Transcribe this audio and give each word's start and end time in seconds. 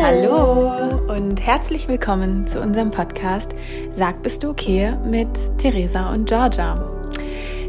Hallo. 0.00 0.70
Hallo 0.70 1.12
und 1.12 1.44
herzlich 1.44 1.86
willkommen 1.86 2.46
zu 2.46 2.62
unserem 2.62 2.90
Podcast 2.90 3.54
Sag, 3.94 4.22
bist 4.22 4.42
du 4.42 4.48
okay 4.48 4.96
mit 5.04 5.28
Theresa 5.58 6.14
und 6.14 6.26
Georgia. 6.26 6.82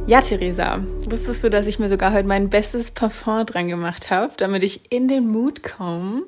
Ja, 0.07 0.21
Theresa, 0.21 0.81
wusstest 1.09 1.43
du, 1.43 1.49
dass 1.49 1.67
ich 1.67 1.79
mir 1.79 1.89
sogar 1.89 2.13
heute 2.13 2.25
mein 2.27 2.49
bestes 2.49 2.91
Parfum 2.91 3.45
dran 3.45 3.67
gemacht 3.67 4.09
habe, 4.09 4.31
damit 4.37 4.63
ich 4.63 4.89
in 4.89 5.09
den 5.09 5.27
Mood 5.27 5.63
komme? 5.63 6.23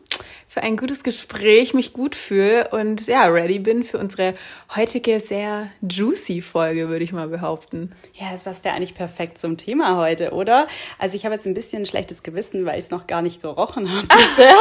Für 0.55 0.63
ein 0.63 0.77
gutes 0.77 1.03
Gespräch, 1.03 1.73
mich 1.73 1.91
gut 1.91 2.15
fühle 2.15 2.69
und 2.69 3.07
ja, 3.07 3.25
ready 3.25 3.59
bin 3.59 3.83
für 3.83 3.97
unsere 3.97 4.35
heutige 4.73 5.19
sehr 5.19 5.67
juicy 5.81 6.41
Folge, 6.41 6.87
würde 6.87 7.03
ich 7.03 7.11
mal 7.11 7.27
behaupten. 7.27 7.91
Ja, 8.13 8.31
das 8.31 8.45
passt 8.45 8.63
ja 8.63 8.73
eigentlich 8.73 8.95
perfekt 8.95 9.37
zum 9.37 9.57
Thema 9.57 9.97
heute, 9.97 10.31
oder? 10.31 10.67
Also 10.97 11.17
ich 11.17 11.25
habe 11.25 11.35
jetzt 11.35 11.45
ein 11.45 11.53
bisschen 11.53 11.81
ein 11.81 11.85
schlechtes 11.85 12.23
Gewissen, 12.23 12.65
weil 12.65 12.79
ich 12.79 12.85
es 12.85 12.89
noch 12.89 13.05
gar 13.05 13.21
nicht 13.21 13.41
gerochen 13.41 13.91
habe 13.91 14.07
bisher. 14.15 14.55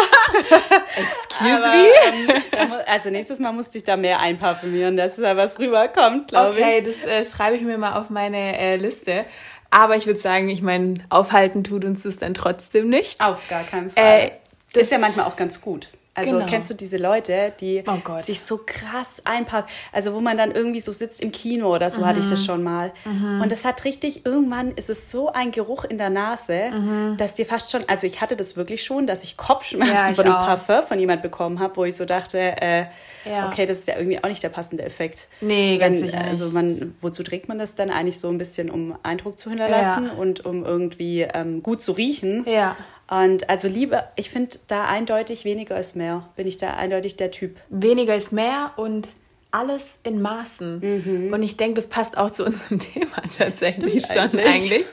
Excuse 0.96 1.60
me? 1.60 2.42
Ähm, 2.50 2.72
also 2.86 3.10
nächstes 3.10 3.38
Mal 3.38 3.52
musste 3.52 3.78
ich 3.78 3.84
da 3.84 3.96
mehr 3.96 4.18
einparfümieren, 4.18 4.96
dass 4.96 5.14
da 5.14 5.36
was 5.36 5.60
rüberkommt, 5.60 6.26
glaube 6.26 6.56
okay, 6.56 6.80
ich. 6.80 6.88
Okay, 6.88 6.96
das 7.04 7.08
äh, 7.08 7.36
schreibe 7.36 7.56
ich 7.56 7.62
mir 7.62 7.78
mal 7.78 8.00
auf 8.00 8.10
meine 8.10 8.58
äh, 8.58 8.74
Liste. 8.74 9.26
Aber 9.70 9.94
ich 9.94 10.06
würde 10.06 10.18
sagen, 10.18 10.48
ich 10.48 10.62
meine, 10.62 11.04
aufhalten 11.08 11.62
tut 11.62 11.84
uns 11.84 12.02
das 12.02 12.16
dann 12.16 12.34
trotzdem 12.34 12.88
nicht. 12.88 13.20
Auf 13.24 13.46
gar 13.48 13.62
keinen 13.62 13.90
Fall. 13.90 14.04
Äh, 14.04 14.30
das 14.74 14.82
ist 14.84 14.92
ja 14.92 14.98
manchmal 14.98 15.26
auch 15.26 15.36
ganz 15.36 15.60
gut. 15.60 15.88
Also 16.16 16.36
genau. 16.36 16.46
kennst 16.46 16.70
du 16.70 16.74
diese 16.74 16.96
Leute, 16.96 17.52
die 17.58 17.82
oh 17.86 18.18
sich 18.20 18.40
so 18.40 18.60
krass 18.64 19.22
einpacken, 19.24 19.68
also 19.90 20.14
wo 20.14 20.20
man 20.20 20.36
dann 20.36 20.52
irgendwie 20.52 20.78
so 20.78 20.92
sitzt 20.92 21.20
im 21.20 21.32
Kino 21.32 21.74
oder 21.74 21.90
so 21.90 22.02
mhm. 22.02 22.06
hatte 22.06 22.20
ich 22.20 22.26
das 22.26 22.40
mhm. 22.42 22.44
schon 22.44 22.62
mal. 22.62 22.92
Mhm. 23.04 23.40
Und 23.42 23.50
es 23.50 23.64
hat 23.64 23.84
richtig, 23.84 24.24
irgendwann 24.24 24.70
ist 24.72 24.90
es 24.90 25.10
so 25.10 25.32
ein 25.32 25.50
Geruch 25.50 25.84
in 25.84 25.98
der 25.98 26.10
Nase, 26.10 26.70
mhm. 26.70 27.16
dass 27.18 27.34
dir 27.34 27.44
fast 27.44 27.72
schon, 27.72 27.82
also 27.88 28.06
ich 28.06 28.20
hatte 28.20 28.36
das 28.36 28.56
wirklich 28.56 28.84
schon, 28.84 29.08
dass 29.08 29.24
ich 29.24 29.36
Kopfschmerzen 29.36 29.92
ja, 29.92 30.10
ich 30.10 30.16
von 30.16 30.26
einem 30.26 30.34
Parfum 30.34 30.86
von 30.86 31.00
jemand 31.00 31.22
bekommen 31.22 31.58
habe, 31.58 31.76
wo 31.76 31.84
ich 31.84 31.96
so 31.96 32.04
dachte, 32.04 32.38
äh, 32.38 32.84
ja. 33.24 33.48
okay, 33.48 33.66
das 33.66 33.80
ist 33.80 33.88
ja 33.88 33.96
irgendwie 33.96 34.22
auch 34.22 34.28
nicht 34.28 34.42
der 34.42 34.50
passende 34.50 34.84
Effekt. 34.84 35.26
Nee, 35.40 35.78
ganz 35.78 35.96
Wenn, 35.96 36.06
sicher 36.06 36.18
nicht. 36.18 36.28
Also 36.28 36.52
man, 36.52 36.94
wozu 37.00 37.24
trägt 37.24 37.48
man 37.48 37.58
das 37.58 37.74
dann 37.74 37.90
eigentlich 37.90 38.20
so 38.20 38.28
ein 38.28 38.38
bisschen, 38.38 38.70
um 38.70 38.96
Eindruck 39.02 39.36
zu 39.36 39.50
hinterlassen 39.50 40.06
ja. 40.06 40.12
und 40.12 40.46
um 40.46 40.64
irgendwie 40.64 41.22
ähm, 41.22 41.60
gut 41.64 41.82
zu 41.82 41.90
riechen? 41.90 42.44
Ja. 42.48 42.76
Und 43.08 43.50
also 43.50 43.68
lieber, 43.68 44.08
ich 44.16 44.30
finde 44.30 44.58
da 44.66 44.86
eindeutig 44.86 45.44
weniger 45.44 45.78
ist 45.78 45.94
mehr. 45.94 46.28
Bin 46.36 46.46
ich 46.46 46.56
da 46.56 46.74
eindeutig 46.74 47.16
der 47.16 47.30
Typ. 47.30 47.56
Weniger 47.68 48.16
ist 48.16 48.32
mehr 48.32 48.72
und 48.76 49.08
alles 49.50 49.98
in 50.02 50.20
Maßen. 50.20 50.80
Mhm. 51.26 51.32
Und 51.32 51.42
ich 51.42 51.56
denke, 51.56 51.74
das 51.74 51.86
passt 51.86 52.16
auch 52.16 52.30
zu 52.30 52.44
unserem 52.44 52.78
Thema 52.92 53.22
tatsächlich 53.36 54.04
Stimmt 54.04 54.32
schon 54.32 54.40
eigentlich. 54.40 54.86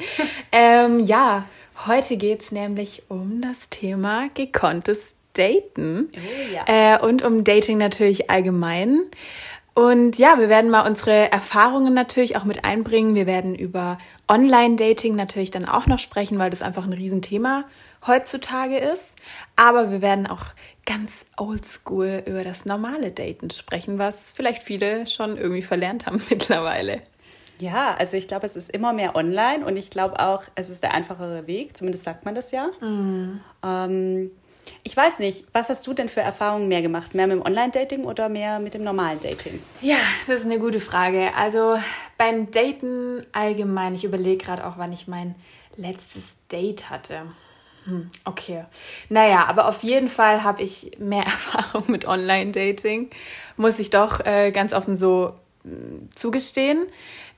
ähm, 0.52 1.00
ja, 1.00 1.46
heute 1.88 2.18
geht 2.18 2.42
es 2.42 2.52
nämlich 2.52 3.04
um 3.08 3.42
das 3.42 3.70
Thema 3.70 4.28
gekonntes 4.34 5.16
Daten. 5.34 6.10
Oh, 6.14 6.54
ja. 6.54 6.98
äh, 6.98 7.02
und 7.02 7.24
um 7.24 7.46
Dating 7.46 7.78
natürlich 7.78 8.30
allgemein. 8.30 9.00
Und 9.74 10.20
ja, 10.20 10.38
wir 10.38 10.50
werden 10.50 10.70
mal 10.70 10.86
unsere 10.86 11.32
Erfahrungen 11.32 11.94
natürlich 11.94 12.36
auch 12.36 12.44
mit 12.44 12.66
einbringen. 12.66 13.16
Wir 13.16 13.26
werden 13.26 13.56
über 13.56 13.98
Online-Dating 14.28 15.16
natürlich 15.16 15.50
dann 15.50 15.64
auch 15.64 15.88
noch 15.88 16.00
sprechen, 16.00 16.38
weil 16.38 16.50
das 16.50 16.62
einfach 16.62 16.86
ein 16.86 16.92
Riesenthema 16.92 17.60
ist 17.60 17.66
heutzutage 18.08 18.78
ist. 18.78 19.16
Aber 19.56 19.92
wir 19.92 20.02
werden 20.02 20.28
auch 20.28 20.46
ganz 20.86 21.26
oldschool 21.38 22.24
über 22.26 22.44
das 22.44 22.66
normale 22.66 23.12
Daten 23.12 23.50
sprechen, 23.50 24.00
was 24.00 24.32
vielleicht 24.32 24.64
viele 24.64 25.08
schon 25.08 25.38
irgendwie 25.38 25.62
verlernt 25.62 26.06
haben 26.06 26.22
mittlerweile. 26.30 27.02
Ja, 27.60 27.94
also 27.94 28.18
ich 28.18 28.28
glaube, 28.28 28.48
es 28.48 28.56
ist 28.56 28.72
immer 28.72 28.92
mehr 28.92 29.16
online 29.16 29.64
und 29.64 29.78
ich 29.78 29.92
glaube 29.92 30.20
auch, 30.20 30.44
es 30.56 30.70
ist 30.70 30.82
der 30.82 30.96
einfachere 30.96 31.46
Weg, 31.46 31.78
zumindest 31.78 32.04
sagt 32.04 32.26
man 32.26 32.34
das 32.34 32.52
ja. 32.52 32.70
Mhm. 32.82 33.40
Ähm, 33.64 34.32
ich 34.84 34.98
weiß 34.98 35.20
nicht, 35.20 35.46
was 35.54 35.70
hast 35.70 35.86
du 35.86 35.94
denn 35.94 36.10
für 36.10 36.22
Erfahrungen 36.22 36.68
mehr 36.68 36.82
gemacht? 36.82 37.14
Mehr 37.14 37.28
mit 37.28 37.38
dem 37.38 37.46
Online-Dating 37.46 38.04
oder 38.06 38.30
mehr 38.30 38.60
mit 38.60 38.74
dem 38.74 38.84
normalen 38.84 39.20
Dating? 39.20 39.62
Ja, 39.82 39.98
das 40.28 40.42
ist 40.42 40.46
eine 40.46 40.60
gute 40.60 40.80
Frage. 40.80 41.34
Also 41.36 41.78
beim 42.18 42.50
Daten 42.50 43.26
allgemein, 43.32 43.94
ich 43.94 44.06
überlege 44.06 44.44
gerade 44.44 44.66
auch, 44.66 44.78
wann 44.78 44.92
ich 44.92 45.08
mein 45.08 45.36
letztes 45.78 46.24
Date 46.52 46.90
hatte. 46.90 47.24
Hm, 47.92 48.10
okay. 48.24 48.64
Naja, 49.10 49.46
aber 49.48 49.68
auf 49.68 49.84
jeden 49.84 50.08
Fall 50.10 50.44
habe 50.44 50.62
ich 50.64 50.92
mehr 50.98 51.24
Erfahrung 51.26 51.84
mit 51.88 52.06
Online-Dating, 52.06 53.10
muss 53.58 53.80
ich 53.80 53.90
doch 53.90 54.22
äh, 54.22 54.52
ganz 54.52 54.74
offen 54.74 54.96
so 54.96 55.34
hm, 55.64 56.10
zugestehen. 56.16 56.88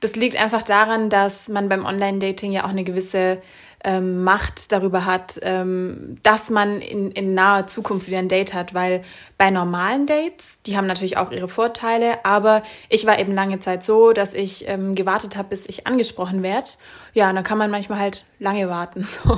Das 0.00 0.16
liegt 0.16 0.36
einfach 0.36 0.62
daran, 0.62 1.10
dass 1.10 1.48
man 1.48 1.68
beim 1.68 1.84
Online-Dating 1.84 2.52
ja 2.52 2.64
auch 2.64 2.68
eine 2.68 2.84
gewisse 2.84 3.42
ähm, 3.84 4.24
Macht 4.24 4.72
darüber 4.72 5.04
hat, 5.04 5.38
ähm, 5.42 6.16
dass 6.22 6.48
man 6.48 6.80
in, 6.80 7.10
in 7.12 7.34
naher 7.34 7.66
Zukunft 7.66 8.06
wieder 8.06 8.18
ein 8.18 8.28
Date 8.28 8.54
hat, 8.54 8.72
weil 8.72 9.02
bei 9.36 9.50
normalen 9.50 10.06
Dates, 10.06 10.58
die 10.66 10.76
haben 10.76 10.86
natürlich 10.86 11.18
auch 11.18 11.30
ihre 11.30 11.48
Vorteile, 11.48 12.24
aber 12.24 12.62
ich 12.88 13.06
war 13.06 13.18
eben 13.18 13.34
lange 13.34 13.60
Zeit 13.60 13.84
so, 13.84 14.12
dass 14.12 14.32
ich 14.32 14.66
ähm, 14.68 14.94
gewartet 14.94 15.36
habe, 15.36 15.50
bis 15.50 15.66
ich 15.66 15.86
angesprochen 15.86 16.42
werde. 16.42 16.70
Ja, 17.12 17.28
und 17.28 17.36
dann 17.36 17.44
kann 17.44 17.58
man 17.58 17.70
manchmal 17.70 17.98
halt 17.98 18.24
lange 18.38 18.68
warten. 18.68 19.06
So. 19.14 19.34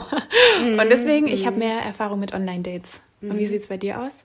Mm, 0.62 0.78
und 0.78 0.88
deswegen, 0.88 1.26
ich 1.26 1.44
habe 1.44 1.56
mhm. 1.56 1.62
mehr 1.64 1.80
Erfahrung 1.80 2.20
mit 2.20 2.32
Online-Dates. 2.32 3.00
Mm. 3.20 3.30
Und 3.30 3.38
wie 3.38 3.42
mhm. 3.42 3.48
sieht 3.48 3.62
es 3.62 3.66
bei 3.66 3.76
dir 3.76 4.00
aus? 4.00 4.24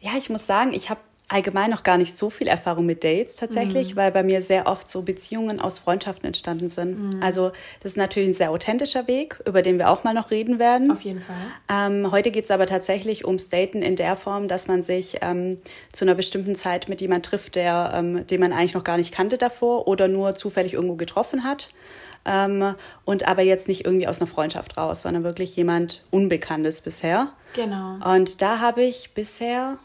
Ja, 0.00 0.12
ich 0.16 0.30
muss 0.30 0.46
sagen, 0.46 0.72
ich 0.72 0.90
habe 0.90 1.00
allgemein 1.28 1.70
noch 1.70 1.82
gar 1.82 1.98
nicht 1.98 2.16
so 2.16 2.30
viel 2.30 2.46
Erfahrung 2.46 2.86
mit 2.86 3.02
Dates 3.02 3.34
tatsächlich, 3.34 3.94
mhm. 3.94 3.96
weil 3.96 4.12
bei 4.12 4.22
mir 4.22 4.40
sehr 4.40 4.66
oft 4.68 4.88
so 4.88 5.02
Beziehungen 5.02 5.60
aus 5.60 5.80
Freundschaften 5.80 6.24
entstanden 6.24 6.68
sind. 6.68 7.14
Mhm. 7.14 7.22
Also 7.22 7.50
das 7.82 7.92
ist 7.92 7.96
natürlich 7.96 8.28
ein 8.28 8.34
sehr 8.34 8.52
authentischer 8.52 9.08
Weg, 9.08 9.40
über 9.44 9.62
den 9.62 9.78
wir 9.78 9.90
auch 9.90 10.04
mal 10.04 10.14
noch 10.14 10.30
reden 10.30 10.60
werden. 10.60 10.92
Auf 10.92 11.02
jeden 11.02 11.20
Fall. 11.20 11.36
Ähm, 11.68 12.12
heute 12.12 12.30
geht 12.30 12.44
es 12.44 12.52
aber 12.52 12.66
tatsächlich 12.66 13.26
ums 13.26 13.48
Daten 13.48 13.82
in 13.82 13.96
der 13.96 14.14
Form, 14.16 14.46
dass 14.46 14.68
man 14.68 14.82
sich 14.82 15.18
ähm, 15.22 15.58
zu 15.92 16.04
einer 16.04 16.14
bestimmten 16.14 16.54
Zeit 16.54 16.88
mit 16.88 17.00
jemand 17.00 17.26
trifft, 17.26 17.56
der, 17.56 17.92
ähm, 17.94 18.24
den 18.26 18.40
man 18.40 18.52
eigentlich 18.52 18.74
noch 18.74 18.84
gar 18.84 18.96
nicht 18.96 19.12
kannte 19.12 19.36
davor 19.36 19.88
oder 19.88 20.06
nur 20.06 20.36
zufällig 20.36 20.74
irgendwo 20.74 20.94
getroffen 20.94 21.42
hat. 21.42 21.70
Ähm, 22.24 22.74
und 23.04 23.26
aber 23.26 23.42
jetzt 23.42 23.66
nicht 23.66 23.84
irgendwie 23.84 24.06
aus 24.06 24.20
einer 24.20 24.28
Freundschaft 24.28 24.76
raus, 24.76 25.02
sondern 25.02 25.24
wirklich 25.24 25.56
jemand 25.56 26.02
Unbekanntes 26.10 26.82
bisher. 26.82 27.32
Genau. 27.54 27.98
Und 28.14 28.42
da 28.42 28.58
habe 28.60 28.82
ich 28.82 29.12
bisher, 29.14 29.78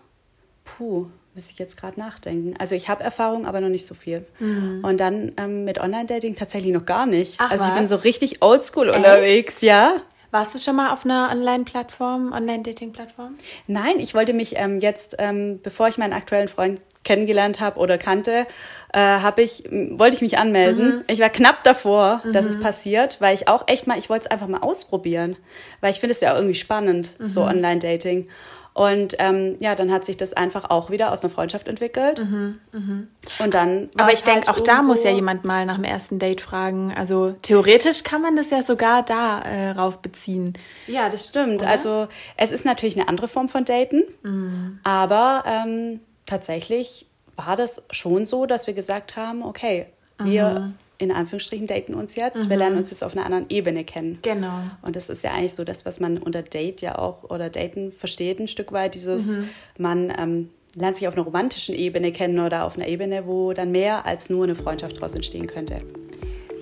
puh, 0.65 1.07
müsste 1.33 1.53
ich 1.53 1.59
jetzt 1.59 1.77
gerade 1.77 1.99
nachdenken. 1.99 2.55
Also 2.59 2.75
ich 2.75 2.89
habe 2.89 3.03
Erfahrung, 3.03 3.45
aber 3.45 3.61
noch 3.61 3.69
nicht 3.69 3.85
so 3.85 3.95
viel. 3.95 4.25
Mhm. 4.39 4.83
Und 4.83 4.99
dann 4.99 5.31
ähm, 5.37 5.63
mit 5.63 5.79
Online-Dating 5.79 6.35
tatsächlich 6.35 6.73
noch 6.73 6.85
gar 6.85 7.05
nicht. 7.05 7.35
Ach, 7.37 7.51
also 7.51 7.65
ich 7.65 7.71
was? 7.71 7.77
bin 7.77 7.87
so 7.87 7.95
richtig 7.97 8.41
oldschool 8.41 8.89
unterwegs, 8.89 9.61
ja. 9.61 10.01
Warst 10.31 10.55
du 10.55 10.59
schon 10.59 10.77
mal 10.77 10.93
auf 10.93 11.03
einer 11.03 11.29
Online-Plattform, 11.31 12.31
Online-Dating-Plattform? 12.31 13.35
Nein, 13.67 13.99
ich 13.99 14.13
wollte 14.13 14.33
mich 14.33 14.53
ähm, 14.55 14.79
jetzt, 14.79 15.15
ähm, 15.19 15.59
bevor 15.61 15.89
ich 15.89 15.97
meinen 15.97 16.13
aktuellen 16.13 16.47
Freund 16.47 16.79
kennengelernt 17.03 17.59
habe 17.59 17.79
oder 17.79 17.97
kannte, 17.97 18.45
äh, 18.93 18.99
habe 18.99 19.41
ich 19.41 19.63
wollte 19.71 20.15
ich 20.15 20.21
mich 20.21 20.37
anmelden. 20.37 20.97
Mhm. 20.97 21.03
Ich 21.07 21.19
war 21.19 21.29
knapp 21.29 21.63
davor, 21.63 22.21
mhm. 22.23 22.31
dass 22.31 22.45
es 22.45 22.57
mhm. 22.57 22.61
passiert, 22.61 23.19
weil 23.19 23.33
ich 23.33 23.47
auch 23.47 23.67
echt 23.67 23.87
mal, 23.87 23.97
ich 23.97 24.09
wollte 24.09 24.25
es 24.25 24.31
einfach 24.31 24.47
mal 24.47 24.59
ausprobieren, 24.59 25.35
weil 25.81 25.91
ich 25.91 25.99
finde 25.99 26.11
es 26.13 26.21
ja 26.21 26.33
irgendwie 26.35 26.55
spannend, 26.55 27.11
mhm. 27.19 27.27
so 27.27 27.43
Online-Dating. 27.43 28.29
Und 28.73 29.15
ähm, 29.19 29.57
ja, 29.59 29.75
dann 29.75 29.91
hat 29.91 30.05
sich 30.05 30.15
das 30.15 30.33
einfach 30.33 30.69
auch 30.69 30.89
wieder 30.89 31.11
aus 31.11 31.23
einer 31.23 31.33
Freundschaft 31.33 31.67
entwickelt. 31.67 32.23
Mhm, 32.23 32.59
mh. 32.71 33.03
Und 33.43 33.53
dann. 33.53 33.89
Aber 33.97 34.13
ich 34.13 34.23
denke, 34.23 34.47
halt 34.47 34.49
auch 34.49 34.61
da 34.61 34.81
muss 34.81 35.03
ja 35.03 35.11
jemand 35.11 35.43
mal 35.43 35.65
nach 35.65 35.75
dem 35.75 35.83
ersten 35.83 36.19
Date 36.19 36.39
fragen. 36.39 36.93
Also 36.95 37.35
theoretisch 37.41 38.03
kann 38.03 38.21
man 38.21 38.37
das 38.37 38.49
ja 38.49 38.61
sogar 38.61 39.03
darauf 39.03 39.95
äh, 39.95 39.99
beziehen. 40.01 40.53
Ja, 40.87 41.09
das 41.09 41.27
stimmt. 41.27 41.63
Oder? 41.63 41.71
Also 41.71 42.07
es 42.37 42.51
ist 42.51 42.63
natürlich 42.63 42.97
eine 42.97 43.09
andere 43.09 43.27
Form 43.27 43.49
von 43.49 43.65
Daten, 43.65 44.05
mhm. 44.23 44.79
aber 44.83 45.43
ähm, 45.45 45.99
tatsächlich 46.25 47.07
war 47.35 47.57
das 47.57 47.83
schon 47.91 48.25
so, 48.25 48.45
dass 48.45 48.67
wir 48.67 48.73
gesagt 48.73 49.17
haben, 49.17 49.43
okay, 49.43 49.87
wir 50.17 50.49
mhm 50.49 50.73
in 51.01 51.11
Anführungsstrichen 51.11 51.65
daten 51.65 51.95
uns 51.95 52.15
jetzt. 52.15 52.45
Mhm. 52.45 52.49
Wir 52.49 52.57
lernen 52.57 52.77
uns 52.77 52.91
jetzt 52.91 53.03
auf 53.03 53.13
einer 53.13 53.25
anderen 53.25 53.45
Ebene 53.49 53.83
kennen. 53.83 54.19
Genau. 54.21 54.59
Und 54.83 54.95
das 54.95 55.09
ist 55.09 55.23
ja 55.23 55.31
eigentlich 55.31 55.55
so 55.55 55.63
das, 55.63 55.85
was 55.85 55.99
man 55.99 56.17
unter 56.19 56.43
Date 56.43 56.81
ja 56.81 56.97
auch 56.97 57.23
oder 57.23 57.49
Daten 57.49 57.91
versteht, 57.91 58.39
ein 58.39 58.47
Stück 58.47 58.71
weit. 58.71 58.93
Dieses, 58.93 59.37
mhm. 59.37 59.49
man 59.79 60.13
ähm, 60.15 60.49
lernt 60.75 60.95
sich 60.97 61.07
auf 61.07 61.15
einer 61.15 61.23
romantischen 61.23 61.73
Ebene 61.73 62.11
kennen 62.11 62.39
oder 62.39 62.65
auf 62.65 62.77
einer 62.77 62.87
Ebene, 62.87 63.25
wo 63.25 63.51
dann 63.53 63.71
mehr 63.71 64.05
als 64.05 64.29
nur 64.29 64.43
eine 64.43 64.55
Freundschaft 64.55 64.97
daraus 64.97 65.15
entstehen 65.15 65.47
könnte. 65.47 65.81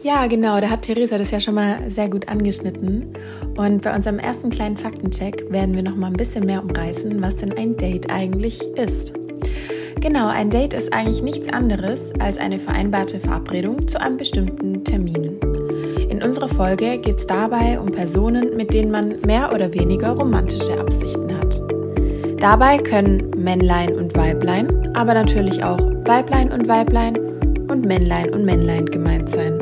Ja, 0.02 0.28
genau, 0.28 0.62
da 0.62 0.70
hat 0.70 0.84
Theresa 0.84 1.18
das 1.18 1.32
ja 1.32 1.42
schon 1.42 1.56
mal 1.56 1.92
sehr 1.92 2.10
gut 2.10 2.30
angeschnitten. 2.30 3.14
Und 3.58 3.82
bei 3.82 3.94
unserem 3.94 4.20
ersten 4.20 4.50
kleinen 4.50 4.78
Faktencheck 4.78 5.52
werden 5.52 5.76
wir 5.76 5.84
noch 5.84 5.98
mal 5.98 6.08
ein 6.08 6.14
bisschen 6.14 6.46
mehr 6.46 6.64
umreißen, 6.64 7.22
was 7.22 7.36
denn 7.36 7.52
ein 7.58 7.76
Date 7.76 8.10
eigentlich 8.10 8.62
ist. 8.78 9.14
Genau, 10.02 10.30
ein 10.30 10.50
Date 10.50 10.74
ist 10.74 10.94
eigentlich 10.94 11.22
nichts 11.22 11.50
anderes 11.50 12.14
als 12.20 12.38
eine 12.38 12.58
vereinbarte 12.58 13.20
Verabredung 13.20 13.86
zu 13.86 14.00
einem 14.00 14.16
bestimmten 14.16 14.86
Termin. 14.86 15.38
In 16.10 16.24
unserer 16.24 16.48
Folge 16.48 16.98
geht 17.00 17.18
es 17.18 17.28
dabei 17.28 17.78
um 17.80 17.92
Personen, 17.92 18.56
mit 18.56 18.74
denen 18.74 18.92
man 18.92 19.20
mehr 19.26 19.54
oder 19.54 19.74
weniger 19.74 20.12
romantische 20.12 20.80
Absichten 20.80 21.38
hat. 21.38 21.62
Dabei 22.40 22.78
können 22.78 23.30
Männlein 23.38 23.94
und 23.94 24.16
Weiblein, 24.16 24.96
aber 24.96 25.14
natürlich 25.14 25.66
auch 25.66 25.80
Weiblein 26.06 26.54
und 26.54 26.70
Weiblein 26.70 27.18
und 27.68 27.86
Männlein 27.86 28.34
und 28.34 28.46
Männlein 28.46 28.86
gemeint 28.86 29.30
sein. 29.30 29.60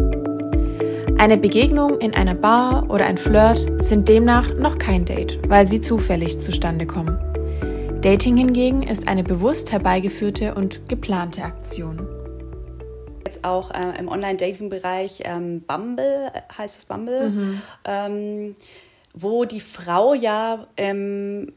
Eine 1.17 1.37
Begegnung 1.37 1.97
in 1.97 2.13
einer 2.13 2.35
Bar 2.35 2.85
oder 2.89 3.07
ein 3.07 3.17
Flirt 3.17 3.81
sind 3.81 4.07
demnach 4.07 4.53
noch 4.53 4.77
kein 4.77 5.03
Date, 5.03 5.39
weil 5.49 5.67
sie 5.67 5.81
zufällig 5.81 6.39
zustande 6.41 6.85
kommen. 6.85 7.17
Dating 8.07 8.37
hingegen 8.37 8.83
ist 8.83 9.09
eine 9.09 9.21
bewusst 9.21 9.73
herbeigeführte 9.73 10.55
und 10.55 10.87
geplante 10.87 11.43
Aktion. 11.43 12.07
Jetzt 13.25 13.43
auch 13.43 13.69
äh, 13.71 13.99
im 13.99 14.07
Online-Dating-Bereich 14.07 15.23
ähm, 15.25 15.59
Bumble, 15.59 16.31
heißt 16.57 16.77
es 16.77 16.85
Bumble, 16.85 17.29
mhm. 17.29 17.61
ähm, 17.83 18.55
wo 19.13 19.43
die 19.43 19.59
Frau 19.59 20.13
ja 20.13 20.67
ähm, 20.77 21.51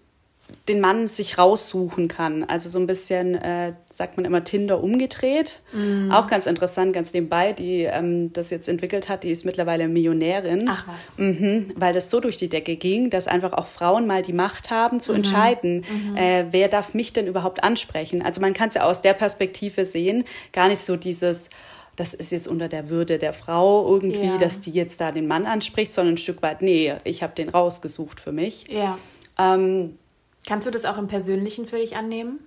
den 0.68 0.80
Mann 0.80 1.08
sich 1.08 1.38
raussuchen 1.38 2.08
kann. 2.08 2.44
Also 2.44 2.68
so 2.68 2.78
ein 2.78 2.86
bisschen, 2.86 3.34
äh, 3.34 3.72
sagt 3.88 4.16
man 4.16 4.24
immer, 4.24 4.44
Tinder 4.44 4.82
umgedreht. 4.82 5.60
Mm. 5.72 6.10
Auch 6.10 6.26
ganz 6.26 6.46
interessant, 6.46 6.92
ganz 6.92 7.12
nebenbei, 7.12 7.52
die 7.52 7.82
ähm, 7.82 8.32
das 8.32 8.50
jetzt 8.50 8.68
entwickelt 8.68 9.08
hat, 9.08 9.24
die 9.24 9.30
ist 9.30 9.44
mittlerweile 9.44 9.88
Millionärin. 9.88 10.68
Ach 10.68 10.86
was. 10.86 11.18
Mhm, 11.18 11.72
weil 11.76 11.92
das 11.92 12.10
so 12.10 12.20
durch 12.20 12.36
die 12.36 12.48
Decke 12.48 12.76
ging, 12.76 13.10
dass 13.10 13.26
einfach 13.26 13.52
auch 13.52 13.66
Frauen 13.66 14.06
mal 14.06 14.22
die 14.22 14.32
Macht 14.32 14.70
haben 14.70 15.00
zu 15.00 15.12
mhm. 15.12 15.16
entscheiden, 15.16 15.76
mhm. 15.88 16.16
Äh, 16.16 16.46
wer 16.50 16.68
darf 16.68 16.94
mich 16.94 17.12
denn 17.12 17.26
überhaupt 17.26 17.62
ansprechen. 17.62 18.22
Also 18.22 18.40
man 18.40 18.52
kann 18.52 18.68
es 18.68 18.74
ja 18.74 18.84
aus 18.84 19.02
der 19.02 19.14
Perspektive 19.14 19.84
sehen, 19.84 20.24
gar 20.52 20.68
nicht 20.68 20.80
so 20.80 20.96
dieses 20.96 21.50
das 21.96 22.14
ist 22.14 22.32
jetzt 22.32 22.48
unter 22.48 22.68
der 22.68 22.88
Würde 22.88 23.18
der 23.18 23.34
Frau 23.34 23.86
irgendwie, 23.86 24.24
ja. 24.26 24.38
dass 24.38 24.60
die 24.60 24.70
jetzt 24.70 25.02
da 25.02 25.12
den 25.12 25.26
Mann 25.26 25.44
anspricht, 25.44 25.92
sondern 25.92 26.14
ein 26.14 26.18
Stück 26.18 26.40
weit, 26.40 26.62
nee, 26.62 26.94
ich 27.04 27.22
habe 27.22 27.34
den 27.34 27.50
rausgesucht 27.50 28.20
für 28.20 28.32
mich. 28.32 28.66
Ja. 28.68 28.98
Ähm, 29.38 29.98
Kannst 30.46 30.66
du 30.66 30.70
das 30.70 30.84
auch 30.84 30.98
im 30.98 31.06
Persönlichen 31.08 31.66
für 31.66 31.76
dich 31.76 31.96
annehmen? 31.96 32.40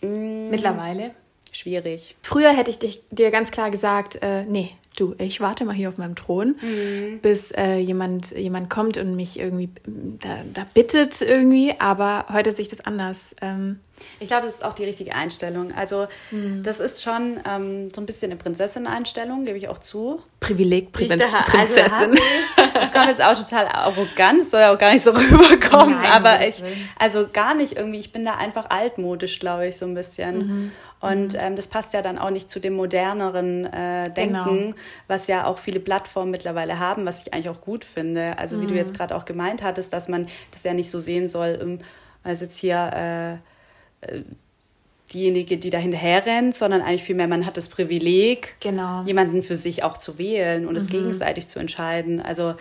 Mm, 0.00 0.50
Mittlerweile? 0.50 1.14
Schwierig. 1.52 2.16
Früher 2.22 2.50
hätte 2.56 2.70
ich 2.70 2.78
dich, 2.78 3.02
dir 3.10 3.30
ganz 3.30 3.50
klar 3.50 3.70
gesagt, 3.70 4.18
äh, 4.22 4.44
nee, 4.44 4.70
du, 4.96 5.14
ich 5.18 5.40
warte 5.40 5.64
mal 5.64 5.74
hier 5.74 5.88
auf 5.88 5.98
meinem 5.98 6.14
Thron, 6.14 6.56
mhm. 6.60 7.20
bis 7.20 7.50
äh, 7.52 7.76
jemand, 7.76 8.32
jemand 8.32 8.70
kommt 8.70 8.98
und 8.98 9.16
mich 9.16 9.38
irgendwie 9.38 9.70
da, 9.84 10.38
da 10.52 10.66
bittet 10.74 11.20
irgendwie. 11.20 11.74
Aber 11.78 12.26
heute 12.32 12.52
sehe 12.52 12.62
ich 12.62 12.68
das 12.68 12.80
anders. 12.80 13.34
Ähm, 13.40 13.80
ich 14.20 14.28
glaube, 14.28 14.46
das 14.46 14.56
ist 14.56 14.64
auch 14.64 14.72
die 14.72 14.84
richtige 14.84 15.14
Einstellung. 15.14 15.72
Also, 15.72 16.08
mhm. 16.30 16.62
das 16.62 16.80
ist 16.80 17.02
schon 17.02 17.38
ähm, 17.48 17.90
so 17.94 18.00
ein 18.00 18.06
bisschen 18.06 18.32
eine 18.32 18.40
Prinzessin-Einstellung, 18.40 19.44
gebe 19.44 19.58
ich 19.58 19.68
auch 19.68 19.78
zu. 19.78 20.20
Privileg, 20.40 20.92
Prinz, 20.92 21.12
also 21.12 21.36
Prinzessin. 21.44 22.10
Also 22.56 22.72
das 22.74 22.92
kommt 22.92 23.06
jetzt 23.06 23.22
auch 23.22 23.38
total 23.38 23.66
arrogant, 23.66 24.44
soll 24.44 24.60
ja 24.60 24.74
auch 24.74 24.78
gar 24.78 24.92
nicht 24.92 25.02
so 25.02 25.10
rüberkommen. 25.14 26.00
Nein, 26.00 26.10
aber 26.10 26.46
ich, 26.46 26.62
also 26.98 27.28
gar 27.32 27.54
nicht 27.54 27.76
irgendwie, 27.76 27.98
ich 27.98 28.12
bin 28.12 28.24
da 28.24 28.36
einfach 28.36 28.70
altmodisch, 28.70 29.38
glaube 29.38 29.68
ich, 29.68 29.76
so 29.76 29.86
ein 29.86 29.94
bisschen. 29.94 30.38
Mhm. 30.38 30.72
Und 31.02 31.36
ähm, 31.36 31.56
das 31.56 31.66
passt 31.66 31.94
ja 31.94 32.00
dann 32.00 32.16
auch 32.16 32.30
nicht 32.30 32.48
zu 32.48 32.60
dem 32.60 32.74
moderneren 32.74 33.64
äh, 33.66 34.08
Denken, 34.12 34.44
genau. 34.44 34.74
was 35.08 35.26
ja 35.26 35.46
auch 35.46 35.58
viele 35.58 35.80
Plattformen 35.80 36.30
mittlerweile 36.30 36.78
haben, 36.78 37.04
was 37.04 37.22
ich 37.22 37.34
eigentlich 37.34 37.48
auch 37.48 37.60
gut 37.60 37.84
finde. 37.84 38.38
Also 38.38 38.60
wie 38.60 38.66
mhm. 38.66 38.68
du 38.68 38.74
jetzt 38.74 38.96
gerade 38.96 39.16
auch 39.16 39.24
gemeint 39.24 39.64
hattest, 39.64 39.92
dass 39.92 40.06
man 40.06 40.28
das 40.52 40.62
ja 40.62 40.74
nicht 40.74 40.90
so 40.90 41.00
sehen 41.00 41.28
soll, 41.28 41.58
um, 41.60 41.80
also 42.22 42.44
jetzt 42.44 42.56
hier 42.56 42.92
äh, 42.94 43.32
äh, 44.06 44.22
diejenige, 45.12 45.58
die 45.58 45.70
da 45.70 45.78
hinterher 45.78 46.24
rennt, 46.24 46.54
sondern 46.54 46.82
eigentlich 46.82 47.02
vielmehr, 47.02 47.26
man 47.26 47.46
hat 47.46 47.56
das 47.56 47.68
Privileg, 47.68 48.54
genau. 48.60 49.02
jemanden 49.02 49.42
für 49.42 49.56
sich 49.56 49.82
auch 49.82 49.98
zu 49.98 50.18
wählen 50.18 50.68
und 50.68 50.76
es 50.76 50.86
mhm. 50.86 50.92
gegenseitig 50.92 51.48
zu 51.48 51.58
entscheiden. 51.58 52.20
Also 52.20 52.54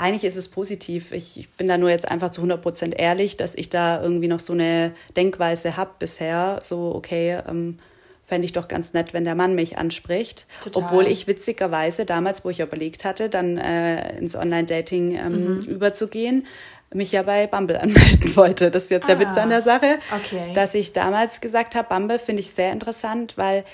eigentlich 0.00 0.24
ist 0.24 0.36
es 0.36 0.48
positiv. 0.48 1.12
Ich, 1.12 1.38
ich 1.38 1.50
bin 1.50 1.68
da 1.68 1.76
nur 1.76 1.90
jetzt 1.90 2.10
einfach 2.10 2.30
zu 2.30 2.40
100 2.40 2.62
Prozent 2.62 2.94
ehrlich, 2.98 3.36
dass 3.36 3.54
ich 3.54 3.68
da 3.68 4.02
irgendwie 4.02 4.28
noch 4.28 4.40
so 4.40 4.54
eine 4.54 4.92
Denkweise 5.16 5.76
habe 5.76 5.90
bisher. 5.98 6.58
So, 6.62 6.94
okay, 6.94 7.38
ähm, 7.46 7.78
fände 8.24 8.46
ich 8.46 8.52
doch 8.52 8.68
ganz 8.68 8.94
nett, 8.94 9.12
wenn 9.12 9.24
der 9.24 9.34
Mann 9.34 9.54
mich 9.54 9.76
anspricht. 9.76 10.46
Total. 10.64 10.82
Obwohl 10.82 11.06
ich 11.06 11.26
witzigerweise 11.26 12.06
damals, 12.06 12.44
wo 12.44 12.50
ich 12.50 12.60
überlegt 12.60 13.04
hatte, 13.04 13.28
dann 13.28 13.58
äh, 13.58 14.16
ins 14.16 14.36
Online-Dating 14.36 15.16
ähm, 15.16 15.54
mhm. 15.54 15.60
überzugehen, 15.62 16.46
mich 16.94 17.12
ja 17.12 17.22
bei 17.22 17.46
Bumble 17.46 17.78
anmelden 17.80 18.34
wollte. 18.36 18.70
Das 18.70 18.84
ist 18.84 18.90
jetzt 18.90 19.04
ah, 19.04 19.14
der 19.14 19.20
Witz 19.20 19.36
an 19.36 19.50
der 19.50 19.62
Sache, 19.62 19.98
okay. 20.16 20.52
dass 20.54 20.74
ich 20.74 20.92
damals 20.92 21.40
gesagt 21.40 21.74
habe, 21.74 21.88
Bumble 21.88 22.18
finde 22.18 22.40
ich 22.40 22.50
sehr 22.50 22.72
interessant, 22.72 23.36
weil 23.36 23.64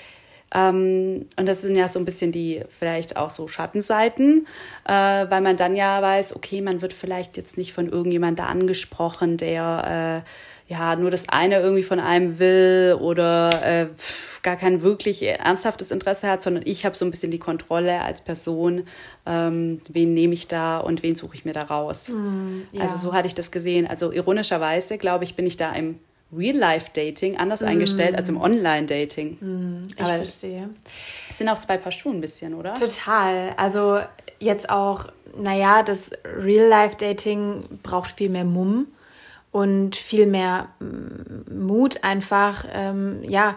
ähm, 0.53 1.25
und 1.37 1.45
das 1.45 1.61
sind 1.61 1.75
ja 1.75 1.87
so 1.87 1.99
ein 1.99 2.05
bisschen 2.05 2.31
die 2.31 2.63
vielleicht 2.69 3.17
auch 3.17 3.29
so 3.29 3.47
Schattenseiten, 3.47 4.47
äh, 4.85 4.91
weil 4.91 5.41
man 5.41 5.57
dann 5.57 5.75
ja 5.75 6.01
weiß, 6.01 6.35
okay, 6.35 6.61
man 6.61 6.81
wird 6.81 6.93
vielleicht 6.93 7.37
jetzt 7.37 7.57
nicht 7.57 7.73
von 7.73 7.89
irgendjemand 7.89 8.39
da 8.39 8.45
angesprochen, 8.45 9.37
der 9.37 10.23
äh, 10.25 10.71
ja 10.71 10.95
nur 10.95 11.11
das 11.11 11.29
eine 11.29 11.59
irgendwie 11.59 11.83
von 11.83 11.99
einem 11.99 12.39
will 12.39 12.97
oder 12.99 13.49
äh, 13.63 13.87
gar 14.43 14.55
kein 14.55 14.81
wirklich 14.81 15.23
ernsthaftes 15.23 15.91
Interesse 15.91 16.29
hat, 16.29 16.41
sondern 16.41 16.63
ich 16.65 16.85
habe 16.85 16.95
so 16.95 17.05
ein 17.05 17.11
bisschen 17.11 17.31
die 17.31 17.39
Kontrolle 17.39 18.01
als 18.01 18.21
Person, 18.21 18.83
ähm, 19.25 19.81
wen 19.89 20.13
nehme 20.13 20.33
ich 20.33 20.47
da 20.47 20.77
und 20.77 21.03
wen 21.03 21.15
suche 21.15 21.35
ich 21.35 21.43
mir 21.43 21.53
da 21.53 21.63
raus. 21.63 22.09
Mm, 22.09 22.61
ja. 22.71 22.81
Also 22.81 22.97
so 22.97 23.13
hatte 23.13 23.27
ich 23.27 23.35
das 23.35 23.51
gesehen. 23.51 23.87
Also 23.87 24.11
ironischerweise, 24.11 24.97
glaube 24.97 25.25
ich, 25.25 25.35
bin 25.35 25.45
ich 25.45 25.57
da 25.57 25.73
im 25.73 25.99
Real-Life-Dating 26.35 27.37
anders 27.37 27.61
mm. 27.61 27.65
eingestellt 27.65 28.15
als 28.15 28.29
im 28.29 28.39
Online-Dating. 28.39 29.37
Mm, 29.39 29.87
ich 29.89 29.99
Aber 29.99 30.15
verstehe. 30.15 30.69
Es 31.29 31.37
sind 31.37 31.49
auch 31.49 31.57
zwei 31.57 31.77
Paar 31.77 31.91
Schuhe 31.91 32.13
ein 32.13 32.21
bisschen, 32.21 32.53
oder? 32.53 32.73
Total. 32.73 33.53
Also 33.57 33.99
jetzt 34.39 34.69
auch, 34.69 35.05
naja, 35.37 35.83
das 35.83 36.11
Real-Life-Dating 36.25 37.79
braucht 37.83 38.11
viel 38.11 38.29
mehr 38.29 38.45
Mumm 38.45 38.87
und 39.51 39.95
viel 39.95 40.27
mehr 40.27 40.69
Mut 41.49 42.03
einfach, 42.03 42.65
ähm, 42.71 43.23
ja, 43.23 43.55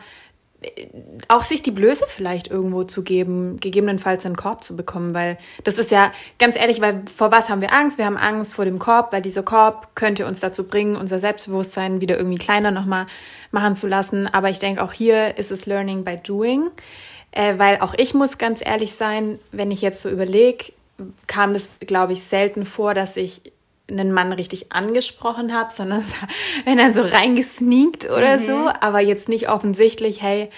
auch 1.29 1.45
sich 1.45 1.63
die 1.63 1.71
Blöße 1.71 2.05
vielleicht 2.07 2.49
irgendwo 2.49 2.85
zu 2.85 3.03
geben, 3.03 3.59
gegebenenfalls 3.61 4.27
einen 4.27 4.37
Korb 4.37 4.63
zu 4.63 4.77
bekommen, 4.77 5.15
weil 5.15 5.39
das 5.65 5.79
ist 5.79 5.91
ja 5.91 6.13
ganz 6.39 6.57
ehrlich, 6.57 6.81
weil 6.81 7.03
vor 7.15 7.33
was 7.33 7.49
haben 7.49 7.61
wir 7.61 7.73
Angst? 7.73 7.99
Wir 7.99 8.05
haben 8.05 8.17
Angst 8.17 8.55
vor 8.55 8.65
dem 8.65 8.79
Korb, 8.79 9.13
weil 9.13 9.23
dieser 9.23 9.43
Korb 9.43 9.95
könnte 9.95 10.27
uns 10.27 10.41
dazu 10.41 10.65
bringen, 10.65 10.97
unser 10.97 11.19
Selbstbewusstsein 11.19 12.01
wieder 12.01 12.19
irgendwie 12.19 12.39
kleiner 12.39 12.71
nochmal 12.71 13.07
machen 13.51 13.77
zu 13.77 13.87
lassen. 13.87 14.27
Aber 14.27 14.51
ich 14.51 14.59
denke, 14.59 14.83
auch 14.83 14.93
hier 14.93 15.39
ist 15.39 15.51
es 15.51 15.67
Learning 15.67 16.05
by 16.05 16.19
Doing, 16.19 16.71
äh, 17.33 17.59
weil 17.59 17.81
auch 17.81 17.95
ich 17.97 18.13
muss 18.13 18.37
ganz 18.37 18.61
ehrlich 18.65 18.93
sein, 18.93 19.39
wenn 19.53 19.71
ich 19.71 19.81
jetzt 19.81 20.03
so 20.03 20.11
überlege, 20.11 20.73
kam 21.27 21.55
es, 21.55 21.79
glaube 21.81 22.13
ich, 22.13 22.23
selten 22.23 22.67
vor, 22.67 22.93
dass 22.93 23.17
ich 23.17 23.43
einen 23.91 24.13
Mann 24.13 24.33
richtig 24.33 24.73
angesprochen 24.73 25.53
habe, 25.53 25.73
sondern 25.73 26.05
wenn 26.65 26.79
er 26.79 26.93
so 26.93 27.03
reingesneakt 27.03 28.09
oder 28.11 28.39
mhm. 28.39 28.47
so, 28.47 28.71
aber 28.81 29.01
jetzt 29.01 29.29
nicht 29.29 29.49
offensichtlich, 29.49 30.23
hey, 30.23 30.51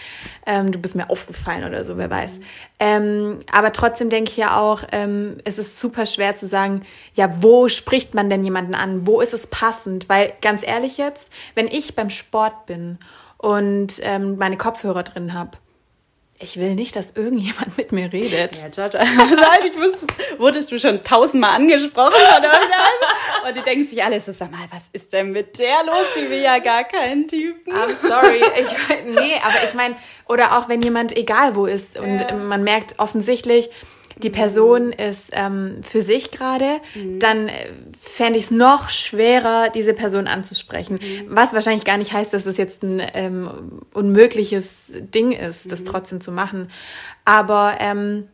ähm, 0.47 0.73
du 0.73 0.79
bist 0.79 0.95
mir 0.95 1.11
aufgefallen 1.11 1.65
oder 1.65 1.85
so, 1.85 1.97
wer 1.97 2.09
mhm. 2.09 2.13
weiß. 2.13 2.41
Ähm, 2.79 3.39
aber 3.51 3.73
trotzdem 3.73 4.11
denke 4.11 4.31
ich 4.31 4.37
ja 4.37 4.59
auch, 4.59 4.83
ähm, 4.93 5.39
es 5.45 5.59
ist 5.59 5.81
super 5.81 6.07
schwer 6.07 6.37
zu 6.37 6.47
sagen, 6.47 6.83
ja, 7.15 7.33
wo 7.41 7.69
spricht 7.69 8.15
man 8.15 8.29
denn 8.29 8.45
jemanden 8.45 8.75
an? 8.75 9.07
Wo 9.07 9.21
ist 9.21 9.35
es 9.35 9.47
passend? 9.47 10.09
Weil 10.09 10.33
ganz 10.41 10.67
ehrlich 10.67 10.99
jetzt, 10.99 11.31
wenn 11.55 11.69
ich 11.69 11.95
beim 11.95 12.11
Sport 12.11 12.67
bin 12.67 12.99
und 13.39 14.01
ähm, 14.03 14.37
meine 14.37 14.57
Kopfhörer 14.57 15.03
drin 15.03 15.33
habe, 15.35 15.59
ich 16.43 16.59
will 16.59 16.75
nicht, 16.75 16.97
dass 16.97 17.13
irgendjemand 17.13 17.77
mit 17.79 17.93
mir 17.93 18.13
redet. 18.13 18.57
Ja, 18.63 18.89
George, 18.89 18.99
ich 19.67 19.77
wusste, 19.77 20.07
wurdest 20.39 20.73
du 20.73 20.79
schon 20.79 21.03
tausendmal 21.03 21.53
angesprochen 21.53 22.15
von 22.15 23.49
Und 23.49 23.57
die 23.57 23.63
denken 23.63 23.87
sich 23.87 24.03
alle 24.03 24.19
so, 24.19 24.33
sag 24.33 24.51
mal, 24.51 24.67
was 24.71 24.89
ist 24.93 25.13
denn 25.13 25.33
mit 25.33 25.59
der 25.59 25.85
los? 25.85 26.07
Die 26.17 26.29
will 26.29 26.41
ja 26.41 26.59
gar 26.59 26.85
keinen 26.85 27.29
Typen. 27.29 27.73
I'm 27.73 27.95
sorry. 28.07 28.43
Ich, 28.61 29.05
nee, 29.05 29.35
aber 29.43 29.65
ich 29.65 29.75
meine, 29.75 29.97
oder 30.29 30.59
auch 30.59 30.69
wenn 30.69 30.83
jemand 30.83 31.17
egal 31.17 31.55
wo 31.55 31.67
ist 31.67 31.99
und 31.99 32.21
ja. 32.21 32.35
man 32.35 32.65
merkt 32.65 32.99
offensichtlich, 32.99 33.71
die 34.19 34.31
Person 34.31 34.93
ist 34.93 35.31
ähm, 35.33 35.81
für 35.83 36.03
sich 36.03 36.31
gerade, 36.31 36.81
mhm. 36.95 37.19
dann 37.19 37.49
äh, 37.49 37.71
fände 38.01 38.39
ich 38.39 38.47
es 38.47 38.51
noch 38.51 38.91
schwerer, 38.91 39.71
diese 39.71 39.95
Person 39.95 40.27
anzusprechen. 40.27 41.01
Mhm. 41.03 41.27
Was 41.29 41.53
wahrscheinlich 41.53 41.85
gar 41.85 41.97
nicht 41.97 42.13
heißt, 42.13 42.33
dass 42.33 42.47
es 42.47 42.57
jetzt 42.57 42.83
ein 42.83 43.03
ähm, 43.15 43.81
unmögliches 43.93 44.93
Ding 44.95 45.33
ist, 45.33 45.67
mhm. 45.67 45.71
das 45.71 45.85
trotzdem 45.85 46.21
zu 46.21 46.33
machen. 46.33 46.71
Aber 47.25 47.77
ähm, 47.81 48.29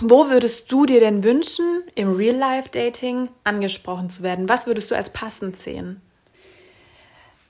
wo 0.00 0.28
würdest 0.28 0.70
du 0.70 0.84
dir 0.84 1.00
denn 1.00 1.24
wünschen, 1.24 1.82
im 1.94 2.14
Real-Life-Dating 2.14 3.30
angesprochen 3.44 4.10
zu 4.10 4.22
werden? 4.22 4.48
Was 4.48 4.66
würdest 4.66 4.90
du 4.90 4.94
als 4.94 5.10
passend 5.10 5.56
sehen? 5.56 6.02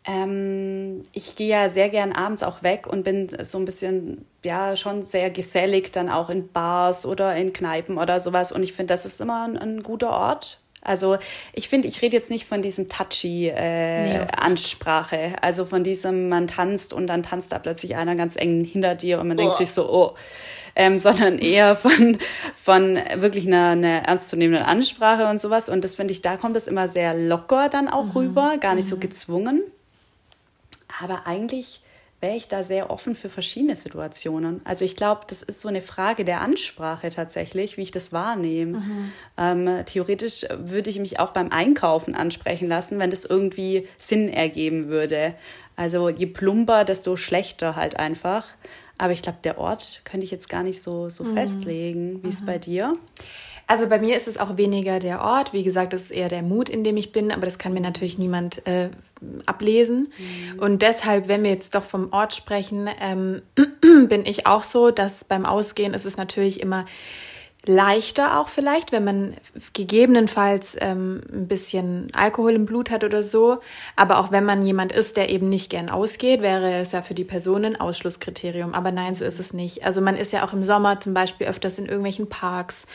Ähm, 0.06 1.02
ich 1.12 1.34
gehe 1.34 1.48
ja 1.48 1.68
sehr 1.68 1.88
gern 1.88 2.12
abends 2.12 2.42
auch 2.42 2.62
weg 2.62 2.86
und 2.86 3.02
bin 3.02 3.28
so 3.42 3.58
ein 3.58 3.64
bisschen, 3.64 4.24
ja, 4.44 4.76
schon 4.76 5.02
sehr 5.02 5.30
gesellig 5.30 5.90
dann 5.90 6.08
auch 6.08 6.30
in 6.30 6.52
Bars 6.52 7.06
oder 7.06 7.34
in 7.34 7.52
Kneipen 7.52 7.98
oder 7.98 8.20
sowas. 8.20 8.52
Und 8.52 8.62
ich 8.62 8.72
finde, 8.72 8.94
das 8.94 9.04
ist 9.04 9.20
immer 9.20 9.44
ein, 9.44 9.56
ein 9.56 9.82
guter 9.82 10.10
Ort. 10.10 10.60
Also 10.86 11.18
ich 11.52 11.68
finde, 11.68 11.88
ich 11.88 12.00
rede 12.00 12.16
jetzt 12.16 12.30
nicht 12.30 12.46
von 12.46 12.62
diesem 12.62 12.88
touchy 12.88 13.48
äh, 13.48 14.20
nee, 14.20 14.26
Ansprache, 14.36 15.34
also 15.40 15.64
von 15.64 15.82
diesem, 15.82 16.28
man 16.28 16.46
tanzt 16.46 16.92
und 16.92 17.08
dann 17.08 17.24
tanzt 17.24 17.50
da 17.50 17.58
plötzlich 17.58 17.96
einer 17.96 18.14
ganz 18.14 18.36
eng 18.36 18.62
hinter 18.62 18.94
dir 18.94 19.18
und 19.18 19.26
man 19.26 19.36
oh. 19.36 19.40
denkt 19.42 19.56
sich 19.56 19.70
so, 19.70 19.90
oh, 19.90 20.14
ähm, 20.76 20.98
sondern 21.00 21.38
eher 21.38 21.74
von, 21.74 22.18
von 22.54 23.00
wirklich 23.16 23.48
einer, 23.48 23.70
einer 23.70 24.06
ernstzunehmenden 24.06 24.64
Ansprache 24.64 25.26
und 25.26 25.40
sowas. 25.40 25.68
Und 25.68 25.82
das 25.82 25.96
finde 25.96 26.12
ich, 26.12 26.22
da 26.22 26.36
kommt 26.36 26.56
es 26.56 26.68
immer 26.68 26.86
sehr 26.86 27.14
locker 27.14 27.68
dann 27.68 27.88
auch 27.88 28.04
mhm. 28.04 28.10
rüber, 28.12 28.58
gar 28.60 28.76
nicht 28.76 28.84
mhm. 28.84 28.90
so 28.90 28.98
gezwungen. 28.98 29.62
Aber 31.00 31.26
eigentlich 31.26 31.80
wäre 32.20 32.36
ich 32.36 32.48
da 32.48 32.62
sehr 32.62 32.90
offen 32.90 33.14
für 33.14 33.28
verschiedene 33.28 33.76
Situationen. 33.76 34.60
Also 34.64 34.84
ich 34.84 34.96
glaube, 34.96 35.22
das 35.28 35.42
ist 35.42 35.60
so 35.60 35.68
eine 35.68 35.82
Frage 35.82 36.24
der 36.24 36.40
Ansprache 36.40 37.10
tatsächlich, 37.10 37.76
wie 37.76 37.82
ich 37.82 37.90
das 37.90 38.12
wahrnehme. 38.12 38.78
Mhm. 38.78 39.12
Ähm, 39.36 39.84
theoretisch 39.84 40.46
würde 40.58 40.88
ich 40.88 40.98
mich 40.98 41.20
auch 41.20 41.30
beim 41.30 41.50
Einkaufen 41.50 42.14
ansprechen 42.14 42.68
lassen, 42.68 42.98
wenn 42.98 43.10
das 43.10 43.26
irgendwie 43.26 43.86
Sinn 43.98 44.30
ergeben 44.30 44.88
würde. 44.88 45.34
Also 45.76 46.08
je 46.08 46.26
plumper, 46.26 46.84
desto 46.84 47.16
schlechter 47.16 47.76
halt 47.76 47.98
einfach. 47.98 48.46
Aber 48.98 49.12
ich 49.12 49.20
glaube, 49.20 49.38
der 49.44 49.58
Ort 49.58 50.00
könnte 50.04 50.24
ich 50.24 50.30
jetzt 50.30 50.48
gar 50.48 50.62
nicht 50.62 50.82
so, 50.82 51.10
so 51.10 51.22
mhm. 51.22 51.34
festlegen. 51.34 52.22
Wie 52.22 52.28
ist 52.30 52.36
es 52.36 52.42
mhm. 52.42 52.46
bei 52.46 52.58
dir? 52.58 52.96
Also 53.66 53.88
bei 53.88 53.98
mir 53.98 54.16
ist 54.16 54.28
es 54.28 54.38
auch 54.38 54.56
weniger 54.56 55.00
der 55.00 55.20
Ort. 55.20 55.52
Wie 55.52 55.64
gesagt, 55.64 55.92
es 55.92 56.04
ist 56.04 56.12
eher 56.12 56.28
der 56.28 56.42
Mut, 56.42 56.70
in 56.70 56.82
dem 56.82 56.96
ich 56.96 57.12
bin, 57.12 57.30
aber 57.30 57.44
das 57.46 57.58
kann 57.58 57.74
mir 57.74 57.80
natürlich 57.80 58.16
niemand 58.16 58.66
äh, 58.66 58.90
ablesen. 59.46 60.12
Mhm. 60.18 60.58
Und 60.58 60.82
deshalb, 60.82 61.28
wenn 61.28 61.42
wir 61.42 61.50
jetzt 61.50 61.74
doch 61.74 61.84
vom 61.84 62.12
Ort 62.12 62.34
sprechen, 62.34 62.88
ähm, 63.00 63.42
bin 64.08 64.26
ich 64.26 64.46
auch 64.46 64.62
so, 64.62 64.90
dass 64.90 65.24
beim 65.24 65.46
Ausgehen 65.46 65.94
ist 65.94 66.04
es 66.04 66.16
natürlich 66.16 66.60
immer 66.60 66.84
leichter 67.68 68.38
auch 68.38 68.48
vielleicht, 68.48 68.92
wenn 68.92 69.04
man 69.04 69.34
gegebenenfalls 69.72 70.76
ähm, 70.80 71.20
ein 71.32 71.48
bisschen 71.48 72.08
Alkohol 72.14 72.52
im 72.52 72.64
Blut 72.64 72.90
hat 72.90 73.02
oder 73.02 73.22
so. 73.22 73.58
Aber 73.96 74.18
auch 74.18 74.30
wenn 74.30 74.44
man 74.44 74.64
jemand 74.64 74.92
ist, 74.92 75.16
der 75.16 75.28
eben 75.30 75.48
nicht 75.48 75.70
gern 75.70 75.88
ausgeht, 75.88 76.42
wäre 76.42 76.74
es 76.76 76.92
ja 76.92 77.02
für 77.02 77.14
die 77.14 77.24
Person 77.24 77.64
ein 77.64 77.80
Ausschlusskriterium. 77.80 78.72
Aber 78.72 78.92
nein, 78.92 79.14
so 79.14 79.24
ist 79.24 79.40
es 79.40 79.52
nicht. 79.52 79.84
Also 79.84 80.00
man 80.00 80.16
ist 80.16 80.32
ja 80.32 80.46
auch 80.46 80.52
im 80.52 80.62
Sommer 80.62 81.00
zum 81.00 81.12
Beispiel 81.12 81.48
öfters 81.48 81.78
in 81.78 81.86
irgendwelchen 81.86 82.28
Parks 82.28 82.86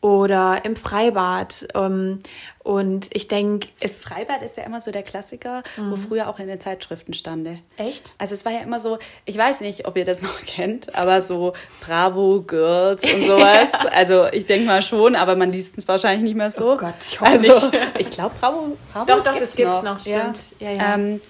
oder 0.00 0.64
im 0.64 0.76
Freibad. 0.76 1.68
Ähm, 1.74 2.20
und 2.62 3.08
ich 3.12 3.28
denke, 3.28 3.68
es. 3.80 3.92
Freibad 3.92 4.42
ist 4.42 4.56
ja 4.56 4.64
immer 4.64 4.80
so 4.80 4.90
der 4.90 5.02
Klassiker, 5.02 5.62
mhm. 5.76 5.90
wo 5.90 5.96
früher 5.96 6.28
auch 6.28 6.38
in 6.38 6.46
den 6.46 6.60
Zeitschriften 6.60 7.14
stande. 7.14 7.58
Echt? 7.76 8.14
Also 8.18 8.34
es 8.34 8.44
war 8.44 8.52
ja 8.52 8.60
immer 8.60 8.78
so, 8.78 8.98
ich 9.24 9.36
weiß 9.36 9.60
nicht, 9.60 9.86
ob 9.86 9.96
ihr 9.96 10.04
das 10.04 10.22
noch 10.22 10.40
kennt, 10.40 10.94
aber 10.94 11.20
so 11.20 11.52
Bravo 11.84 12.42
Girls 12.42 13.02
und 13.02 13.24
sowas. 13.24 13.72
also 13.90 14.26
ich 14.26 14.46
denke 14.46 14.66
mal 14.66 14.82
schon, 14.82 15.16
aber 15.16 15.36
man 15.36 15.52
liest 15.52 15.78
es 15.78 15.88
wahrscheinlich 15.88 16.22
nicht 16.22 16.36
mehr 16.36 16.50
so. 16.50 16.72
Oh 16.72 16.76
Gott, 16.76 16.94
ich 17.00 17.20
hoffe 17.20 17.32
also, 17.32 17.52
nicht. 17.52 17.70
Ich 17.98 18.10
glaube, 18.10 18.34
Bravo, 18.40 18.76
Bravo 18.92 19.06
doch, 19.06 19.24
doch, 19.24 19.32
gibt's 19.32 19.40
das 19.40 19.56
gibt's 19.56 19.76
noch, 19.76 19.82
noch 19.82 20.00
stimmt. 20.00 20.38
Ja, 20.60 20.70
ja. 20.70 20.76
ja. 20.76 20.94
Ähm, 20.94 21.20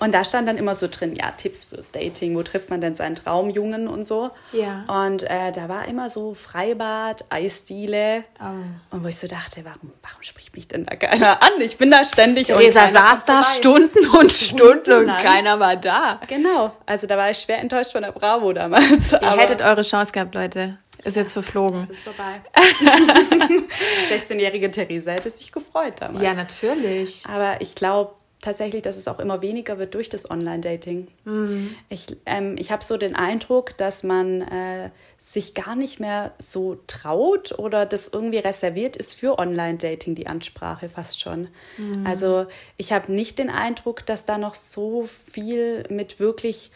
und 0.00 0.12
da 0.12 0.24
stand 0.24 0.48
dann 0.48 0.56
immer 0.56 0.74
so 0.74 0.88
drin, 0.88 1.14
ja, 1.14 1.30
Tipps 1.32 1.64
fürs 1.64 1.90
Dating, 1.90 2.36
wo 2.36 2.42
trifft 2.42 2.70
man 2.70 2.80
denn 2.80 2.94
seinen 2.94 3.16
Traumjungen 3.16 3.88
und 3.88 4.06
so. 4.06 4.30
Ja. 4.52 4.84
Und 5.04 5.24
äh, 5.24 5.52
da 5.52 5.68
war 5.68 5.88
immer 5.88 6.08
so 6.08 6.34
Freibad, 6.34 7.24
Eisdiele. 7.30 8.24
Oh. 8.40 8.94
Und 8.94 9.04
wo 9.04 9.08
ich 9.08 9.18
so 9.18 9.26
dachte, 9.26 9.64
warum, 9.64 9.92
warum 10.02 10.22
spricht 10.22 10.54
mich 10.54 10.68
denn 10.68 10.86
da 10.86 10.96
keiner 10.96 11.42
an? 11.42 11.60
Ich 11.60 11.78
bin 11.78 11.90
da 11.90 12.04
ständig. 12.04 12.46
Theresa 12.46 12.88
saß 12.88 13.24
da 13.24 13.42
Stunden 13.42 14.06
und 14.18 14.32
Stunden 14.32 14.92
und 14.92 15.16
keiner 15.16 15.58
war 15.58 15.76
da. 15.76 16.20
Genau. 16.28 16.72
Also 16.86 17.06
da 17.06 17.16
war 17.16 17.30
ich 17.30 17.38
schwer 17.38 17.58
enttäuscht 17.58 17.92
von 17.92 18.02
der 18.02 18.12
Bravo 18.12 18.52
damals. 18.52 19.12
Ihr 19.12 19.36
hättet 19.36 19.62
eure 19.62 19.82
Chance 19.82 20.12
gehabt, 20.12 20.34
Leute. 20.34 20.78
Ist 21.04 21.16
jetzt 21.16 21.32
verflogen. 21.32 21.82
Es 21.84 21.90
ist 21.90 22.02
vorbei. 22.02 22.40
16-jährige 24.10 24.70
Theresa 24.70 25.12
hätte 25.12 25.30
sich 25.30 25.52
gefreut 25.52 25.94
damals. 26.00 26.24
Ja, 26.24 26.34
natürlich. 26.34 27.24
Aber 27.26 27.60
ich 27.60 27.74
glaube, 27.74 28.12
tatsächlich, 28.40 28.82
dass 28.82 28.96
es 28.96 29.08
auch 29.08 29.18
immer 29.18 29.42
weniger 29.42 29.78
wird 29.78 29.94
durch 29.94 30.08
das 30.08 30.30
Online-Dating. 30.30 31.08
Mhm. 31.24 31.74
Ich, 31.88 32.16
ähm, 32.26 32.56
ich 32.58 32.70
habe 32.70 32.84
so 32.84 32.96
den 32.96 33.16
Eindruck, 33.16 33.76
dass 33.76 34.04
man 34.04 34.42
äh, 34.42 34.90
sich 35.18 35.54
gar 35.54 35.74
nicht 35.74 35.98
mehr 35.98 36.32
so 36.38 36.78
traut 36.86 37.58
oder 37.58 37.84
das 37.84 38.08
irgendwie 38.08 38.38
reserviert 38.38 38.96
ist 38.96 39.14
für 39.14 39.38
Online-Dating, 39.38 40.14
die 40.14 40.28
Ansprache 40.28 40.88
fast 40.88 41.20
schon. 41.20 41.48
Mhm. 41.76 42.06
Also 42.06 42.46
ich 42.76 42.92
habe 42.92 43.12
nicht 43.12 43.38
den 43.38 43.50
Eindruck, 43.50 44.06
dass 44.06 44.24
da 44.24 44.38
noch 44.38 44.54
so 44.54 45.08
viel 45.32 45.84
mit 45.90 46.20
wirklich 46.20 46.70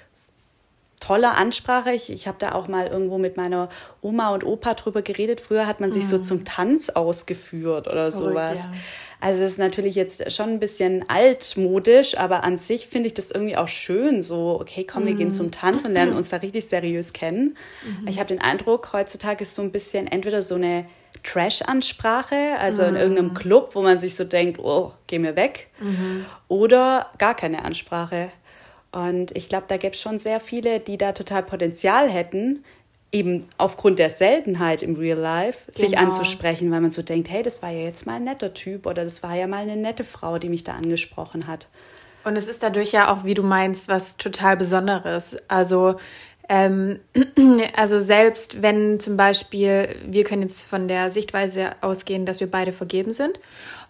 toller 0.98 1.36
Ansprache. 1.36 1.92
Ich, 1.92 2.10
ich 2.10 2.28
habe 2.28 2.38
da 2.38 2.52
auch 2.52 2.68
mal 2.68 2.86
irgendwo 2.86 3.18
mit 3.18 3.36
meiner 3.36 3.68
Oma 4.02 4.30
und 4.30 4.44
Opa 4.44 4.74
drüber 4.74 5.02
geredet. 5.02 5.40
Früher 5.40 5.66
hat 5.66 5.80
man 5.80 5.90
sich 5.90 6.06
so 6.06 6.18
mhm. 6.18 6.22
zum 6.22 6.44
Tanz 6.44 6.90
ausgeführt 6.90 7.88
oder 7.88 8.10
sowas. 8.12 8.60
Ja. 8.66 8.72
Also 9.22 9.44
es 9.44 9.52
ist 9.52 9.58
natürlich 9.58 9.94
jetzt 9.94 10.32
schon 10.32 10.50
ein 10.50 10.58
bisschen 10.58 11.08
altmodisch, 11.08 12.18
aber 12.18 12.42
an 12.42 12.56
sich 12.56 12.88
finde 12.88 13.06
ich 13.06 13.14
das 13.14 13.30
irgendwie 13.30 13.56
auch 13.56 13.68
schön. 13.68 14.20
So, 14.20 14.58
okay, 14.60 14.82
komm, 14.84 15.06
wir 15.06 15.14
gehen 15.14 15.28
mhm. 15.28 15.32
zum 15.32 15.50
Tanz 15.52 15.84
und 15.84 15.92
lernen 15.92 16.16
uns 16.16 16.30
da 16.30 16.38
richtig 16.38 16.66
seriös 16.66 17.12
kennen. 17.12 17.56
Mhm. 17.86 18.08
Ich 18.08 18.18
habe 18.18 18.26
den 18.26 18.40
Eindruck, 18.40 18.92
heutzutage 18.92 19.42
ist 19.42 19.54
so 19.54 19.62
ein 19.62 19.70
bisschen 19.70 20.08
entweder 20.08 20.42
so 20.42 20.56
eine 20.56 20.86
Trash-Ansprache, 21.22 22.58
also 22.58 22.82
in 22.82 22.96
irgendeinem 22.96 23.32
Club, 23.32 23.76
wo 23.76 23.82
man 23.82 24.00
sich 24.00 24.16
so 24.16 24.24
denkt, 24.24 24.58
oh, 24.58 24.90
geh 25.06 25.20
mir 25.20 25.36
weg. 25.36 25.68
Oder 26.48 27.12
gar 27.18 27.36
keine 27.36 27.64
Ansprache. 27.64 28.30
Und 28.90 29.36
ich 29.36 29.48
glaube, 29.48 29.66
da 29.68 29.76
gäbe 29.76 29.94
es 29.94 30.00
schon 30.00 30.18
sehr 30.18 30.40
viele, 30.40 30.80
die 30.80 30.98
da 30.98 31.12
total 31.12 31.44
Potenzial 31.44 32.10
hätten, 32.10 32.64
eben 33.12 33.46
aufgrund 33.58 33.98
der 33.98 34.10
Seltenheit 34.10 34.82
im 34.82 34.96
Real 34.96 35.18
Life 35.18 35.70
genau. 35.70 35.78
sich 35.78 35.98
anzusprechen, 35.98 36.70
weil 36.70 36.80
man 36.80 36.90
so 36.90 37.02
denkt, 37.02 37.30
hey, 37.30 37.42
das 37.42 37.62
war 37.62 37.70
ja 37.70 37.84
jetzt 37.84 38.06
mal 38.06 38.14
ein 38.14 38.24
netter 38.24 38.54
Typ 38.54 38.86
oder 38.86 39.04
das 39.04 39.22
war 39.22 39.36
ja 39.36 39.46
mal 39.46 39.62
eine 39.62 39.76
nette 39.76 40.02
Frau, 40.02 40.38
die 40.38 40.48
mich 40.48 40.64
da 40.64 40.72
angesprochen 40.72 41.46
hat. 41.46 41.68
Und 42.24 42.36
es 42.36 42.48
ist 42.48 42.62
dadurch 42.62 42.92
ja 42.92 43.12
auch, 43.12 43.24
wie 43.24 43.34
du 43.34 43.42
meinst, 43.42 43.88
was 43.88 44.16
total 44.16 44.56
Besonderes. 44.56 45.36
Also, 45.48 45.96
ähm, 46.48 47.00
also 47.76 48.00
selbst 48.00 48.62
wenn 48.62 48.98
zum 48.98 49.16
Beispiel, 49.16 49.94
wir 50.06 50.24
können 50.24 50.42
jetzt 50.42 50.64
von 50.64 50.88
der 50.88 51.10
Sichtweise 51.10 51.72
ausgehen, 51.82 52.24
dass 52.24 52.40
wir 52.40 52.50
beide 52.50 52.72
vergeben 52.72 53.12
sind. 53.12 53.38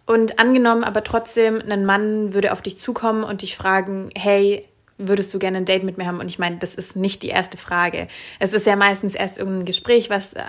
Und 0.04 0.40
angenommen 0.40 0.82
aber 0.82 1.04
trotzdem, 1.04 1.62
ein 1.68 1.84
Mann 1.84 2.34
würde 2.34 2.52
auf 2.52 2.60
dich 2.60 2.76
zukommen 2.76 3.22
und 3.22 3.42
dich 3.42 3.56
fragen, 3.56 4.10
hey, 4.16 4.66
würdest 5.08 5.32
du 5.34 5.38
gerne 5.38 5.58
ein 5.58 5.64
Date 5.64 5.84
mit 5.84 5.98
mir 5.98 6.06
haben? 6.06 6.20
Und 6.20 6.28
ich 6.28 6.38
meine, 6.38 6.56
das 6.58 6.74
ist 6.74 6.96
nicht 6.96 7.22
die 7.22 7.28
erste 7.28 7.56
Frage. 7.56 8.08
Es 8.38 8.52
ist 8.52 8.66
ja 8.66 8.76
meistens 8.76 9.14
erst 9.14 9.38
irgendein 9.38 9.66
Gespräch, 9.66 10.10
was 10.10 10.34
äh, 10.34 10.42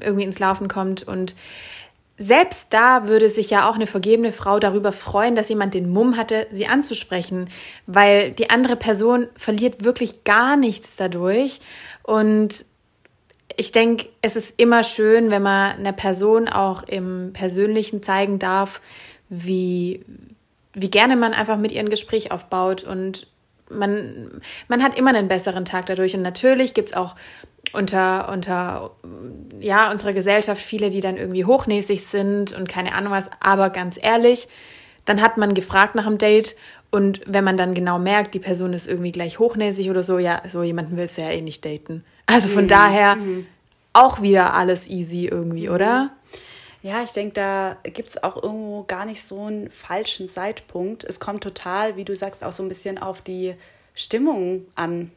irgendwie 0.00 0.24
ins 0.24 0.38
Laufen 0.38 0.68
kommt. 0.68 1.02
Und 1.02 1.34
selbst 2.18 2.72
da 2.72 3.06
würde 3.06 3.28
sich 3.28 3.50
ja 3.50 3.68
auch 3.68 3.74
eine 3.74 3.86
vergebene 3.86 4.32
Frau 4.32 4.58
darüber 4.58 4.92
freuen, 4.92 5.36
dass 5.36 5.48
jemand 5.48 5.74
den 5.74 5.90
Mumm 5.90 6.16
hatte, 6.16 6.46
sie 6.50 6.66
anzusprechen, 6.66 7.50
weil 7.86 8.30
die 8.30 8.50
andere 8.50 8.76
Person 8.76 9.28
verliert 9.36 9.84
wirklich 9.84 10.24
gar 10.24 10.56
nichts 10.56 10.96
dadurch. 10.96 11.60
Und 12.02 12.64
ich 13.56 13.72
denke, 13.72 14.06
es 14.22 14.36
ist 14.36 14.54
immer 14.56 14.82
schön, 14.82 15.30
wenn 15.30 15.42
man 15.42 15.76
einer 15.76 15.92
Person 15.92 16.48
auch 16.48 16.82
im 16.84 17.32
Persönlichen 17.32 18.02
zeigen 18.02 18.38
darf, 18.38 18.80
wie, 19.28 20.04
wie 20.72 20.90
gerne 20.90 21.16
man 21.16 21.34
einfach 21.34 21.58
mit 21.58 21.72
ihr 21.72 21.80
ein 21.80 21.88
Gespräch 21.88 22.32
aufbaut 22.32 22.84
und 22.84 23.26
man, 23.70 24.40
man 24.68 24.82
hat 24.82 24.98
immer 24.98 25.10
einen 25.10 25.28
besseren 25.28 25.64
Tag 25.64 25.86
dadurch. 25.86 26.14
Und 26.14 26.22
natürlich 26.22 26.74
gibt 26.74 26.90
es 26.90 26.96
auch 26.96 27.16
unter, 27.72 28.30
unter 28.32 28.92
ja, 29.60 29.90
unserer 29.90 30.12
Gesellschaft 30.12 30.60
viele, 30.60 30.90
die 30.90 31.00
dann 31.00 31.16
irgendwie 31.16 31.44
hochnäsig 31.44 32.06
sind 32.06 32.52
und 32.52 32.68
keine 32.68 32.94
Ahnung 32.94 33.12
was. 33.12 33.30
Aber 33.40 33.70
ganz 33.70 33.98
ehrlich, 34.00 34.48
dann 35.04 35.22
hat 35.22 35.36
man 35.36 35.54
gefragt 35.54 35.94
nach 35.94 36.06
einem 36.06 36.18
Date 36.18 36.56
und 36.90 37.20
wenn 37.26 37.44
man 37.44 37.56
dann 37.56 37.74
genau 37.74 37.98
merkt, 37.98 38.34
die 38.34 38.38
Person 38.38 38.72
ist 38.72 38.88
irgendwie 38.88 39.12
gleich 39.12 39.38
hochnäsig 39.38 39.90
oder 39.90 40.02
so, 40.02 40.18
ja, 40.18 40.42
so 40.48 40.62
jemanden 40.62 40.96
willst 40.96 41.18
du 41.18 41.22
ja 41.22 41.30
eh 41.30 41.42
nicht 41.42 41.64
daten. 41.64 42.04
Also 42.26 42.48
von 42.48 42.64
mhm. 42.64 42.68
daher 42.68 43.16
mhm. 43.16 43.46
auch 43.92 44.22
wieder 44.22 44.54
alles 44.54 44.88
easy 44.88 45.26
irgendwie, 45.26 45.68
oder? 45.68 46.10
Ja, 46.86 47.02
ich 47.02 47.10
denke, 47.10 47.32
da 47.32 47.78
gibt 47.82 48.08
es 48.08 48.22
auch 48.22 48.40
irgendwo 48.40 48.84
gar 48.84 49.06
nicht 49.06 49.20
so 49.20 49.46
einen 49.46 49.70
falschen 49.70 50.28
Zeitpunkt. 50.28 51.02
Es 51.02 51.18
kommt 51.18 51.42
total, 51.42 51.96
wie 51.96 52.04
du 52.04 52.14
sagst, 52.14 52.44
auch 52.44 52.52
so 52.52 52.62
ein 52.62 52.68
bisschen 52.68 52.98
auf 52.98 53.20
die 53.20 53.56
Stimmung 53.92 54.66
an, 54.76 55.10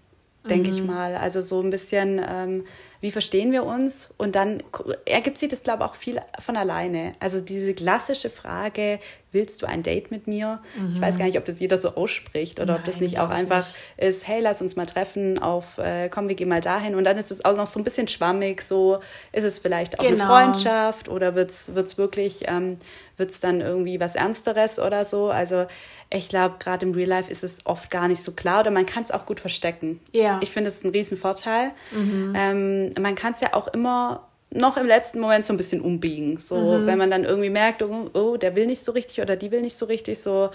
denke 0.49 0.71
mhm. 0.71 0.75
ich 0.75 0.83
mal. 0.83 1.15
Also 1.15 1.41
so 1.41 1.61
ein 1.61 1.69
bisschen, 1.69 2.19
ähm, 2.27 2.65
wie 3.01 3.11
verstehen 3.11 3.51
wir 3.51 3.65
uns? 3.65 4.11
Und 4.17 4.35
dann 4.35 4.63
ergibt 5.05 5.37
sich 5.37 5.49
das, 5.49 5.61
glaube 5.61 5.83
ich, 5.83 5.91
auch 5.91 5.95
viel 5.95 6.19
von 6.39 6.57
alleine. 6.57 7.11
Also 7.19 7.39
diese 7.39 7.75
klassische 7.75 8.31
Frage, 8.31 8.99
willst 9.31 9.61
du 9.61 9.67
ein 9.67 9.83
Date 9.83 10.11
mit 10.11 10.27
mir? 10.27 10.59
Mhm. 10.77 10.91
Ich 10.91 11.01
weiß 11.01 11.17
gar 11.17 11.25
nicht, 11.25 11.37
ob 11.37 11.45
das 11.45 11.59
jeder 11.59 11.77
so 11.77 11.95
ausspricht 11.95 12.59
oder 12.59 12.73
Nein, 12.73 12.79
ob 12.79 12.85
das 12.85 12.99
nicht 12.99 13.19
auch 13.19 13.29
einfach 13.29 13.65
nicht. 13.65 13.77
ist, 13.97 14.27
hey, 14.27 14.41
lass 14.41 14.61
uns 14.61 14.75
mal 14.75 14.85
treffen 14.85 15.39
auf, 15.39 15.77
äh, 15.77 16.09
komm, 16.09 16.27
wir 16.27 16.35
gehen 16.35 16.49
mal 16.49 16.61
dahin. 16.61 16.95
Und 16.95 17.03
dann 17.03 17.17
ist 17.17 17.31
es 17.31 17.45
auch 17.45 17.55
noch 17.55 17.67
so 17.67 17.79
ein 17.79 17.83
bisschen 17.83 18.07
schwammig, 18.07 18.61
so 18.61 18.99
ist 19.31 19.43
es 19.43 19.59
vielleicht 19.59 19.99
auch 19.99 20.03
genau. 20.03 20.33
eine 20.33 20.53
Freundschaft 20.53 21.09
oder 21.09 21.35
wird 21.35 21.51
es 21.51 21.97
wirklich, 21.97 22.45
ähm, 22.47 22.77
wird 23.17 23.31
es 23.31 23.39
dann 23.39 23.61
irgendwie 23.61 23.99
was 23.99 24.15
Ernsteres 24.15 24.79
oder 24.79 25.05
so? 25.05 25.29
Also 25.29 25.67
ich 26.09 26.29
glaube, 26.29 26.55
gerade 26.59 26.85
im 26.85 26.93
Real 26.93 27.09
Life 27.09 27.29
ist 27.29 27.43
es 27.43 27.65
oft 27.65 27.91
gar 27.91 28.07
nicht 28.07 28.23
so 28.23 28.31
klar 28.31 28.61
oder 28.61 28.71
man 28.71 28.85
kann 28.85 29.03
es 29.03 29.11
auch 29.11 29.25
gut 29.25 29.39
verstecken. 29.39 29.99
Ja. 30.11 30.39
Ich 30.41 30.49
finde 30.49 30.69
es 30.69 30.83
ein 30.83 30.89
Riesenvorteil. 30.89 31.71
Mhm. 31.91 32.33
Ähm, 32.35 32.91
man 32.99 33.13
kann 33.15 33.33
es 33.33 33.41
ja 33.41 33.53
auch 33.53 33.67
immer 33.67 34.28
noch 34.51 34.77
im 34.77 34.87
letzten 34.87 35.19
Moment 35.19 35.45
so 35.45 35.53
ein 35.53 35.57
bisschen 35.57 35.81
umbiegen. 35.81 36.37
So, 36.37 36.57
mhm. 36.57 36.87
wenn 36.87 36.97
man 36.97 37.11
dann 37.11 37.23
irgendwie 37.23 37.49
merkt, 37.49 37.83
oh, 37.83 38.09
oh, 38.13 38.37
der 38.37 38.55
will 38.55 38.65
nicht 38.65 38.83
so 38.83 38.91
richtig 38.91 39.21
oder 39.21 39.35
die 39.35 39.51
will 39.51 39.61
nicht 39.61 39.77
so 39.77 39.85
richtig, 39.85 40.19
so, 40.19 40.49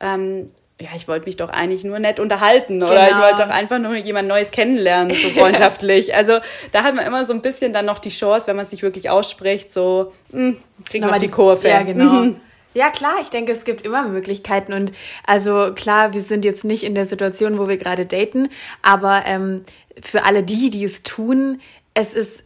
ähm, 0.00 0.46
ja, 0.80 0.90
ich 0.96 1.06
wollte 1.06 1.26
mich 1.26 1.36
doch 1.36 1.48
eigentlich 1.48 1.84
nur 1.84 1.98
nett 1.98 2.18
unterhalten 2.18 2.80
genau. 2.80 2.90
oder 2.90 3.04
ich 3.04 3.10
genau. 3.10 3.22
wollte 3.22 3.42
doch 3.42 3.50
einfach 3.50 3.78
nur 3.78 3.94
jemand 3.96 4.28
Neues 4.28 4.50
kennenlernen, 4.50 5.14
so 5.14 5.28
freundschaftlich. 5.38 6.14
also 6.14 6.38
da 6.72 6.82
hat 6.82 6.94
man 6.94 7.06
immer 7.06 7.24
so 7.24 7.34
ein 7.34 7.42
bisschen 7.42 7.72
dann 7.72 7.86
noch 7.86 7.98
die 7.98 8.10
Chance, 8.10 8.46
wenn 8.46 8.56
man 8.56 8.64
es 8.64 8.72
nicht 8.72 8.82
wirklich 8.82 9.10
ausspricht, 9.10 9.72
so, 9.72 10.12
mh, 10.32 10.38
hm, 10.38 10.56
kriegt 10.88 11.04
man 11.04 11.20
die 11.20 11.28
Kurve. 11.28 11.68
Ja, 11.68 11.82
genau. 11.82 12.12
Mhm. 12.12 12.36
Ja, 12.74 12.88
klar, 12.88 13.16
ich 13.20 13.28
denke, 13.28 13.52
es 13.52 13.64
gibt 13.64 13.84
immer 13.84 14.08
Möglichkeiten. 14.08 14.72
Und 14.72 14.92
also 15.26 15.72
klar, 15.74 16.14
wir 16.14 16.22
sind 16.22 16.42
jetzt 16.42 16.64
nicht 16.64 16.84
in 16.84 16.94
der 16.94 17.04
Situation, 17.04 17.58
wo 17.58 17.68
wir 17.68 17.76
gerade 17.76 18.06
daten, 18.06 18.48
aber 18.80 19.24
ähm, 19.26 19.62
für 20.00 20.24
alle 20.24 20.42
die, 20.42 20.70
die 20.70 20.84
es 20.84 21.02
tun, 21.02 21.60
es 21.94 22.14
ist 22.14 22.44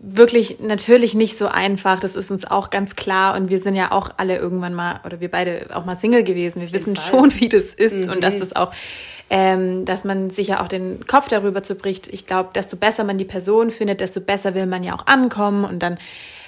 wirklich 0.00 0.60
natürlich 0.60 1.14
nicht 1.14 1.38
so 1.38 1.46
einfach. 1.46 2.00
Das 2.00 2.16
ist 2.16 2.30
uns 2.30 2.44
auch 2.44 2.70
ganz 2.70 2.96
klar. 2.96 3.36
Und 3.36 3.48
wir 3.48 3.58
sind 3.58 3.76
ja 3.76 3.92
auch 3.92 4.10
alle 4.16 4.36
irgendwann 4.36 4.74
mal, 4.74 5.00
oder 5.04 5.20
wir 5.20 5.30
beide 5.30 5.68
auch 5.72 5.84
mal 5.84 5.94
Single 5.94 6.24
gewesen. 6.24 6.60
Wir 6.60 6.72
wissen 6.72 6.96
Fall. 6.96 7.10
schon, 7.10 7.40
wie 7.40 7.48
das 7.48 7.74
ist 7.74 8.06
mhm. 8.06 8.12
und 8.12 8.24
dass 8.24 8.38
das 8.38 8.56
auch, 8.56 8.72
ähm, 9.30 9.84
dass 9.84 10.04
man 10.04 10.30
sich 10.30 10.48
ja 10.48 10.62
auch 10.62 10.68
den 10.68 11.06
Kopf 11.06 11.28
darüber 11.28 11.62
zerbricht. 11.62 12.08
Ich 12.08 12.26
glaube, 12.26 12.50
desto 12.54 12.76
besser 12.76 13.04
man 13.04 13.18
die 13.18 13.24
Person 13.24 13.70
findet, 13.70 14.00
desto 14.00 14.20
besser 14.20 14.54
will 14.54 14.66
man 14.66 14.82
ja 14.82 14.94
auch 14.94 15.06
ankommen 15.06 15.64
und 15.64 15.82
dann 15.82 15.98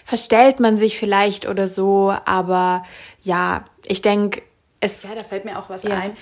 verstellt 0.04 0.58
man 0.58 0.76
sich 0.76 0.98
vielleicht 0.98 1.46
oder 1.46 1.68
so. 1.68 2.12
Aber 2.24 2.84
ja, 3.22 3.64
ich 3.86 4.02
denke, 4.02 4.42
es. 4.80 5.04
Ja, 5.04 5.14
da 5.14 5.22
fällt 5.22 5.44
mir 5.44 5.58
auch 5.58 5.70
was 5.70 5.84
ja. 5.84 5.96
ein. 5.96 6.16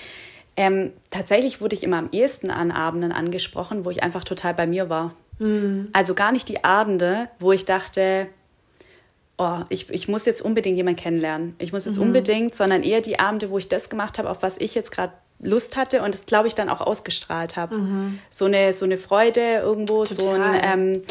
Ähm, 0.57 0.91
tatsächlich 1.09 1.61
wurde 1.61 1.75
ich 1.75 1.83
immer 1.83 1.97
am 1.97 2.09
ehesten 2.11 2.51
an 2.51 2.71
Abenden 2.71 3.13
angesprochen, 3.13 3.85
wo 3.85 3.89
ich 3.89 4.03
einfach 4.03 4.25
total 4.25 4.53
bei 4.53 4.67
mir 4.67 4.89
war. 4.89 5.13
Mhm. 5.39 5.89
Also 5.93 6.13
gar 6.13 6.31
nicht 6.31 6.47
die 6.47 6.63
Abende, 6.63 7.29
wo 7.39 7.51
ich 7.51 7.65
dachte, 7.65 8.27
oh, 9.37 9.59
ich, 9.69 9.89
ich 9.89 10.07
muss 10.07 10.25
jetzt 10.25 10.41
unbedingt 10.41 10.77
jemanden 10.77 11.01
kennenlernen. 11.01 11.55
Ich 11.57 11.73
muss 11.73 11.85
jetzt 11.85 11.97
mhm. 11.97 12.07
unbedingt, 12.07 12.53
sondern 12.53 12.83
eher 12.83 13.01
die 13.01 13.19
Abende, 13.19 13.49
wo 13.49 13.57
ich 13.57 13.69
das 13.69 13.89
gemacht 13.89 14.19
habe, 14.19 14.29
auf 14.29 14.43
was 14.43 14.57
ich 14.57 14.75
jetzt 14.75 14.91
gerade 14.91 15.13
Lust 15.41 15.77
hatte 15.77 16.03
und 16.03 16.13
das, 16.13 16.25
glaube 16.25 16.49
ich, 16.49 16.55
dann 16.55 16.69
auch 16.69 16.81
ausgestrahlt 16.81 17.55
habe. 17.55 17.75
Mhm. 17.75 18.19
So, 18.29 18.45
eine, 18.45 18.73
so 18.73 18.83
eine 18.85 18.97
Freude 18.97 19.55
irgendwo, 19.55 20.03
Total. 20.03 20.23
so 20.23 20.29
ein, 20.31 20.61
ähm, 20.61 21.03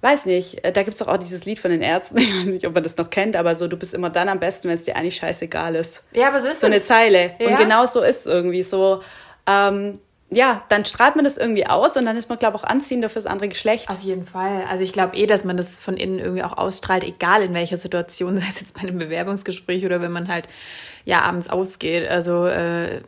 weiß 0.00 0.24
nicht, 0.24 0.64
äh, 0.64 0.72
da 0.72 0.82
gibt 0.82 0.94
es 0.94 1.00
doch 1.00 1.08
auch 1.08 1.18
dieses 1.18 1.44
Lied 1.44 1.58
von 1.58 1.70
den 1.70 1.82
Ärzten, 1.82 2.16
ich 2.18 2.34
weiß 2.34 2.46
nicht, 2.46 2.66
ob 2.66 2.74
man 2.74 2.82
das 2.82 2.96
noch 2.96 3.10
kennt, 3.10 3.36
aber 3.36 3.54
so, 3.54 3.68
du 3.68 3.76
bist 3.76 3.92
immer 3.92 4.08
dann 4.08 4.30
am 4.30 4.40
besten, 4.40 4.68
wenn 4.68 4.74
es 4.74 4.84
dir 4.84 4.96
eigentlich 4.96 5.16
scheißegal 5.16 5.74
ist. 5.74 6.02
Ja, 6.12 6.28
aber 6.28 6.40
so 6.40 6.48
ist 6.48 6.60
So 6.60 6.66
eine 6.66 6.82
Zeile. 6.82 7.34
Ja. 7.38 7.48
Und 7.48 7.56
genau 7.58 7.84
so 7.84 8.00
ist 8.00 8.20
es 8.20 8.26
irgendwie 8.26 8.62
so. 8.62 9.02
Ähm, 9.46 9.98
ja, 10.32 10.62
dann 10.68 10.84
strahlt 10.84 11.14
man 11.14 11.24
das 11.24 11.36
irgendwie 11.36 11.66
aus 11.66 11.96
und 11.96 12.06
dann 12.06 12.16
ist 12.16 12.28
man, 12.28 12.38
glaube 12.38 12.56
ich, 12.56 12.62
auch 12.62 12.66
anziehender 12.66 13.10
fürs 13.10 13.26
andere 13.26 13.48
Geschlecht. 13.48 13.90
Auf 13.90 14.00
jeden 14.00 14.24
Fall. 14.24 14.64
Also 14.68 14.82
ich 14.82 14.92
glaube 14.92 15.16
eh, 15.16 15.26
dass 15.26 15.44
man 15.44 15.56
das 15.56 15.78
von 15.78 15.96
innen 15.96 16.18
irgendwie 16.18 16.42
auch 16.42 16.56
ausstrahlt, 16.56 17.04
egal 17.04 17.42
in 17.42 17.52
welcher 17.52 17.76
Situation, 17.76 18.38
sei 18.38 18.46
es 18.48 18.60
jetzt 18.60 18.74
bei 18.74 18.82
einem 18.82 18.98
Bewerbungsgespräch 18.98 19.84
oder 19.84 20.00
wenn 20.00 20.12
man 20.12 20.28
halt 20.28 20.48
ja 21.04 21.20
abends 21.20 21.50
ausgeht. 21.50 22.08
Also 22.08 22.46
äh, 22.46 23.02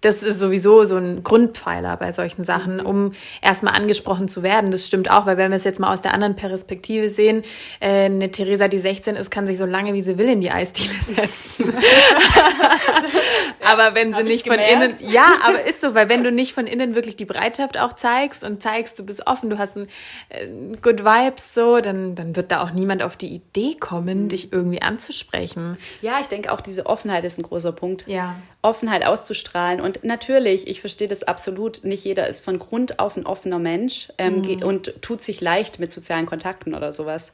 das 0.00 0.22
ist 0.22 0.38
sowieso 0.38 0.84
so 0.84 0.96
ein 0.96 1.24
Grundpfeiler 1.24 1.96
bei 1.96 2.12
solchen 2.12 2.44
Sachen, 2.44 2.76
mhm. 2.76 2.86
um 2.86 3.12
erstmal 3.40 3.74
angesprochen 3.74 4.28
zu 4.28 4.42
werden. 4.42 4.70
Das 4.70 4.86
stimmt 4.86 5.10
auch, 5.10 5.26
weil 5.26 5.36
wenn 5.36 5.50
wir 5.50 5.56
es 5.56 5.64
jetzt 5.64 5.80
mal 5.80 5.92
aus 5.92 6.02
der 6.02 6.14
anderen 6.14 6.36
Perspektive 6.36 7.08
sehen, 7.08 7.42
äh, 7.80 8.04
eine 8.04 8.30
Theresa, 8.30 8.68
die 8.68 8.78
16 8.78 9.16
ist, 9.16 9.30
kann 9.30 9.46
sich 9.46 9.58
so 9.58 9.66
lange 9.66 9.92
wie 9.92 10.02
sie 10.02 10.18
will 10.18 10.28
in 10.28 10.40
die 10.40 10.50
Eisdiele 10.50 10.94
setzen. 11.02 11.74
aber 13.60 13.94
wenn 13.94 14.12
sie 14.12 14.22
nicht 14.22 14.46
von 14.46 14.58
innen, 14.58 14.94
ja, 15.00 15.34
aber 15.44 15.64
ist 15.64 15.80
so, 15.80 15.94
weil 15.94 16.08
wenn 16.08 16.22
du 16.22 16.30
nicht 16.30 16.52
von 16.52 16.66
innen 16.66 16.94
wirklich 16.94 17.16
die 17.16 17.24
Bereitschaft 17.24 17.78
auch 17.78 17.94
zeigst 17.94 18.44
und 18.44 18.62
zeigst, 18.62 18.98
du 18.98 19.04
bist 19.04 19.26
offen, 19.26 19.50
du 19.50 19.58
hast 19.58 19.76
ein 19.76 19.88
äh, 20.28 20.46
Good 20.80 21.04
Vibes 21.04 21.54
so, 21.54 21.80
dann, 21.80 22.14
dann 22.14 22.36
wird 22.36 22.52
da 22.52 22.62
auch 22.62 22.70
niemand 22.70 23.02
auf 23.02 23.16
die 23.16 23.34
Idee 23.34 23.74
kommen, 23.78 24.24
mhm. 24.24 24.28
dich 24.28 24.52
irgendwie 24.52 24.82
anzusprechen. 24.82 25.76
Ja, 26.02 26.20
ich 26.20 26.28
denke 26.28 26.52
auch 26.52 26.60
diese 26.60 26.86
Offenheit 26.86 27.24
ist 27.24 27.38
ein 27.38 27.42
großer 27.42 27.72
Punkt. 27.72 28.06
Ja. 28.06 28.36
Offenheit 28.62 29.04
auszustrahlen. 29.04 29.80
Und 29.80 30.04
natürlich, 30.04 30.68
ich 30.68 30.80
verstehe 30.80 31.08
das 31.08 31.24
absolut, 31.24 31.84
nicht 31.84 32.04
jeder 32.04 32.28
ist 32.28 32.44
von 32.44 32.60
Grund 32.60 33.00
auf 33.00 33.16
ein 33.16 33.26
offener 33.26 33.58
Mensch 33.58 34.08
ähm, 34.18 34.42
mhm. 34.42 34.62
und 34.62 35.02
tut 35.02 35.20
sich 35.20 35.40
leicht 35.40 35.80
mit 35.80 35.90
sozialen 35.90 36.26
Kontakten 36.26 36.74
oder 36.74 36.92
sowas. 36.92 37.32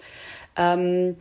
Ähm, 0.57 1.17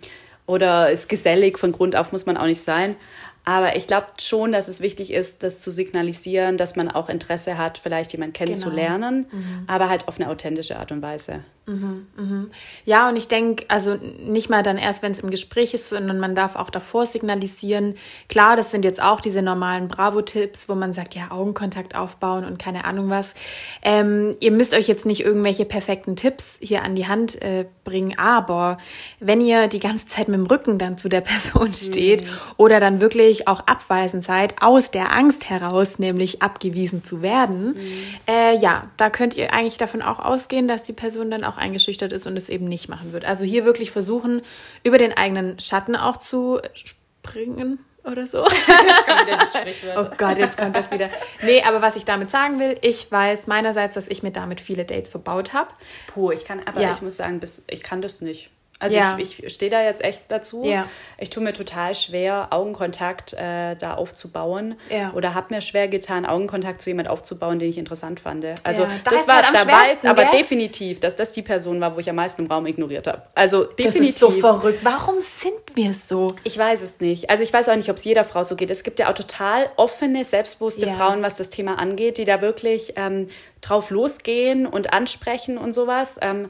oder 0.46 0.90
ist 0.90 1.10
gesellig 1.10 1.60
von 1.60 1.74
Grund 1.74 1.98
auf, 1.98 2.14
muss 2.14 2.26
man 2.26 2.38
auch 2.38 2.46
nicht 2.46 2.62
sein. 2.62 2.96
Aber 3.44 3.76
ich 3.76 3.88
glaube 3.88 4.08
schon, 4.20 4.54
dass 4.54 4.68
es 4.70 4.82
wichtig 4.82 5.12
ist, 5.12 5.44
das 5.44 5.60
zu 5.60 5.72
signalisieren, 5.72 6.58
dass 6.58 6.76
man 6.76 6.90
auch 6.90 7.10
Interesse 7.10 7.58
hat, 7.58 7.78
vielleicht 7.78 8.14
jemanden 8.14 8.34
genau. 8.34 8.46
kennenzulernen, 8.46 9.28
genau. 9.30 9.44
mhm. 9.44 9.64
aber 9.68 9.90
halt 9.90 10.08
auf 10.08 10.20
eine 10.20 10.30
authentische 10.30 10.78
Art 10.78 10.92
und 10.92 11.02
Weise. 11.02 11.44
Mhm, 11.70 12.08
mhm. 12.16 12.52
Ja, 12.86 13.10
und 13.10 13.18
ich 13.18 13.28
denke, 13.28 13.66
also 13.68 13.96
nicht 13.96 14.50
mal 14.50 14.64
dann 14.64 14.78
erst, 14.78 15.04
wenn 15.04 15.12
es 15.12 15.20
im 15.20 15.30
Gespräch 15.30 15.74
ist, 15.74 15.90
sondern 15.90 16.18
man 16.18 16.34
darf 16.34 16.56
auch 16.56 16.70
davor 16.70 17.06
signalisieren. 17.06 17.96
Klar, 18.30 18.56
das 18.56 18.72
sind 18.72 18.86
jetzt 18.86 19.02
auch 19.02 19.20
diese 19.20 19.42
normalen 19.42 19.90
Bravo-Tipps, 19.90 20.70
wo 20.70 20.76
man 20.76 20.94
sagt, 20.94 21.14
ja, 21.14 21.30
Augenkontakt 21.30 21.94
aufbauen 21.94 22.46
und 22.46 22.58
keine 22.58 22.86
Ahnung 22.86 23.10
was. 23.10 23.34
Ähm, 23.82 24.38
ihr 24.40 24.52
müsst 24.52 24.74
euch 24.74 24.88
jetzt 24.88 25.06
nicht 25.06 25.20
irgendwelche 25.20 25.66
perfekten 25.66 26.16
Tipps 26.16 26.58
hier 26.62 26.84
an 26.84 26.96
die 26.96 27.10
Hand 27.10 27.42
äh, 27.42 27.66
bringen, 27.84 28.18
aber 28.18 28.78
wenn 29.20 29.42
ihr 29.42 29.68
die 29.68 29.82
ganze 29.82 30.08
Zeit 30.08 30.30
mit 30.30 30.40
dem 30.40 30.46
Rücken 30.46 30.78
dann 30.78 30.98
zu 30.98 31.10
der 31.10 31.20
Person 31.22 31.74
steht 31.74 32.24
mhm. 32.24 32.30
oder 32.56 32.80
dann 32.80 33.02
wirklich 33.02 33.50
auch 33.50 33.60
abweisend 33.68 34.24
seid, 34.24 34.62
aus 34.62 34.90
der 34.92 35.14
Angst 35.14 35.50
heraus, 35.50 36.00
nämlich 36.00 36.42
abgewiesen 36.42 37.04
zu 37.04 37.22
werden, 37.22 37.74
mhm. 37.74 37.78
äh, 38.26 38.56
ja, 38.56 38.84
da 38.96 39.10
könnt 39.10 39.36
ihr 39.36 39.52
eigentlich 39.52 39.78
davon 39.78 40.02
auch 40.02 40.20
ausgehen, 40.20 40.70
dass 40.70 40.84
die 40.84 40.94
Person 40.94 41.30
dann 41.30 41.44
auch 41.44 41.57
auch 41.58 41.62
eingeschüchtert 41.62 42.14
ist 42.14 42.28
und 42.28 42.38
es 42.38 42.50
eben 42.50 42.68
nicht 42.68 42.90
machen 42.90 43.14
wird. 43.14 43.26
Also 43.26 43.46
hier 43.46 43.66
wirklich 43.66 43.92
versuchen, 43.92 44.42
über 44.84 44.98
den 44.98 45.14
eigenen 45.14 45.60
Schatten 45.60 45.96
auch 45.96 46.18
zu 46.18 46.62
springen 46.74 47.80
oder 48.04 48.28
so. 48.28 48.46
oh 49.98 50.06
Gott, 50.18 50.38
jetzt 50.38 50.58
kommt 50.58 50.76
das 50.76 50.92
wieder. 50.92 51.10
Nee, 51.42 51.64
aber 51.64 51.82
was 51.82 51.96
ich 51.96 52.06
damit 52.06 52.30
sagen 52.30 52.60
will, 52.60 52.78
ich 52.82 53.12
weiß 53.12 53.48
meinerseits, 53.48 53.96
dass 53.96 54.08
ich 54.08 54.24
mir 54.24 54.32
damit 54.32 54.62
viele 54.62 54.86
Dates 54.86 55.10
verbaut 55.10 55.54
habe. 55.54 55.70
Puh, 56.08 56.32
ich 56.32 56.46
kann, 56.46 56.62
aber 56.66 56.82
ja. 56.82 56.92
ich 56.92 57.02
muss 57.02 57.18
sagen, 57.18 57.42
ich 57.68 57.84
kann 57.84 58.02
das 58.02 58.22
nicht. 58.22 58.50
Also 58.80 58.96
ja. 58.96 59.18
ich, 59.18 59.44
ich 59.44 59.54
stehe 59.54 59.72
da 59.72 59.82
jetzt 59.82 60.04
echt 60.04 60.24
dazu. 60.30 60.64
Ja. 60.64 60.88
Ich 61.18 61.32
tue 61.32 61.44
mir 61.44 61.54
total 61.54 61.96
schwer, 61.96 62.50
Augenkontakt 62.52 63.34
äh, 63.34 63.76
da 63.76 63.96
aufzubauen. 63.96 64.76
Ja. 64.90 65.14
Oder 65.14 65.34
habe 65.34 65.56
mir 65.56 65.62
schwer 65.62 65.88
getan, 65.88 66.26
Augenkontakt 66.26 66.82
zu 66.82 66.92
jemand 66.92 67.10
aufzubauen, 67.10 67.58
den 67.58 67.70
ich 67.70 67.78
interessant 67.78 68.20
fand. 68.20 68.46
Also 68.64 68.86
das, 69.04 69.14
das 69.16 69.28
war, 69.28 69.42
halt 69.42 69.56
da 69.56 69.68
weiß 69.68 70.06
aber 70.06 70.26
gell? 70.26 70.40
definitiv, 70.40 71.00
dass 71.00 71.16
das 71.16 71.32
die 71.32 71.42
Person 71.42 71.82
war, 71.82 71.96
wo 71.96 72.00
ich 72.00 72.10
am 72.10 72.18
meisten 72.18 72.44
im 72.44 72.52
Raum 72.52 72.68
ignoriert 72.68 73.08
habe. 73.08 73.24
Also 73.34 73.64
definitiv. 73.64 74.00
Das 74.00 74.12
ist 74.12 74.20
so 74.20 74.32
verrückt. 74.32 74.80
Warum 74.84 75.22
sind 75.22 75.54
wir 75.74 75.94
so? 75.96 76.36
Ich 76.44 76.58
weiß 76.58 76.84
es 76.84 77.00
nicht. 77.00 77.32
Also 77.32 77.44
ich 77.44 77.52
weiß 77.52 77.70
auch 77.70 77.76
nicht, 77.76 77.90
ob 77.90 77.98
es 77.98 78.04
jeder 78.04 78.24
Frau 78.24 78.44
so 78.44 78.56
geht. 78.56 78.70
Es 78.70 78.84
gibt 78.84 79.00
ja 79.00 79.10
auch 79.10 79.16
total 79.16 79.70
offene, 79.76 80.24
selbstbewusste 80.24 80.88
Frauen, 80.88 81.24
was 81.24 81.36
das 81.36 81.50
Thema 81.50 81.80
angeht, 81.80 82.20
die 82.20 82.26
da 82.26 82.42
wirklich 82.42 82.94
ähm, 82.96 83.26
drauf 83.62 83.90
losgehen 83.90 84.68
und 84.68 84.94
ansprechen 84.94 85.58
und 85.58 85.74
sowas. 85.74 86.18
Ähm, 86.22 86.50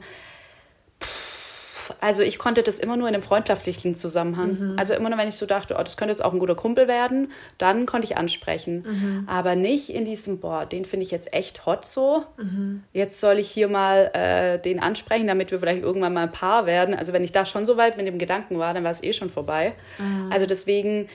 also 2.00 2.22
ich 2.22 2.38
konnte 2.38 2.62
das 2.62 2.78
immer 2.78 2.96
nur 2.96 3.08
in 3.08 3.14
einem 3.14 3.22
freundschaftlichen 3.22 3.96
Zusammenhang. 3.96 4.72
Mhm. 4.72 4.78
Also 4.78 4.94
immer 4.94 5.08
nur, 5.08 5.18
wenn 5.18 5.28
ich 5.28 5.36
so 5.36 5.46
dachte, 5.46 5.76
oh, 5.78 5.82
das 5.82 5.96
könnte 5.96 6.12
jetzt 6.12 6.24
auch 6.24 6.32
ein 6.32 6.38
guter 6.38 6.54
Kumpel 6.54 6.88
werden, 6.88 7.30
dann 7.58 7.86
konnte 7.86 8.06
ich 8.06 8.16
ansprechen. 8.16 8.84
Mhm. 8.86 9.28
Aber 9.28 9.56
nicht 9.56 9.90
in 9.90 10.04
diesem, 10.04 10.40
boah, 10.40 10.66
den 10.66 10.84
finde 10.84 11.04
ich 11.04 11.10
jetzt 11.10 11.32
echt 11.32 11.66
hot 11.66 11.84
so. 11.84 12.24
Mhm. 12.36 12.82
Jetzt 12.92 13.20
soll 13.20 13.38
ich 13.38 13.50
hier 13.50 13.68
mal 13.68 14.10
äh, 14.14 14.58
den 14.58 14.80
ansprechen, 14.80 15.26
damit 15.26 15.50
wir 15.50 15.58
vielleicht 15.58 15.82
irgendwann 15.82 16.12
mal 16.12 16.24
ein 16.24 16.32
Paar 16.32 16.66
werden. 16.66 16.94
Also 16.94 17.12
wenn 17.12 17.24
ich 17.24 17.32
da 17.32 17.44
schon 17.44 17.66
so 17.66 17.76
weit 17.76 17.96
mit 17.96 18.06
dem 18.06 18.18
Gedanken 18.18 18.58
war, 18.58 18.74
dann 18.74 18.84
war 18.84 18.90
es 18.90 19.02
eh 19.02 19.12
schon 19.12 19.30
vorbei. 19.30 19.74
Mhm. 19.98 20.32
Also 20.32 20.46
deswegen 20.46 21.08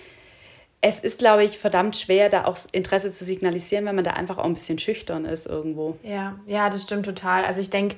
es 0.86 1.00
ist, 1.00 1.20
glaube 1.20 1.46
ich, 1.46 1.60
verdammt 1.60 1.96
schwer, 1.96 2.28
da 2.28 2.44
auch 2.44 2.58
Interesse 2.74 3.10
zu 3.10 3.24
signalisieren, 3.24 3.86
wenn 3.86 3.96
man 3.96 4.04
da 4.04 4.12
einfach 4.12 4.38
auch 4.38 4.44
ein 4.44 4.54
bisschen 4.54 4.80
schüchtern 4.80 5.24
ist 5.24 5.48
irgendwo. 5.48 5.98
Ja, 6.04 6.38
ja, 6.46 6.70
das 6.70 6.84
stimmt 6.84 7.06
total. 7.06 7.46
Also 7.46 7.62
ich 7.62 7.70
denke, 7.70 7.96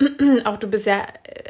auch 0.44 0.56
du 0.56 0.66
bist 0.66 0.86
ja, 0.86 1.06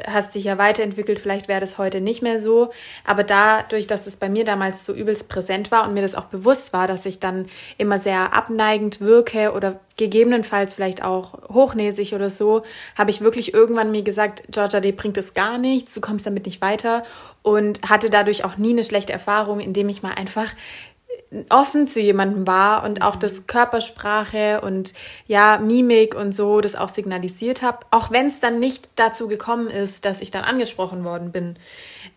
hast 0.07 0.35
dich 0.35 0.43
ja 0.43 0.57
weiterentwickelt, 0.57 1.17
vielleicht 1.17 1.47
wäre 1.47 1.59
das 1.59 1.77
heute 1.77 1.99
nicht 1.99 2.21
mehr 2.21 2.39
so. 2.39 2.71
Aber 3.03 3.23
dadurch, 3.23 3.87
dass 3.87 4.05
es 4.05 4.15
bei 4.15 4.29
mir 4.29 4.45
damals 4.45 4.85
so 4.85 4.93
übelst 4.93 5.27
präsent 5.27 5.71
war 5.71 5.87
und 5.87 5.93
mir 5.93 6.01
das 6.01 6.15
auch 6.15 6.25
bewusst 6.25 6.71
war, 6.71 6.87
dass 6.87 7.05
ich 7.05 7.19
dann 7.19 7.47
immer 7.77 7.97
sehr 7.97 8.33
abneigend 8.33 9.01
wirke 9.01 9.51
oder 9.53 9.79
gegebenenfalls 9.97 10.73
vielleicht 10.73 11.03
auch 11.03 11.49
hochnäsig 11.49 12.13
oder 12.13 12.29
so, 12.29 12.63
habe 12.95 13.09
ich 13.09 13.21
wirklich 13.21 13.53
irgendwann 13.53 13.91
mir 13.91 14.03
gesagt, 14.03 14.43
Georgia, 14.51 14.79
dir 14.79 14.95
bringt 14.95 15.17
es 15.17 15.33
gar 15.33 15.57
nichts, 15.57 15.93
du 15.93 16.01
kommst 16.01 16.25
damit 16.25 16.45
nicht 16.45 16.61
weiter. 16.61 17.03
Und 17.41 17.81
hatte 17.89 18.09
dadurch 18.09 18.43
auch 18.43 18.57
nie 18.57 18.71
eine 18.71 18.83
schlechte 18.83 19.13
Erfahrung, 19.13 19.59
indem 19.59 19.89
ich 19.89 20.03
mal 20.03 20.13
einfach 20.13 20.51
offen 21.49 21.87
zu 21.87 21.99
jemandem 21.99 22.47
war 22.47 22.83
und 22.83 23.01
auch 23.01 23.15
das 23.15 23.47
Körpersprache 23.47 24.61
und 24.61 24.93
ja, 25.27 25.57
Mimik 25.57 26.15
und 26.15 26.33
so 26.33 26.61
das 26.61 26.75
auch 26.75 26.89
signalisiert 26.89 27.61
habe, 27.61 27.79
auch 27.91 28.11
wenn 28.11 28.27
es 28.27 28.39
dann 28.39 28.59
nicht 28.59 28.89
dazu 28.95 29.27
gekommen 29.27 29.67
ist, 29.67 30.05
dass 30.05 30.21
ich 30.21 30.31
dann 30.31 30.43
angesprochen 30.43 31.03
worden 31.03 31.31
bin, 31.31 31.57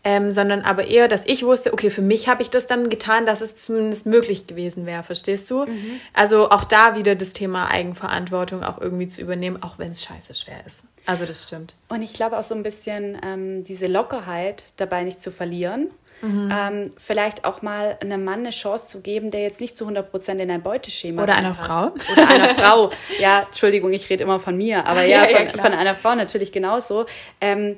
ähm, 0.04 0.30
sondern 0.30 0.62
aber 0.62 0.86
eher, 0.86 1.08
dass 1.08 1.26
ich 1.26 1.44
wusste, 1.44 1.72
okay, 1.72 1.90
für 1.90 2.02
mich 2.02 2.28
habe 2.28 2.42
ich 2.42 2.50
das 2.50 2.66
dann 2.66 2.88
getan, 2.90 3.26
dass 3.26 3.40
es 3.40 3.56
zumindest 3.56 4.06
möglich 4.06 4.46
gewesen 4.46 4.86
wäre, 4.86 5.02
verstehst 5.02 5.50
du? 5.50 5.64
Mhm. 5.64 6.00
Also 6.12 6.50
auch 6.50 6.64
da 6.64 6.96
wieder 6.96 7.14
das 7.14 7.32
Thema 7.32 7.70
Eigenverantwortung 7.70 8.62
auch 8.62 8.80
irgendwie 8.80 9.08
zu 9.08 9.22
übernehmen, 9.22 9.62
auch 9.62 9.78
wenn 9.78 9.92
es 9.92 10.02
scheiße 10.02 10.34
schwer 10.34 10.64
ist. 10.66 10.84
Also 11.06 11.24
das 11.24 11.42
stimmt. 11.42 11.74
Und 11.88 12.02
ich 12.02 12.12
glaube 12.12 12.38
auch 12.38 12.42
so 12.42 12.54
ein 12.54 12.62
bisschen 12.62 13.18
ähm, 13.24 13.64
diese 13.64 13.86
Lockerheit 13.86 14.64
dabei 14.76 15.02
nicht 15.04 15.20
zu 15.20 15.32
verlieren 15.32 15.88
Mhm. 16.20 16.52
Ähm, 16.52 16.90
vielleicht 16.96 17.44
auch 17.44 17.62
mal 17.62 17.96
einem 18.00 18.24
Mann 18.24 18.40
eine 18.40 18.50
Chance 18.50 18.88
zu 18.88 19.02
geben, 19.02 19.30
der 19.30 19.42
jetzt 19.42 19.60
nicht 19.60 19.76
zu 19.76 19.86
100% 19.86 20.38
in 20.38 20.50
ein 20.50 20.62
Beuteschema 20.62 21.22
Oder 21.22 21.34
einer 21.34 21.54
Frau. 21.54 21.92
Oder 22.12 22.28
einer 22.28 22.48
Frau. 22.54 22.90
Ja, 23.18 23.42
Entschuldigung, 23.42 23.92
ich 23.92 24.08
rede 24.10 24.24
immer 24.24 24.38
von 24.38 24.56
mir, 24.56 24.86
aber 24.86 25.02
ja, 25.02 25.24
ja, 25.28 25.36
von, 25.36 25.46
ja 25.46 25.62
von, 25.62 25.72
einer 25.74 25.94
Frau 25.94 26.14
natürlich 26.14 26.52
genauso. 26.52 27.06
Ähm, 27.40 27.76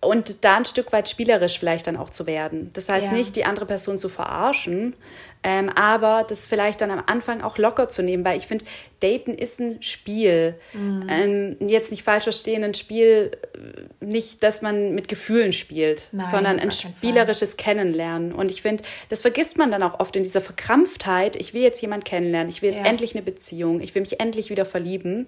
und 0.00 0.44
da 0.44 0.56
ein 0.56 0.64
Stück 0.64 0.92
weit 0.92 1.08
spielerisch 1.08 1.58
vielleicht 1.58 1.86
dann 1.86 1.96
auch 1.96 2.10
zu 2.10 2.26
werden. 2.26 2.70
Das 2.72 2.88
heißt 2.88 3.06
ja. 3.06 3.12
nicht, 3.12 3.36
die 3.36 3.44
andere 3.44 3.66
Person 3.66 3.98
zu 3.98 4.08
verarschen, 4.08 4.94
ähm, 5.42 5.68
aber 5.70 6.24
das 6.28 6.46
vielleicht 6.46 6.80
dann 6.80 6.90
am 6.90 7.02
Anfang 7.06 7.42
auch 7.42 7.58
locker 7.58 7.88
zu 7.88 8.02
nehmen, 8.02 8.24
weil 8.24 8.36
ich 8.36 8.46
finde, 8.46 8.64
Daten 9.00 9.34
ist 9.34 9.60
ein 9.60 9.82
Spiel. 9.82 10.54
Mhm. 10.72 11.06
Ähm, 11.08 11.56
jetzt 11.68 11.90
nicht 11.90 12.04
falsch 12.04 12.24
verstehen, 12.24 12.62
ein 12.62 12.74
Spiel, 12.74 13.32
äh, 13.54 14.04
nicht, 14.04 14.42
dass 14.42 14.62
man 14.62 14.94
mit 14.94 15.08
Gefühlen 15.08 15.52
spielt, 15.52 16.08
Nein, 16.12 16.26
sondern 16.30 16.58
ein 16.58 16.70
spielerisches. 16.70 17.56
Kennenlernen. 17.56 18.32
Und 18.32 18.50
ich 18.50 18.62
finde, 18.62 18.84
das 19.08 19.22
vergisst 19.22 19.58
man 19.58 19.70
dann 19.70 19.82
auch 19.82 20.00
oft 20.00 20.16
in 20.16 20.22
dieser 20.22 20.40
Verkrampftheit. 20.40 21.36
Ich 21.36 21.54
will 21.54 21.62
jetzt 21.62 21.80
jemanden 21.80 22.04
kennenlernen, 22.04 22.48
ich 22.48 22.62
will 22.62 22.70
jetzt 22.70 22.80
ja. 22.80 22.86
endlich 22.86 23.14
eine 23.14 23.22
Beziehung, 23.22 23.80
ich 23.80 23.94
will 23.94 24.02
mich 24.02 24.20
endlich 24.20 24.50
wieder 24.50 24.64
verlieben. 24.64 25.26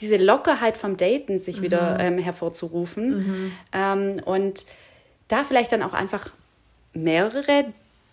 Diese 0.00 0.16
Lockerheit 0.16 0.76
vom 0.76 0.96
Daten 0.96 1.38
sich 1.38 1.58
mhm. 1.58 1.62
wieder 1.62 1.98
ähm, 2.00 2.18
hervorzurufen. 2.18 3.08
Mhm. 3.08 3.52
Ähm, 3.72 4.20
und 4.24 4.64
da 5.28 5.44
vielleicht 5.44 5.72
dann 5.72 5.82
auch 5.82 5.92
einfach 5.92 6.30
mehrere 6.92 7.66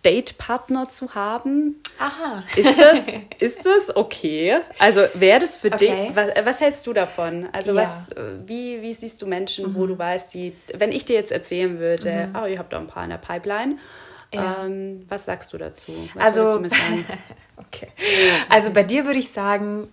Datepartner 0.03 0.89
zu 0.89 1.15
haben. 1.15 1.81
Aha. 1.97 2.43
Ist 2.55 2.79
das, 2.79 3.07
ist 3.39 3.65
das 3.65 3.95
okay? 3.95 4.59
Also 4.79 5.01
wäre 5.15 5.39
das 5.39 5.57
für 5.57 5.73
okay. 5.73 6.07
dich, 6.07 6.15
was, 6.15 6.45
was, 6.45 6.61
hältst 6.61 6.85
du 6.85 6.93
davon? 6.93 7.49
Also 7.51 7.73
ja. 7.73 7.81
was, 7.81 8.09
wie, 8.45 8.81
wie 8.81 8.93
siehst 8.93 9.21
du 9.21 9.25
Menschen, 9.25 9.71
mhm. 9.71 9.75
wo 9.75 9.87
du 9.87 9.97
weißt, 9.97 10.33
die, 10.33 10.53
wenn 10.73 10.91
ich 10.91 11.05
dir 11.05 11.15
jetzt 11.15 11.31
erzählen 11.31 11.79
würde, 11.79 12.27
mhm. 12.27 12.37
oh, 12.41 12.45
ihr 12.45 12.59
habt 12.59 12.73
da 12.73 12.79
ein 12.79 12.87
paar 12.87 13.03
in 13.03 13.09
der 13.09 13.17
Pipeline, 13.17 13.77
ja. 14.33 14.65
ähm, 14.65 15.05
was 15.09 15.25
sagst 15.25 15.53
du 15.53 15.57
dazu? 15.57 15.93
Was 16.13 16.27
also, 16.27 16.39
würdest 16.39 16.55
du 16.55 16.59
mir 16.59 16.69
sagen? 16.69 17.05
okay. 17.57 17.87
Also 18.49 18.71
bei 18.71 18.83
dir 18.83 19.05
würde 19.05 19.19
ich 19.19 19.31
sagen, 19.31 19.87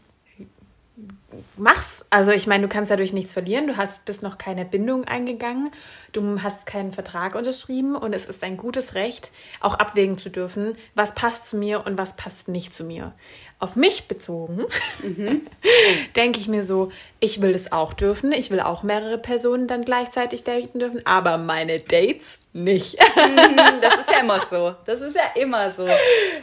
mach's. 1.56 2.04
Also 2.10 2.30
ich 2.30 2.46
meine, 2.46 2.62
du 2.62 2.68
kannst 2.68 2.90
dadurch 2.90 3.12
nichts 3.12 3.32
verlieren. 3.32 3.66
Du 3.66 3.76
hast 3.76 4.04
bist 4.04 4.22
noch 4.22 4.38
keine 4.38 4.64
Bindung 4.64 5.04
eingegangen. 5.04 5.70
Du 6.12 6.42
hast 6.42 6.66
keinen 6.66 6.92
Vertrag 6.92 7.34
unterschrieben 7.34 7.96
und 7.96 8.12
es 8.12 8.26
ist 8.26 8.42
ein 8.44 8.56
gutes 8.56 8.94
Recht, 8.94 9.30
auch 9.60 9.74
abwägen 9.74 10.18
zu 10.18 10.28
dürfen, 10.28 10.76
was 10.94 11.14
passt 11.14 11.46
zu 11.46 11.56
mir 11.56 11.86
und 11.86 11.98
was 11.98 12.16
passt 12.16 12.48
nicht 12.48 12.74
zu 12.74 12.84
mir. 12.84 13.12
Auf 13.60 13.76
mich 13.76 14.08
bezogen 14.08 14.64
mhm. 15.02 15.46
denke 16.16 16.40
ich 16.40 16.48
mir 16.48 16.62
so, 16.62 16.90
ich 17.20 17.42
will 17.42 17.52
das 17.52 17.72
auch 17.72 17.92
dürfen. 17.92 18.32
Ich 18.32 18.50
will 18.50 18.60
auch 18.60 18.82
mehrere 18.82 19.18
Personen 19.18 19.66
dann 19.68 19.84
gleichzeitig 19.84 20.44
daten 20.44 20.78
dürfen, 20.78 21.04
aber 21.04 21.36
meine 21.36 21.78
Dates 21.78 22.38
nicht. 22.54 22.98
Mhm, 23.16 23.80
das 23.82 23.98
ist 23.98 24.10
ja 24.10 24.20
immer 24.20 24.40
so. 24.40 24.74
Das 24.86 25.02
ist 25.02 25.14
ja 25.14 25.40
immer 25.40 25.68
so. 25.68 25.86
Ja. 25.86 25.94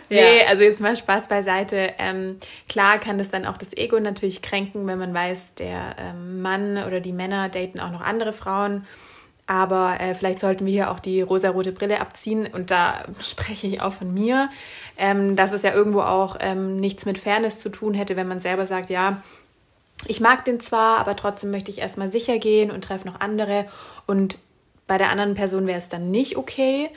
Nee, 0.10 0.44
also 0.48 0.62
jetzt 0.62 0.80
mal 0.80 0.96
Spaß 0.96 1.28
beiseite. 1.28 1.94
Ähm, 1.98 2.38
klar 2.70 3.00
kann 3.00 3.18
das 3.18 3.30
dann 3.30 3.46
auch 3.48 3.58
das 3.58 3.76
Ego 3.76 4.00
natürlich 4.00 4.44
kränken, 4.44 4.86
wenn 4.86 5.00
man 5.00 5.14
weiß, 5.14 5.56
der 5.56 5.96
ähm, 6.00 6.42
Mann 6.44 6.78
oder 6.86 7.00
die 7.00 7.14
Männer 7.14 7.50
daten 7.50 7.80
auch 7.80 7.92
noch 7.92 8.02
andere 8.02 8.34
Frauen. 8.34 8.86
Aber 9.48 10.00
äh, 10.02 10.14
vielleicht 10.14 10.42
sollten 10.42 10.66
wir 10.66 10.74
hier 10.74 10.92
auch 10.92 11.00
die 11.00 11.22
rosarote 11.22 11.72
Brille 11.72 12.02
abziehen. 12.02 12.48
Und 12.52 12.70
da 12.70 13.06
spreche 13.22 13.68
ich 13.68 13.82
auch 13.82 13.94
von 13.94 14.14
mir, 14.14 14.50
ähm, 14.98 15.36
dass 15.38 15.54
es 15.54 15.64
ja 15.64 15.74
irgendwo 15.74 16.02
auch 16.02 16.36
ähm, 16.42 16.80
nichts 16.80 17.06
mit 17.06 17.18
Fairness 17.18 17.58
zu 17.58 17.70
tun 17.70 17.94
hätte, 17.94 18.18
wenn 18.18 18.28
man 18.28 18.42
selber 18.42 18.66
sagt, 18.66 18.90
ja, 18.90 19.22
ich 20.06 20.20
mag 20.20 20.46
den 20.46 20.60
zwar, 20.60 21.00
aber 21.00 21.16
trotzdem 21.16 21.50
möchte 21.50 21.72
ich 21.72 21.80
erstmal 21.80 22.10
sicher 22.10 22.38
gehen 22.38 22.70
und 22.70 22.84
treffe 22.84 23.08
noch 23.08 23.22
andere. 23.22 23.66
Und 24.06 24.38
bei 24.86 24.98
der 24.98 25.10
anderen 25.10 25.34
Person 25.34 25.66
wäre 25.66 25.78
es 25.78 25.90
dann 25.90 26.12
nicht 26.12 26.38
okay. 26.38 26.90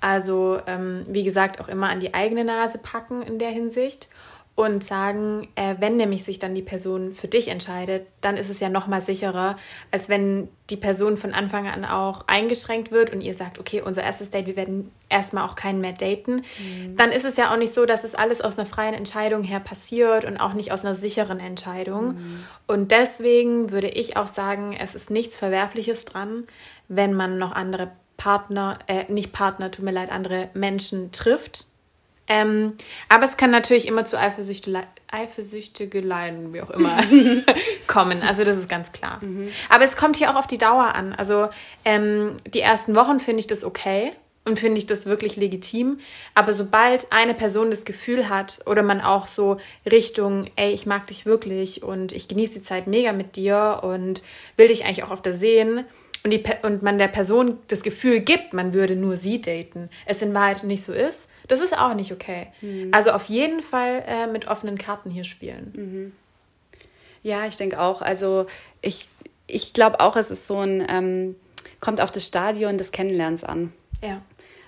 Also, 0.00 0.60
ähm, 0.66 1.06
wie 1.08 1.24
gesagt, 1.24 1.60
auch 1.60 1.68
immer 1.68 1.88
an 1.88 2.00
die 2.00 2.12
eigene 2.12 2.44
Nase 2.44 2.78
packen 2.78 3.22
in 3.22 3.38
der 3.38 3.50
Hinsicht 3.50 4.08
und 4.56 4.84
sagen, 4.84 5.48
äh, 5.56 5.74
wenn 5.80 5.96
nämlich 5.96 6.22
sich 6.22 6.38
dann 6.38 6.54
die 6.54 6.62
Person 6.62 7.14
für 7.14 7.26
dich 7.26 7.48
entscheidet, 7.48 8.06
dann 8.20 8.36
ist 8.36 8.50
es 8.50 8.60
ja 8.60 8.68
noch 8.68 8.86
mal 8.86 9.00
sicherer, 9.00 9.56
als 9.90 10.08
wenn 10.08 10.48
die 10.70 10.76
Person 10.76 11.16
von 11.16 11.34
Anfang 11.34 11.66
an 11.66 11.84
auch 11.84 12.28
eingeschränkt 12.28 12.92
wird 12.92 13.12
und 13.12 13.20
ihr 13.20 13.34
sagt, 13.34 13.58
okay, 13.58 13.82
unser 13.82 14.04
erstes 14.04 14.30
Date, 14.30 14.46
wir 14.46 14.54
werden 14.54 14.92
erstmal 15.08 15.44
auch 15.44 15.56
keinen 15.56 15.80
mehr 15.80 15.92
daten. 15.92 16.44
Mhm. 16.58 16.96
Dann 16.96 17.10
ist 17.10 17.24
es 17.24 17.36
ja 17.36 17.52
auch 17.52 17.56
nicht 17.56 17.74
so, 17.74 17.84
dass 17.84 18.04
es 18.04 18.14
alles 18.14 18.40
aus 18.40 18.56
einer 18.56 18.66
freien 18.66 18.94
Entscheidung 18.94 19.42
her 19.42 19.58
passiert 19.58 20.24
und 20.24 20.36
auch 20.36 20.52
nicht 20.52 20.70
aus 20.70 20.84
einer 20.84 20.94
sicheren 20.94 21.40
Entscheidung. 21.40 22.14
Mhm. 22.14 22.44
Und 22.68 22.92
deswegen 22.92 23.72
würde 23.72 23.88
ich 23.88 24.16
auch 24.16 24.28
sagen, 24.28 24.76
es 24.78 24.94
ist 24.94 25.10
nichts 25.10 25.36
Verwerfliches 25.36 26.04
dran, 26.04 26.46
wenn 26.86 27.12
man 27.12 27.38
noch 27.38 27.52
andere 27.52 27.90
Partner, 28.16 28.78
äh, 28.86 29.12
nicht 29.12 29.32
Partner, 29.32 29.72
tut 29.72 29.84
mir 29.84 29.90
leid, 29.90 30.12
andere 30.12 30.50
Menschen 30.54 31.10
trifft 31.10 31.66
ähm, 32.26 32.72
aber 33.08 33.24
es 33.24 33.36
kann 33.36 33.50
natürlich 33.50 33.86
immer 33.86 34.04
zu 34.04 34.18
Eifersüchteleien, 34.18 34.86
Eifersüchtigeleien, 35.10 36.52
wie 36.52 36.62
auch 36.62 36.70
immer, 36.70 36.98
kommen. 37.86 38.22
Also 38.22 38.44
das 38.44 38.56
ist 38.58 38.68
ganz 38.68 38.92
klar. 38.92 39.18
Mhm. 39.22 39.50
Aber 39.68 39.84
es 39.84 39.96
kommt 39.96 40.16
hier 40.16 40.30
auch 40.30 40.36
auf 40.36 40.46
die 40.46 40.58
Dauer 40.58 40.94
an. 40.94 41.14
Also 41.14 41.48
ähm, 41.84 42.36
die 42.46 42.60
ersten 42.60 42.94
Wochen 42.94 43.20
finde 43.20 43.40
ich 43.40 43.46
das 43.46 43.64
okay 43.64 44.12
und 44.44 44.58
finde 44.58 44.78
ich 44.78 44.86
das 44.86 45.06
wirklich 45.06 45.36
legitim. 45.36 46.00
Aber 46.34 46.52
sobald 46.52 47.12
eine 47.12 47.34
Person 47.34 47.70
das 47.70 47.84
Gefühl 47.84 48.28
hat 48.28 48.62
oder 48.66 48.82
man 48.82 49.00
auch 49.00 49.26
so 49.26 49.58
Richtung, 49.90 50.50
ey, 50.56 50.72
ich 50.72 50.86
mag 50.86 51.06
dich 51.06 51.26
wirklich 51.26 51.82
und 51.82 52.12
ich 52.12 52.28
genieße 52.28 52.54
die 52.54 52.62
Zeit 52.62 52.86
mega 52.86 53.12
mit 53.12 53.36
dir 53.36 53.80
und 53.82 54.22
will 54.56 54.68
dich 54.68 54.84
eigentlich 54.84 55.04
auch 55.04 55.12
öfter 55.12 55.32
sehen 55.32 55.84
und, 56.24 56.32
die, 56.32 56.42
und 56.62 56.82
man 56.82 56.98
der 56.98 57.08
Person 57.08 57.58
das 57.68 57.82
Gefühl 57.82 58.20
gibt, 58.20 58.54
man 58.54 58.72
würde 58.72 58.96
nur 58.96 59.16
sie 59.16 59.40
daten, 59.40 59.90
es 60.06 60.22
in 60.22 60.34
Wahrheit 60.34 60.64
nicht 60.64 60.82
so 60.82 60.92
ist, 60.92 61.28
das 61.48 61.60
ist 61.60 61.76
auch 61.76 61.94
nicht 61.94 62.12
okay. 62.12 62.48
Mhm. 62.60 62.88
Also 62.92 63.10
auf 63.10 63.26
jeden 63.26 63.62
Fall 63.62 64.02
äh, 64.06 64.26
mit 64.26 64.48
offenen 64.48 64.78
Karten 64.78 65.10
hier 65.10 65.24
spielen. 65.24 65.72
Mhm. 65.74 66.12
Ja, 67.22 67.46
ich 67.46 67.56
denke 67.56 67.80
auch. 67.80 68.02
Also 68.02 68.46
ich, 68.80 69.08
ich 69.46 69.72
glaube 69.72 70.00
auch, 70.00 70.16
es 70.16 70.30
ist 70.30 70.46
so 70.46 70.60
ein, 70.60 70.84
ähm, 70.88 71.36
kommt 71.80 72.00
auf 72.00 72.10
das 72.10 72.26
Stadion 72.26 72.78
des 72.78 72.92
Kennenlernens 72.92 73.44
an. 73.44 73.72
Ja. 74.02 74.20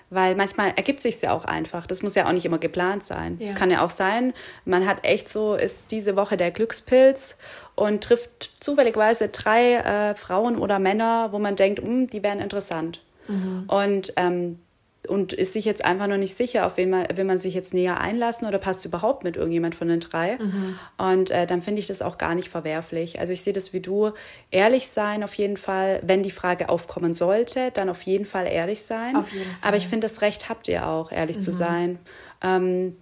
Weil 0.09 0.35
manchmal 0.35 0.69
ergibt 0.75 1.01
sich 1.01 1.21
ja 1.21 1.33
auch 1.33 1.45
einfach. 1.45 1.85
Das 1.85 2.01
muss 2.01 2.15
ja 2.15 2.27
auch 2.27 2.31
nicht 2.31 2.45
immer 2.45 2.59
geplant 2.59 3.03
sein. 3.03 3.37
Es 3.41 3.51
ja. 3.51 3.57
kann 3.57 3.69
ja 3.69 3.83
auch 3.83 3.89
sein, 3.89 4.33
man 4.63 4.87
hat 4.87 5.03
echt 5.03 5.27
so, 5.27 5.55
ist 5.55 5.91
diese 5.91 6.15
Woche 6.15 6.37
der 6.37 6.51
Glückspilz 6.51 7.37
und 7.75 8.03
trifft 8.03 8.43
zufälligerweise 8.63 9.27
drei 9.27 9.73
äh, 9.75 10.15
Frauen 10.15 10.57
oder 10.57 10.79
Männer, 10.79 11.29
wo 11.31 11.39
man 11.39 11.55
denkt, 11.55 11.79
hm, 11.79 12.09
die 12.09 12.23
wären 12.23 12.39
interessant. 12.39 13.01
Mhm. 13.27 13.65
Und 13.67 14.13
ähm, 14.15 14.59
und 15.07 15.33
ist 15.33 15.53
sich 15.53 15.65
jetzt 15.65 15.83
einfach 15.83 16.07
noch 16.07 16.17
nicht 16.17 16.35
sicher, 16.35 16.65
auf 16.65 16.77
wen 16.77 16.89
man, 16.89 17.07
will 17.15 17.25
man 17.25 17.37
sich 17.37 17.53
jetzt 17.53 17.73
näher 17.73 17.99
einlassen 17.99 18.47
oder 18.47 18.57
passt 18.57 18.85
überhaupt 18.85 19.23
mit 19.23 19.35
irgendjemand 19.35 19.75
von 19.75 19.87
den 19.87 19.99
drei. 19.99 20.37
Mhm. 20.37 20.79
Und 20.97 21.31
äh, 21.31 21.47
dann 21.47 21.61
finde 21.61 21.79
ich 21.79 21.87
das 21.87 22.01
auch 22.01 22.17
gar 22.17 22.35
nicht 22.35 22.49
verwerflich. 22.49 23.19
Also 23.19 23.33
ich 23.33 23.41
sehe 23.41 23.53
das 23.53 23.73
wie 23.73 23.79
du, 23.79 24.11
ehrlich 24.51 24.89
sein 24.89 25.23
auf 25.23 25.33
jeden 25.35 25.57
Fall, 25.57 26.01
wenn 26.03 26.23
die 26.23 26.31
Frage 26.31 26.69
aufkommen 26.69 27.13
sollte, 27.13 27.71
dann 27.73 27.89
auf 27.89 28.01
jeden 28.03 28.25
Fall 28.25 28.47
ehrlich 28.47 28.83
sein. 28.83 29.15
Fall. 29.15 29.25
Aber 29.61 29.77
ich 29.77 29.87
finde, 29.87 30.07
das 30.07 30.21
Recht 30.21 30.49
habt 30.49 30.67
ihr 30.67 30.87
auch, 30.87 31.11
ehrlich 31.11 31.37
mhm. 31.37 31.41
zu 31.41 31.51
sein. 31.51 31.99
Ähm, 32.43 32.95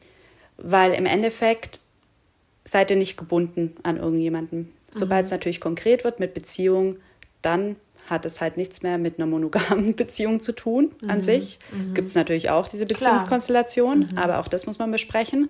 weil 0.58 0.94
im 0.94 1.06
Endeffekt 1.06 1.82
seid 2.63 2.89
ihr 2.91 2.98
nicht 2.98 3.18
gebunden 3.18 3.76
an 3.84 3.98
irgendjemanden. 3.98 4.74
Sobald 4.89 5.24
mhm. 5.24 5.26
es 5.26 5.32
natürlich 5.32 5.62
konkret 5.62 6.04
wird 6.04 6.20
mit 6.20 6.34
Beziehung, 6.34 6.98
dann 7.41 7.76
hat 8.10 8.26
es 8.26 8.41
halt 8.41 8.58
nichts 8.58 8.84
mehr 8.84 8.98
mit 8.98 9.20
einer 9.20 9.28
monogamen 9.28 9.96
Beziehung 9.96 10.39
zu 10.39 10.52
tun 10.52 10.91
an 11.08 11.18
mhm. 11.18 11.22
sich. 11.22 11.60
Mhm. 11.72 11.94
Gibt 11.94 12.10
es 12.10 12.15
natürlich 12.15 12.50
auch 12.50 12.68
diese 12.68 12.86
Beziehungskonstellation, 12.86 14.10
mhm. 14.12 14.18
aber 14.18 14.39
auch 14.39 14.48
das 14.48 14.65
muss 14.65 14.80
man 14.80 14.91
besprechen. 14.91 15.50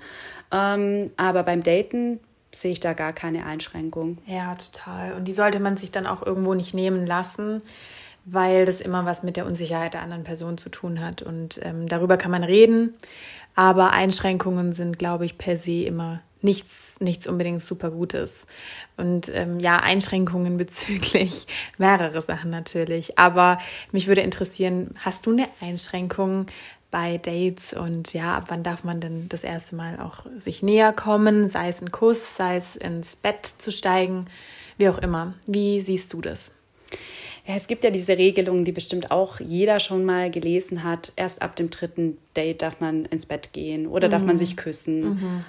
Ähm, 0.51 1.11
aber 1.17 1.43
beim 1.43 1.63
Daten 1.63 2.19
sehe 2.51 2.71
ich 2.71 2.79
da 2.79 2.93
gar 2.93 3.13
keine 3.13 3.45
Einschränkung. 3.45 4.17
Ja, 4.25 4.55
total. 4.55 5.13
Und 5.13 5.27
die 5.27 5.33
sollte 5.33 5.59
man 5.59 5.77
sich 5.77 5.91
dann 5.91 6.07
auch 6.07 6.25
irgendwo 6.25 6.53
nicht 6.53 6.73
nehmen 6.73 7.05
lassen, 7.05 7.61
weil 8.23 8.65
das 8.65 8.81
immer 8.81 9.05
was 9.05 9.23
mit 9.23 9.37
der 9.37 9.45
Unsicherheit 9.45 9.93
der 9.93 10.01
anderen 10.01 10.23
Person 10.23 10.57
zu 10.57 10.69
tun 10.69 11.01
hat. 11.01 11.21
Und 11.21 11.59
ähm, 11.63 11.87
darüber 11.87 12.17
kann 12.17 12.31
man 12.31 12.43
reden, 12.43 12.93
aber 13.55 13.91
Einschränkungen 13.91 14.73
sind, 14.73 14.97
glaube 14.97 15.25
ich, 15.25 15.37
per 15.37 15.57
se 15.57 15.83
immer 15.83 16.21
nichts, 16.45 16.95
nichts 17.01 17.27
unbedingt 17.27 17.61
super 17.61 17.91
Gutes. 17.91 18.47
Und 18.95 19.29
ähm, 19.33 19.59
ja, 19.59 19.79
Einschränkungen 19.81 20.55
bezüglich 20.57 21.47
mehrere 21.77 22.21
Sachen 22.21 22.49
natürlich. 22.49 23.19
Aber 23.19 23.57
mich 23.91 24.07
würde 24.07 24.21
interessieren, 24.21 24.91
hast 24.99 25.25
du 25.25 25.31
eine 25.31 25.49
Einschränkung 25.59 26.45
bei 26.91 27.17
Dates 27.17 27.73
und 27.73 28.13
ja, 28.13 28.37
ab 28.37 28.45
wann 28.47 28.63
darf 28.63 28.85
man 28.85 29.01
denn 29.01 29.27
das 29.27 29.43
erste 29.43 29.75
Mal 29.75 29.99
auch 29.99 30.25
sich 30.37 30.63
näher 30.63 30.93
kommen, 30.93 31.49
sei 31.49 31.67
es 31.67 31.81
ein 31.81 31.91
Kuss, 31.91 32.37
sei 32.37 32.55
es 32.55 32.77
ins 32.77 33.17
Bett 33.17 33.45
zu 33.45 33.73
steigen, 33.73 34.27
wie 34.77 34.87
auch 34.87 34.99
immer. 34.99 35.33
Wie 35.45 35.81
siehst 35.81 36.13
du 36.13 36.21
das? 36.21 36.53
Ja, 37.45 37.55
es 37.55 37.67
gibt 37.67 37.83
ja 37.83 37.91
diese 37.91 38.17
Regelungen, 38.17 38.63
die 38.63 38.71
bestimmt 38.71 39.11
auch 39.11 39.39
jeder 39.39 39.79
schon 39.79 40.05
mal 40.05 40.31
gelesen 40.31 40.83
hat. 40.83 41.11
Erst 41.15 41.41
ab 41.41 41.55
dem 41.57 41.69
dritten 41.69 42.17
Date 42.35 42.61
darf 42.61 42.79
man 42.79 43.05
ins 43.05 43.25
Bett 43.25 43.51
gehen 43.51 43.87
oder 43.87 44.07
mhm. 44.07 44.11
darf 44.11 44.23
man 44.23 44.35
mhm. 44.35 44.39
sich 44.39 44.55
küssen. 44.55 45.01
Mhm. 45.01 45.45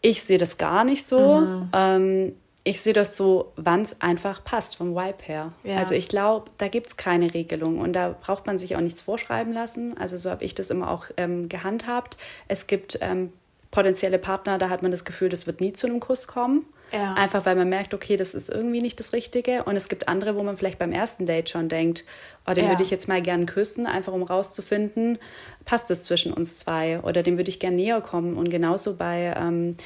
Ich 0.00 0.22
sehe 0.22 0.38
das 0.38 0.58
gar 0.58 0.84
nicht 0.84 1.04
so. 1.04 1.40
Mhm. 1.40 1.70
Ähm, 1.72 2.32
ich 2.64 2.82
sehe 2.82 2.92
das 2.92 3.16
so, 3.16 3.52
wann 3.56 3.80
es 3.80 4.00
einfach 4.02 4.44
passt 4.44 4.76
vom 4.76 4.94
Vibe 4.94 5.22
her. 5.22 5.52
Ja. 5.64 5.78
Also 5.78 5.94
ich 5.94 6.08
glaube, 6.08 6.50
da 6.58 6.68
gibt 6.68 6.88
es 6.88 6.96
keine 6.98 7.32
Regelung 7.32 7.78
und 7.78 7.94
da 7.94 8.14
braucht 8.20 8.46
man 8.46 8.58
sich 8.58 8.76
auch 8.76 8.80
nichts 8.80 9.00
vorschreiben 9.00 9.54
lassen. 9.54 9.96
Also 9.96 10.18
so 10.18 10.30
habe 10.30 10.44
ich 10.44 10.54
das 10.54 10.68
immer 10.68 10.90
auch 10.90 11.06
ähm, 11.16 11.48
gehandhabt. 11.48 12.18
Es 12.46 12.66
gibt 12.66 12.98
ähm, 13.00 13.32
potenzielle 13.70 14.18
Partner, 14.18 14.58
da 14.58 14.68
hat 14.68 14.82
man 14.82 14.90
das 14.90 15.06
Gefühl, 15.06 15.30
das 15.30 15.46
wird 15.46 15.62
nie 15.62 15.72
zu 15.72 15.86
einem 15.86 16.00
Kuss 16.00 16.26
kommen. 16.26 16.66
Ja. 16.92 17.14
Einfach 17.14 17.44
weil 17.46 17.56
man 17.56 17.68
merkt, 17.68 17.94
okay, 17.94 18.16
das 18.16 18.34
ist 18.34 18.48
irgendwie 18.48 18.80
nicht 18.80 18.98
das 18.98 19.12
Richtige. 19.12 19.64
Und 19.64 19.76
es 19.76 19.88
gibt 19.88 20.08
andere, 20.08 20.36
wo 20.36 20.42
man 20.42 20.56
vielleicht 20.56 20.78
beim 20.78 20.92
ersten 20.92 21.26
Date 21.26 21.50
schon 21.50 21.68
denkt, 21.68 22.04
oh, 22.46 22.52
den 22.52 22.64
ja. 22.64 22.70
würde 22.70 22.82
ich 22.82 22.90
jetzt 22.90 23.08
mal 23.08 23.20
gern 23.20 23.46
küssen, 23.46 23.86
einfach 23.86 24.12
um 24.12 24.22
rauszufinden, 24.22 25.18
passt 25.64 25.90
es 25.90 26.04
zwischen 26.04 26.32
uns 26.32 26.58
zwei 26.58 27.00
oder 27.00 27.22
dem 27.22 27.36
würde 27.36 27.50
ich 27.50 27.60
gern 27.60 27.76
näher 27.76 28.00
kommen. 28.00 28.36
Und 28.36 28.50
genauso 28.50 28.96
bei, 28.96 29.34
ähm, 29.36 29.76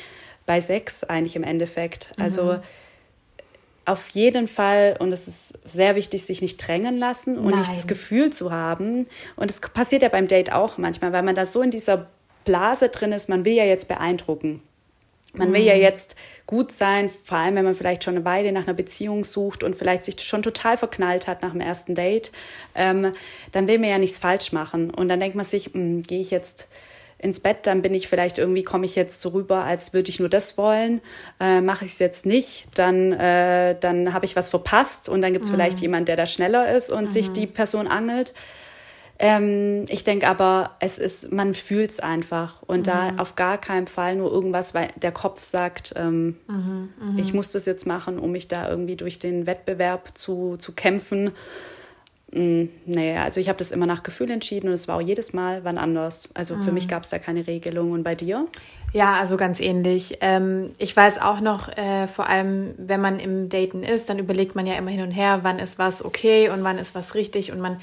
bei 0.47 0.61
Sex 0.61 1.05
eigentlich 1.05 1.37
im 1.37 1.45
Endeffekt. 1.45 2.13
Also 2.19 2.55
mhm 2.55 2.61
auf 3.85 4.09
jeden 4.11 4.47
Fall, 4.47 4.97
und 4.99 5.13
es 5.13 5.27
ist 5.27 5.59
sehr 5.65 5.97
wichtig, 5.97 6.25
sich 6.25 6.41
nicht 6.41 6.57
drängen 6.57 6.99
lassen 6.99 7.37
und 7.37 7.51
Nein. 7.51 7.61
nicht 7.61 7.73
das 7.73 7.87
Gefühl 7.87 8.33
zu 8.33 8.53
haben. 8.53 9.07
Und 9.37 9.51
es 9.51 9.61
passiert 9.61 10.03
ja 10.03 10.09
beim 10.09 10.29
Date 10.29 10.53
auch 10.53 10.79
manchmal, 10.79 11.13
weil 11.13 11.23
man 11.23 11.35
da 11.35 11.45
so 11.45 11.63
in 11.63 11.71
dieser 11.71 12.07
Blase 12.45 12.89
drin 12.89 13.13
ist, 13.13 13.29
man 13.29 13.45
will 13.45 13.55
ja 13.55 13.65
jetzt 13.65 13.89
beeindrucken. 13.89 14.63
Man 15.35 15.53
will 15.53 15.63
ja 15.63 15.75
mhm. 15.75 15.81
jetzt 15.81 16.15
gut 16.47 16.73
sein, 16.73 17.09
vor 17.09 17.39
allem 17.39 17.55
wenn 17.55 17.65
man 17.65 17.75
vielleicht 17.75 18.05
schon 18.05 18.17
eine 18.17 18.25
Weile 18.25 18.53
nach 18.53 18.65
einer 18.65 18.75
Beziehung 18.75 19.25
sucht 19.25 19.65
und 19.65 19.77
vielleicht 19.77 20.05
sich 20.05 20.21
schon 20.21 20.43
total 20.43 20.77
verknallt 20.77 21.27
hat 21.27 21.43
nach 21.43 21.53
dem 21.53 21.61
ersten 21.61 21.95
Date, 21.95 22.33
ähm, 22.75 23.13
dann 23.53 23.67
will 23.67 23.79
man 23.79 23.89
ja 23.89 23.99
nichts 23.99 24.19
falsch 24.19 24.53
machen. 24.53 24.91
Und 24.91 25.09
dann 25.09 25.21
denkt 25.21 25.35
man 25.37 25.45
sich, 25.45 25.71
hm, 25.73 26.03
gehe 26.03 26.21
ich 26.21 26.31
jetzt 26.31 26.69
ins 27.23 27.41
Bett, 27.41 27.59
dann 27.63 27.83
bin 27.83 27.95
ich 27.95 28.09
vielleicht 28.09 28.37
irgendwie, 28.37 28.65
komme 28.65 28.85
ich 28.85 28.97
jetzt 28.97 29.21
so 29.21 29.31
rüber, 29.31 29.65
als 29.65 29.95
würde 29.95 30.11
ich 30.11 30.19
nur 30.19 30.29
das 30.29 30.59
wollen. 30.59 31.01
Äh, 31.41 31.61
Mache 31.61 31.85
ich 31.85 31.93
es 31.93 31.99
jetzt 32.01 32.27
nicht, 32.27 32.67
dann, 32.75 33.13
äh, 33.13 33.77
dann 33.79 34.13
habe 34.13 34.27
ich 34.27 34.37
was 34.37 34.51
verpasst 34.51 35.09
und 35.09 35.23
dann 35.23 35.33
gibt 35.33 35.45
es 35.45 35.51
mhm. 35.51 35.55
vielleicht 35.55 35.79
jemand, 35.79 36.09
der 36.09 36.17
da 36.17 36.27
schneller 36.27 36.75
ist 36.75 36.91
und 36.91 37.05
mhm. 37.05 37.09
sich 37.09 37.33
die 37.33 37.47
Person 37.47 37.87
angelt. 37.87 38.35
Ähm, 39.25 39.85
ich 39.89 40.03
denke 40.03 40.27
aber, 40.27 40.73
es 40.81 40.99
ist, 40.99 41.31
man 41.31 41.55
fühlt 41.55 41.91
es 41.91 42.01
einfach 42.01 42.61
und 42.63 42.81
mhm. 42.81 42.83
da 42.83 43.13
auf 43.19 43.37
gar 43.37 43.57
keinen 43.57 43.87
Fall 43.87 44.17
nur 44.17 44.33
irgendwas, 44.33 44.75
weil 44.75 44.89
der 44.97 45.13
Kopf 45.13 45.45
sagt, 45.45 45.95
ähm, 45.97 46.37
mhm, 46.49 46.89
mhm. 47.01 47.19
ich 47.19 47.33
muss 47.33 47.53
das 47.53 47.65
jetzt 47.65 47.87
machen, 47.87 48.19
um 48.19 48.33
mich 48.33 48.49
da 48.49 48.69
irgendwie 48.69 48.97
durch 48.97 49.21
den 49.21 49.47
Wettbewerb 49.47 50.19
zu, 50.19 50.57
zu 50.57 50.73
kämpfen. 50.73 51.31
Mm, 52.33 52.65
nee, 52.85 53.17
also 53.17 53.39
ich 53.39 53.49
habe 53.49 53.59
das 53.59 53.71
immer 53.71 53.87
nach 53.87 54.03
Gefühl 54.03 54.29
entschieden 54.29 54.67
und 54.67 54.73
es 54.73 54.89
war 54.89 54.97
auch 54.97 55.01
jedes 55.01 55.33
Mal 55.33 55.63
wann 55.63 55.79
anders. 55.79 56.29
Also 56.35 56.57
mhm. 56.57 56.65
für 56.65 56.73
mich 56.73 56.89
gab 56.89 57.05
es 57.05 57.11
da 57.11 57.21
keine 57.21 57.47
Regelung. 57.47 57.93
Und 57.93 58.03
bei 58.03 58.17
dir? 58.17 58.49
Ja, 58.93 59.15
also 59.15 59.37
ganz 59.37 59.61
ähnlich. 59.61 60.19
Ähm, 60.21 60.71
ich 60.79 60.97
weiß 60.97 61.21
auch 61.21 61.41
noch, 61.41 61.69
äh, 61.69 62.09
vor 62.09 62.29
allem 62.29 62.75
wenn 62.77 63.01
man 63.01 63.21
im 63.21 63.49
Daten 63.49 63.85
ist, 63.85 64.09
dann 64.09 64.19
überlegt 64.19 64.57
man 64.57 64.67
ja 64.67 64.75
immer 64.75 64.91
hin 64.91 65.03
und 65.03 65.13
her, 65.13 65.41
wann 65.43 65.61
ist 65.61 65.79
was 65.79 66.05
okay 66.05 66.49
und 66.49 66.65
wann 66.65 66.79
ist 66.79 66.97
was 66.97 67.15
richtig. 67.15 67.53
Und 67.53 67.61
man 67.61 67.77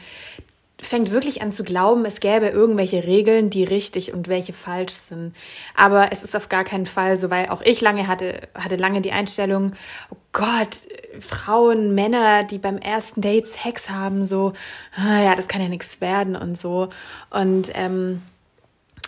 fängt 0.82 1.12
wirklich 1.12 1.42
an 1.42 1.52
zu 1.52 1.64
glauben, 1.64 2.06
es 2.06 2.20
gäbe 2.20 2.48
irgendwelche 2.48 3.04
Regeln, 3.06 3.50
die 3.50 3.64
richtig 3.64 4.14
und 4.14 4.28
welche 4.28 4.54
falsch 4.54 4.94
sind. 4.94 5.36
Aber 5.76 6.12
es 6.12 6.24
ist 6.24 6.36
auf 6.36 6.50
gar 6.50 6.64
keinen 6.64 6.86
Fall 6.86 7.18
so, 7.18 7.30
weil 7.30 7.50
auch 7.50 7.62
ich 7.62 7.82
lange 7.82 8.08
hatte, 8.08 8.48
hatte 8.56 8.78
lange 8.78 9.02
die 9.02 9.12
Einstellung, 9.12 9.74
oh 10.10 10.18
Gott, 10.32 10.78
Frauen, 11.20 11.96
Männer, 11.96 12.44
die 12.44 12.60
beim 12.60 12.78
ersten 12.78 13.22
Date 13.22 13.48
Sex 13.48 13.90
haben, 13.90 14.24
so, 14.24 14.54
ah, 14.96 15.22
ja, 15.22 15.36
das 15.36 15.48
kann 15.48 15.62
ja 15.62 15.68
nichts 15.68 16.02
werden 16.02 16.36
und 16.36 16.58
so. 16.58 16.90
Und 17.30 17.72
ähm, 17.74 18.22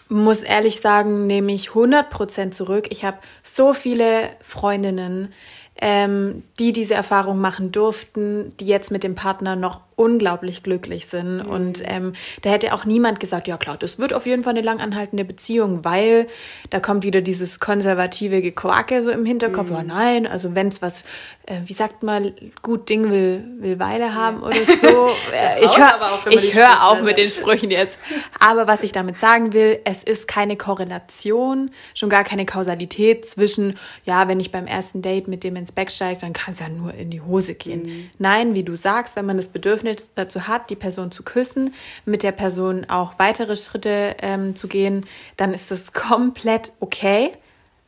muss 0.09 0.43
ehrlich 0.43 0.81
sagen, 0.81 1.25
nehme 1.25 1.53
ich 1.53 1.69
100% 1.69 2.51
zurück. 2.51 2.87
Ich 2.89 3.05
habe 3.05 3.17
so 3.43 3.73
viele 3.73 4.29
Freundinnen, 4.41 5.33
ähm, 5.79 6.43
die 6.59 6.73
diese 6.73 6.95
Erfahrung 6.95 7.39
machen 7.39 7.71
durften, 7.71 8.55
die 8.59 8.67
jetzt 8.67 8.91
mit 8.91 9.03
dem 9.03 9.15
Partner 9.15 9.55
noch 9.55 9.79
unglaublich 10.01 10.63
glücklich 10.63 11.05
sind. 11.05 11.45
Mhm. 11.45 11.49
Und 11.51 11.83
ähm, 11.85 12.13
da 12.41 12.49
hätte 12.49 12.73
auch 12.73 12.85
niemand 12.85 13.19
gesagt, 13.19 13.47
ja 13.47 13.57
klar, 13.57 13.77
das 13.77 13.99
wird 13.99 14.13
auf 14.13 14.25
jeden 14.25 14.43
Fall 14.43 14.51
eine 14.51 14.61
langanhaltende 14.61 15.23
Beziehung, 15.23 15.85
weil 15.85 16.27
da 16.71 16.79
kommt 16.79 17.03
wieder 17.03 17.21
dieses 17.21 17.59
konservative 17.59 18.41
Gequake 18.41 19.03
so 19.03 19.11
im 19.11 19.25
Hinterkopf. 19.25 19.69
Mhm. 19.69 19.75
Oh 19.75 19.83
nein, 19.85 20.25
also 20.25 20.55
wenn 20.55 20.69
es 20.69 20.81
was, 20.81 21.03
äh, 21.45 21.59
wie 21.65 21.73
sagt 21.73 22.01
man, 22.01 22.33
gut 22.63 22.89
Ding 22.89 23.11
will, 23.11 23.43
will 23.59 23.77
Weile 23.79 24.15
haben 24.15 24.41
ja. 24.41 24.47
oder 24.47 24.65
so. 24.65 25.09
Äh, 25.31 25.63
ich 25.63 25.77
höre 25.77 26.27
ich 26.29 26.55
hör 26.55 26.89
auf 26.89 27.01
mit 27.01 27.17
den 27.17 27.29
Sprüchen 27.29 27.71
jetzt. 27.71 27.97
Aber 28.39 28.67
was 28.67 28.83
ich 28.83 28.91
damit 28.91 29.17
sagen 29.17 29.53
will, 29.53 29.79
es 29.85 30.03
ist 30.03 30.27
keine 30.27 30.57
Korrelation, 30.57 31.71
schon 31.93 32.09
gar 32.09 32.23
keine 32.23 32.45
Kausalität 32.45 33.27
zwischen, 33.29 33.77
ja, 34.05 34.27
wenn 34.27 34.39
ich 34.39 34.51
beim 34.51 34.67
ersten 34.67 35.01
Date 35.01 35.27
mit 35.27 35.43
dem 35.43 35.55
ins 35.55 35.71
Bett 35.71 35.91
steige, 35.91 36.19
dann 36.21 36.33
kann 36.33 36.53
es 36.53 36.59
ja 36.59 36.69
nur 36.69 36.93
in 36.93 37.11
die 37.11 37.21
Hose 37.21 37.55
gehen. 37.55 37.83
Mhm. 37.83 38.09
Nein, 38.19 38.55
wie 38.55 38.63
du 38.63 38.75
sagst, 38.75 39.15
wenn 39.15 39.25
man 39.25 39.37
das 39.37 39.47
Bedürfnis 39.47 39.90
Bedürfnis 39.91 40.11
dazu 40.15 40.47
hat, 40.47 40.69
die 40.69 40.75
Person 40.75 41.11
zu 41.11 41.23
küssen, 41.23 41.73
mit 42.05 42.23
der 42.23 42.31
Person 42.31 42.89
auch 42.89 43.19
weitere 43.19 43.55
Schritte 43.55 44.15
ähm, 44.19 44.55
zu 44.55 44.67
gehen, 44.67 45.05
dann 45.37 45.53
ist 45.53 45.71
das 45.71 45.93
komplett 45.93 46.71
okay, 46.79 47.31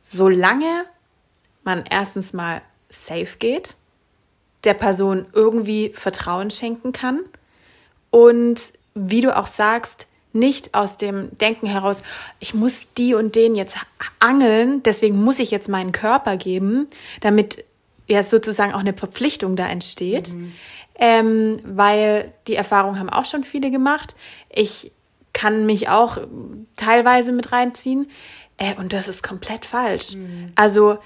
solange 0.02 0.84
man 1.64 1.84
erstens 1.88 2.32
mal 2.32 2.62
safe 2.88 3.38
geht, 3.38 3.76
der 4.64 4.74
Person 4.74 5.26
irgendwie 5.32 5.90
Vertrauen 5.90 6.50
schenken 6.50 6.92
kann 6.92 7.20
und 8.10 8.72
wie 8.94 9.20
du 9.20 9.36
auch 9.36 9.46
sagst, 9.46 10.06
nicht 10.32 10.74
aus 10.74 10.96
dem 10.96 11.36
Denken 11.38 11.66
heraus, 11.66 12.02
ich 12.40 12.54
muss 12.54 12.88
die 12.98 13.14
und 13.14 13.36
den 13.36 13.54
jetzt 13.54 13.78
angeln, 14.18 14.82
deswegen 14.82 15.22
muss 15.22 15.38
ich 15.38 15.50
jetzt 15.52 15.68
meinen 15.68 15.92
Körper 15.92 16.36
geben, 16.36 16.88
damit 17.20 17.64
ja 18.08 18.22
sozusagen 18.22 18.72
auch 18.72 18.80
eine 18.80 18.94
Verpflichtung 18.94 19.54
da 19.54 19.68
entsteht. 19.68 20.34
Mhm 20.34 20.52
ähm, 20.96 21.60
weil 21.64 22.32
die 22.46 22.56
Erfahrung 22.56 22.98
haben 22.98 23.10
auch 23.10 23.24
schon 23.24 23.44
viele 23.44 23.70
gemacht. 23.70 24.14
Ich 24.48 24.92
kann 25.32 25.66
mich 25.66 25.88
auch 25.88 26.18
teilweise 26.76 27.32
mit 27.32 27.52
reinziehen. 27.52 28.10
Äh, 28.56 28.74
und 28.76 28.92
das 28.92 29.08
ist 29.08 29.22
komplett 29.22 29.64
falsch. 29.64 30.14
Mhm. 30.14 30.46
Also, 30.54 30.98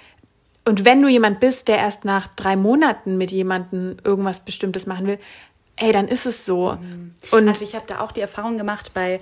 und 0.65 0.85
wenn 0.85 1.01
du 1.01 1.09
jemand 1.09 1.41
bist, 1.41 1.69
der 1.69 1.79
erst 1.79 2.05
nach 2.05 2.29
drei 2.37 2.57
Monaten 2.57 3.17
mit 3.17 3.33
jemandem 3.33 3.97
irgendwas 4.05 4.41
Bestimmtes 4.41 4.87
machen 4.87 5.07
will, 5.07 5.19
ey, 5.77 5.93
dann 5.93 6.09
ist 6.09 6.27
es 6.27 6.45
so. 6.45 6.73
Mhm. 6.73 7.15
Und 7.31 7.49
also 7.49 7.65
ich 7.65 7.75
habe 7.75 7.87
da 7.87 8.01
auch 8.01 8.13
die 8.13 8.21
Erfahrung 8.21 8.59
gemacht 8.59 8.93
bei 8.93 9.21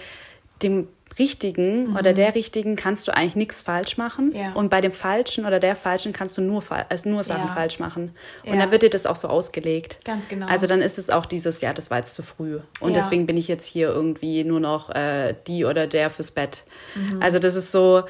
dem 0.62 0.88
Richtigen 1.18 1.90
mhm. 1.90 1.96
oder 1.96 2.12
der 2.12 2.34
Richtigen 2.34 2.76
kannst 2.76 3.08
du 3.08 3.16
eigentlich 3.16 3.36
nichts 3.36 3.62
falsch 3.62 3.96
machen. 3.96 4.32
Ja. 4.34 4.52
Und 4.52 4.68
bei 4.68 4.80
dem 4.80 4.92
Falschen 4.92 5.46
oder 5.46 5.60
der 5.60 5.76
Falschen 5.76 6.12
kannst 6.12 6.36
du 6.36 6.42
nur, 6.42 6.62
also 6.88 7.08
nur 7.08 7.22
Sachen 7.22 7.48
ja. 7.48 7.54
falsch 7.54 7.78
machen. 7.78 8.14
Und 8.44 8.54
ja. 8.54 8.60
dann 8.60 8.70
wird 8.70 8.82
dir 8.82 8.90
das 8.90 9.06
auch 9.06 9.16
so 9.16 9.28
ausgelegt. 9.28 9.98
Ganz 10.04 10.28
genau. 10.28 10.46
Also 10.46 10.66
dann 10.66 10.82
ist 10.82 10.98
es 10.98 11.10
auch 11.10 11.26
dieses, 11.26 11.60
ja, 11.60 11.72
das 11.72 11.90
war 11.90 11.98
jetzt 11.98 12.14
zu 12.14 12.22
früh. 12.22 12.60
Und 12.80 12.94
deswegen 12.94 13.26
bin 13.26 13.36
ich 13.36 13.48
jetzt 13.48 13.64
hier 13.64 13.88
irgendwie 13.88 14.44
nur 14.44 14.60
noch 14.60 14.90
äh, 14.90 15.34
die 15.46 15.64
oder 15.64 15.86
der 15.86 16.10
fürs 16.10 16.30
Bett. 16.30 16.64
Mhm. 16.94 17.22
Also 17.22 17.38
das 17.38 17.54
ist 17.54 17.72
so, 17.72 18.04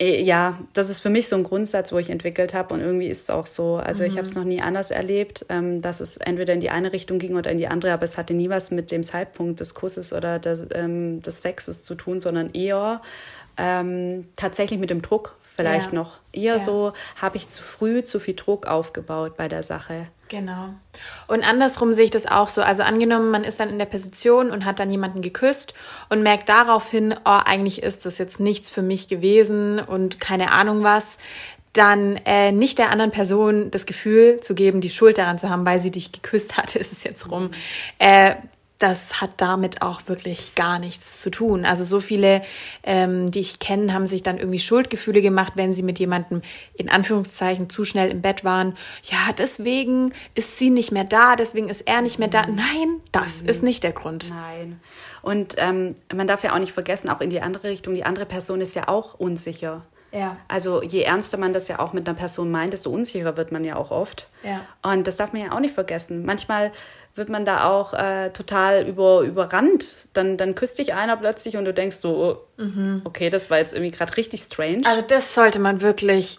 ja, 0.00 0.58
das 0.74 0.90
ist 0.90 1.00
für 1.00 1.10
mich 1.10 1.26
so 1.28 1.34
ein 1.34 1.42
Grundsatz, 1.42 1.92
wo 1.92 1.98
ich 1.98 2.08
entwickelt 2.10 2.54
habe 2.54 2.72
und 2.72 2.80
irgendwie 2.80 3.08
ist 3.08 3.22
es 3.22 3.30
auch 3.30 3.46
so. 3.46 3.76
Also 3.76 4.04
mhm. 4.04 4.10
ich 4.10 4.16
habe 4.16 4.26
es 4.26 4.34
noch 4.34 4.44
nie 4.44 4.60
anders 4.60 4.92
erlebt, 4.92 5.44
ähm, 5.48 5.82
dass 5.82 6.00
es 6.00 6.18
entweder 6.18 6.54
in 6.54 6.60
die 6.60 6.70
eine 6.70 6.92
Richtung 6.92 7.18
ging 7.18 7.34
oder 7.34 7.50
in 7.50 7.58
die 7.58 7.66
andere, 7.66 7.92
aber 7.92 8.04
es 8.04 8.16
hatte 8.16 8.32
nie 8.32 8.48
was 8.48 8.70
mit 8.70 8.92
dem 8.92 9.02
Zeitpunkt 9.02 9.58
des 9.58 9.74
Kusses 9.74 10.12
oder 10.12 10.38
des, 10.38 10.66
ähm, 10.72 11.20
des 11.22 11.42
Sexes 11.42 11.82
zu 11.82 11.96
tun, 11.96 12.20
sondern 12.20 12.50
eher 12.50 13.02
ähm, 13.56 14.28
tatsächlich 14.36 14.78
mit 14.78 14.90
dem 14.90 15.02
Druck 15.02 15.36
vielleicht 15.56 15.88
ja. 15.88 15.94
noch. 15.94 16.18
Eher 16.32 16.52
ja. 16.52 16.58
so, 16.60 16.92
habe 17.16 17.36
ich 17.36 17.48
zu 17.48 17.64
früh 17.64 18.04
zu 18.04 18.20
viel 18.20 18.34
Druck 18.34 18.66
aufgebaut 18.68 19.36
bei 19.36 19.48
der 19.48 19.64
Sache. 19.64 20.06
Genau. 20.28 20.68
Und 21.26 21.42
andersrum 21.42 21.92
sehe 21.92 22.04
ich 22.04 22.10
das 22.10 22.26
auch 22.26 22.48
so. 22.48 22.62
Also 22.62 22.82
angenommen, 22.82 23.30
man 23.30 23.44
ist 23.44 23.60
dann 23.60 23.70
in 23.70 23.78
der 23.78 23.86
Position 23.86 24.50
und 24.50 24.64
hat 24.64 24.78
dann 24.78 24.90
jemanden 24.90 25.22
geküsst 25.22 25.74
und 26.08 26.22
merkt 26.22 26.48
daraufhin, 26.48 27.14
oh, 27.24 27.40
eigentlich 27.44 27.82
ist 27.82 28.04
das 28.06 28.18
jetzt 28.18 28.40
nichts 28.40 28.70
für 28.70 28.82
mich 28.82 29.08
gewesen 29.08 29.80
und 29.80 30.20
keine 30.20 30.52
Ahnung 30.52 30.82
was, 30.82 31.18
dann 31.72 32.16
äh, 32.24 32.52
nicht 32.52 32.78
der 32.78 32.90
anderen 32.90 33.10
Person 33.10 33.70
das 33.70 33.86
Gefühl 33.86 34.40
zu 34.40 34.54
geben, 34.54 34.80
die 34.80 34.90
Schuld 34.90 35.18
daran 35.18 35.38
zu 35.38 35.48
haben, 35.48 35.64
weil 35.64 35.80
sie 35.80 35.90
dich 35.90 36.12
geküsst 36.12 36.56
hat, 36.56 36.74
ist 36.76 36.92
es 36.92 37.04
jetzt 37.04 37.30
rum. 37.30 37.50
Äh, 37.98 38.34
das 38.78 39.20
hat 39.20 39.32
damit 39.38 39.82
auch 39.82 40.02
wirklich 40.06 40.54
gar 40.54 40.78
nichts 40.78 41.20
zu 41.20 41.30
tun. 41.30 41.64
Also 41.64 41.82
so 41.82 42.00
viele, 42.00 42.42
ähm, 42.84 43.30
die 43.30 43.40
ich 43.40 43.58
kenne, 43.58 43.92
haben 43.92 44.06
sich 44.06 44.22
dann 44.22 44.38
irgendwie 44.38 44.60
Schuldgefühle 44.60 45.20
gemacht, 45.20 45.54
wenn 45.56 45.74
sie 45.74 45.82
mit 45.82 45.98
jemandem 45.98 46.42
in 46.74 46.88
Anführungszeichen 46.88 47.70
zu 47.70 47.84
schnell 47.84 48.10
im 48.10 48.22
Bett 48.22 48.44
waren. 48.44 48.76
Ja, 49.02 49.32
deswegen 49.36 50.12
ist 50.36 50.58
sie 50.58 50.70
nicht 50.70 50.92
mehr 50.92 51.04
da, 51.04 51.34
deswegen 51.34 51.68
ist 51.68 51.82
er 51.86 52.02
nicht 52.02 52.20
mehr 52.20 52.28
da. 52.28 52.42
Nein, 52.46 53.00
das 53.10 53.42
mhm. 53.42 53.48
ist 53.48 53.62
nicht 53.64 53.82
der 53.82 53.92
Grund. 53.92 54.30
Nein. 54.30 54.80
Und 55.22 55.56
ähm, 55.58 55.96
man 56.14 56.28
darf 56.28 56.44
ja 56.44 56.54
auch 56.54 56.60
nicht 56.60 56.72
vergessen, 56.72 57.10
auch 57.10 57.20
in 57.20 57.30
die 57.30 57.40
andere 57.40 57.68
Richtung, 57.68 57.94
die 57.94 58.04
andere 58.04 58.26
Person 58.26 58.60
ist 58.60 58.76
ja 58.76 58.86
auch 58.86 59.14
unsicher. 59.14 59.82
Ja. 60.12 60.36
Also 60.48 60.82
je 60.82 61.02
ernster 61.02 61.36
man 61.36 61.52
das 61.52 61.68
ja 61.68 61.80
auch 61.80 61.92
mit 61.92 62.08
einer 62.08 62.16
Person 62.16 62.50
meint, 62.50 62.72
desto 62.72 62.90
unsicherer 62.90 63.36
wird 63.36 63.52
man 63.52 63.64
ja 63.64 63.76
auch 63.76 63.90
oft. 63.90 64.28
Ja. 64.42 64.60
Und 64.82 65.06
das 65.06 65.16
darf 65.16 65.32
man 65.32 65.42
ja 65.42 65.52
auch 65.52 65.60
nicht 65.60 65.74
vergessen. 65.74 66.24
Manchmal 66.24 66.72
wird 67.14 67.28
man 67.28 67.44
da 67.44 67.64
auch 67.64 67.94
äh, 67.94 68.30
total 68.30 68.86
über, 68.86 69.22
überrannt. 69.22 69.94
Dann, 70.12 70.36
dann 70.36 70.54
küsst 70.54 70.78
dich 70.78 70.94
einer 70.94 71.16
plötzlich 71.16 71.56
und 71.56 71.64
du 71.64 71.74
denkst 71.74 71.96
so, 71.96 72.38
oh, 72.58 72.62
mhm. 72.62 73.02
okay, 73.04 73.30
das 73.30 73.50
war 73.50 73.58
jetzt 73.58 73.74
irgendwie 73.74 73.90
gerade 73.90 74.16
richtig 74.16 74.42
strange. 74.42 74.82
Also 74.84 75.02
das 75.02 75.34
sollte 75.34 75.58
man 75.58 75.80
wirklich 75.80 76.38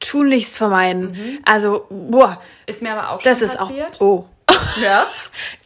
tunlichst 0.00 0.56
vermeiden. 0.56 1.12
Mhm. 1.12 1.38
Also, 1.44 1.86
boah. 1.90 2.40
Ist 2.66 2.82
mir 2.82 2.92
aber 2.92 3.10
auch 3.10 3.20
schon 3.20 3.30
das 3.30 3.56
passiert. 3.56 3.94
Ist 3.94 4.00
auch, 4.00 4.00
oh. 4.00 4.24
Ja. 4.82 5.06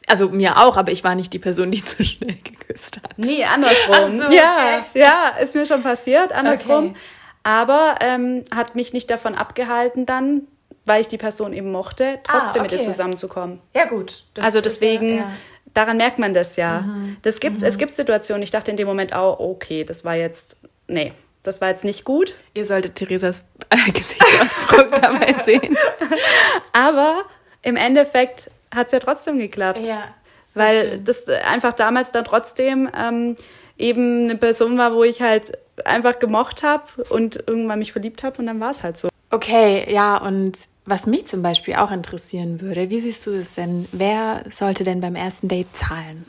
Also 0.08 0.28
mir 0.28 0.58
auch, 0.58 0.76
aber 0.76 0.90
ich 0.90 1.04
war 1.04 1.14
nicht 1.14 1.32
die 1.32 1.38
Person, 1.38 1.70
die 1.70 1.82
zu 1.82 2.02
schnell 2.02 2.36
geküsst 2.42 3.00
hat. 3.02 3.16
Nee, 3.16 3.44
andersrum. 3.50 4.18
So, 4.18 4.26
okay. 4.26 4.36
Ja, 4.36 4.84
ja, 4.94 5.28
ist 5.40 5.54
mir 5.54 5.64
schon 5.64 5.82
passiert, 5.82 6.32
andersrum. 6.32 6.88
Okay. 6.88 6.96
Aber 7.44 7.94
ähm, 8.00 8.44
hat 8.54 8.74
mich 8.74 8.92
nicht 8.92 9.08
davon 9.10 9.36
abgehalten, 9.36 10.04
dann, 10.04 10.48
weil 10.84 11.00
ich 11.00 11.08
die 11.08 11.18
Person 11.18 11.52
eben 11.52 11.70
mochte, 11.70 12.20
trotzdem 12.24 12.62
ah, 12.62 12.64
okay. 12.64 12.76
mit 12.76 12.80
ihr 12.84 12.90
zusammenzukommen. 12.90 13.60
Ja, 13.74 13.86
gut. 13.86 14.24
Das 14.34 14.44
also 14.44 14.60
deswegen, 14.60 15.10
ja, 15.10 15.22
ja. 15.22 15.32
daran 15.74 15.96
merkt 15.96 16.18
man 16.18 16.34
das 16.34 16.56
ja. 16.56 16.80
Mhm. 16.80 17.16
Das 17.22 17.40
gibt's, 17.40 17.60
mhm. 17.60 17.66
Es 17.66 17.78
gibt 17.78 17.92
Situationen, 17.92 18.42
ich 18.42 18.50
dachte 18.50 18.70
in 18.70 18.76
dem 18.76 18.86
Moment 18.86 19.14
auch, 19.14 19.38
okay, 19.38 19.84
das 19.84 20.04
war 20.04 20.14
jetzt, 20.14 20.56
nee, 20.88 21.12
das 21.42 21.60
war 21.60 21.68
jetzt 21.68 21.84
nicht 21.84 22.04
gut. 22.04 22.34
Ihr 22.54 22.66
solltet 22.66 22.94
Theresas 22.94 23.44
Gesichtsausdruck 23.86 25.00
dabei 25.00 25.34
sehen. 25.44 25.76
Aber 26.72 27.22
im 27.62 27.76
Endeffekt 27.76 28.50
hat 28.74 28.86
es 28.86 28.92
ja 28.92 28.98
trotzdem 28.98 29.38
geklappt. 29.38 29.86
Ja. 29.86 30.14
Weil 30.54 31.00
das 31.00 31.28
einfach 31.28 31.72
damals 31.72 32.12
dann 32.12 32.24
trotzdem 32.24 32.90
ähm, 32.94 33.36
eben 33.78 34.24
eine 34.24 34.36
Person 34.36 34.76
war, 34.76 34.94
wo 34.94 35.02
ich 35.02 35.22
halt 35.22 35.58
einfach 35.84 36.18
gemocht 36.18 36.62
habe 36.62 37.04
und 37.08 37.42
irgendwann 37.46 37.78
mich 37.78 37.92
verliebt 37.92 38.22
habe 38.22 38.38
und 38.38 38.46
dann 38.46 38.60
war 38.60 38.70
es 38.70 38.82
halt 38.82 38.96
so. 38.96 39.08
Okay, 39.30 39.90
ja, 39.90 40.18
und 40.18 40.58
was 40.84 41.06
mich 41.06 41.26
zum 41.26 41.42
Beispiel 41.42 41.74
auch 41.74 41.90
interessieren 41.90 42.60
würde, 42.60 42.90
wie 42.90 43.00
siehst 43.00 43.26
du 43.26 43.36
das 43.36 43.54
denn? 43.54 43.88
Wer 43.92 44.44
sollte 44.50 44.84
denn 44.84 45.00
beim 45.00 45.14
ersten 45.14 45.48
Date 45.48 45.74
zahlen? 45.76 46.26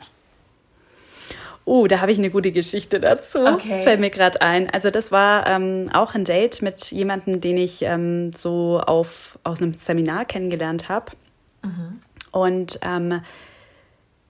Oh, 1.66 1.86
da 1.86 2.00
habe 2.00 2.12
ich 2.12 2.18
eine 2.18 2.30
gute 2.30 2.52
Geschichte 2.52 3.00
dazu. 3.00 3.38
Okay. 3.38 3.70
Das 3.70 3.84
fällt 3.84 3.98
mir 3.98 4.10
gerade 4.10 4.42
ein. 4.42 4.68
Also 4.70 4.90
das 4.90 5.10
war 5.12 5.46
ähm, 5.46 5.86
auch 5.94 6.14
ein 6.14 6.24
Date 6.24 6.60
mit 6.60 6.90
jemandem, 6.90 7.40
den 7.40 7.56
ich 7.56 7.82
ähm, 7.82 8.32
so 8.34 8.80
auf, 8.80 9.38
aus 9.44 9.62
einem 9.62 9.72
Seminar 9.72 10.26
kennengelernt 10.26 10.90
habe. 10.90 11.12
Mhm. 11.62 12.00
Und 12.32 12.78
ähm, 12.86 13.22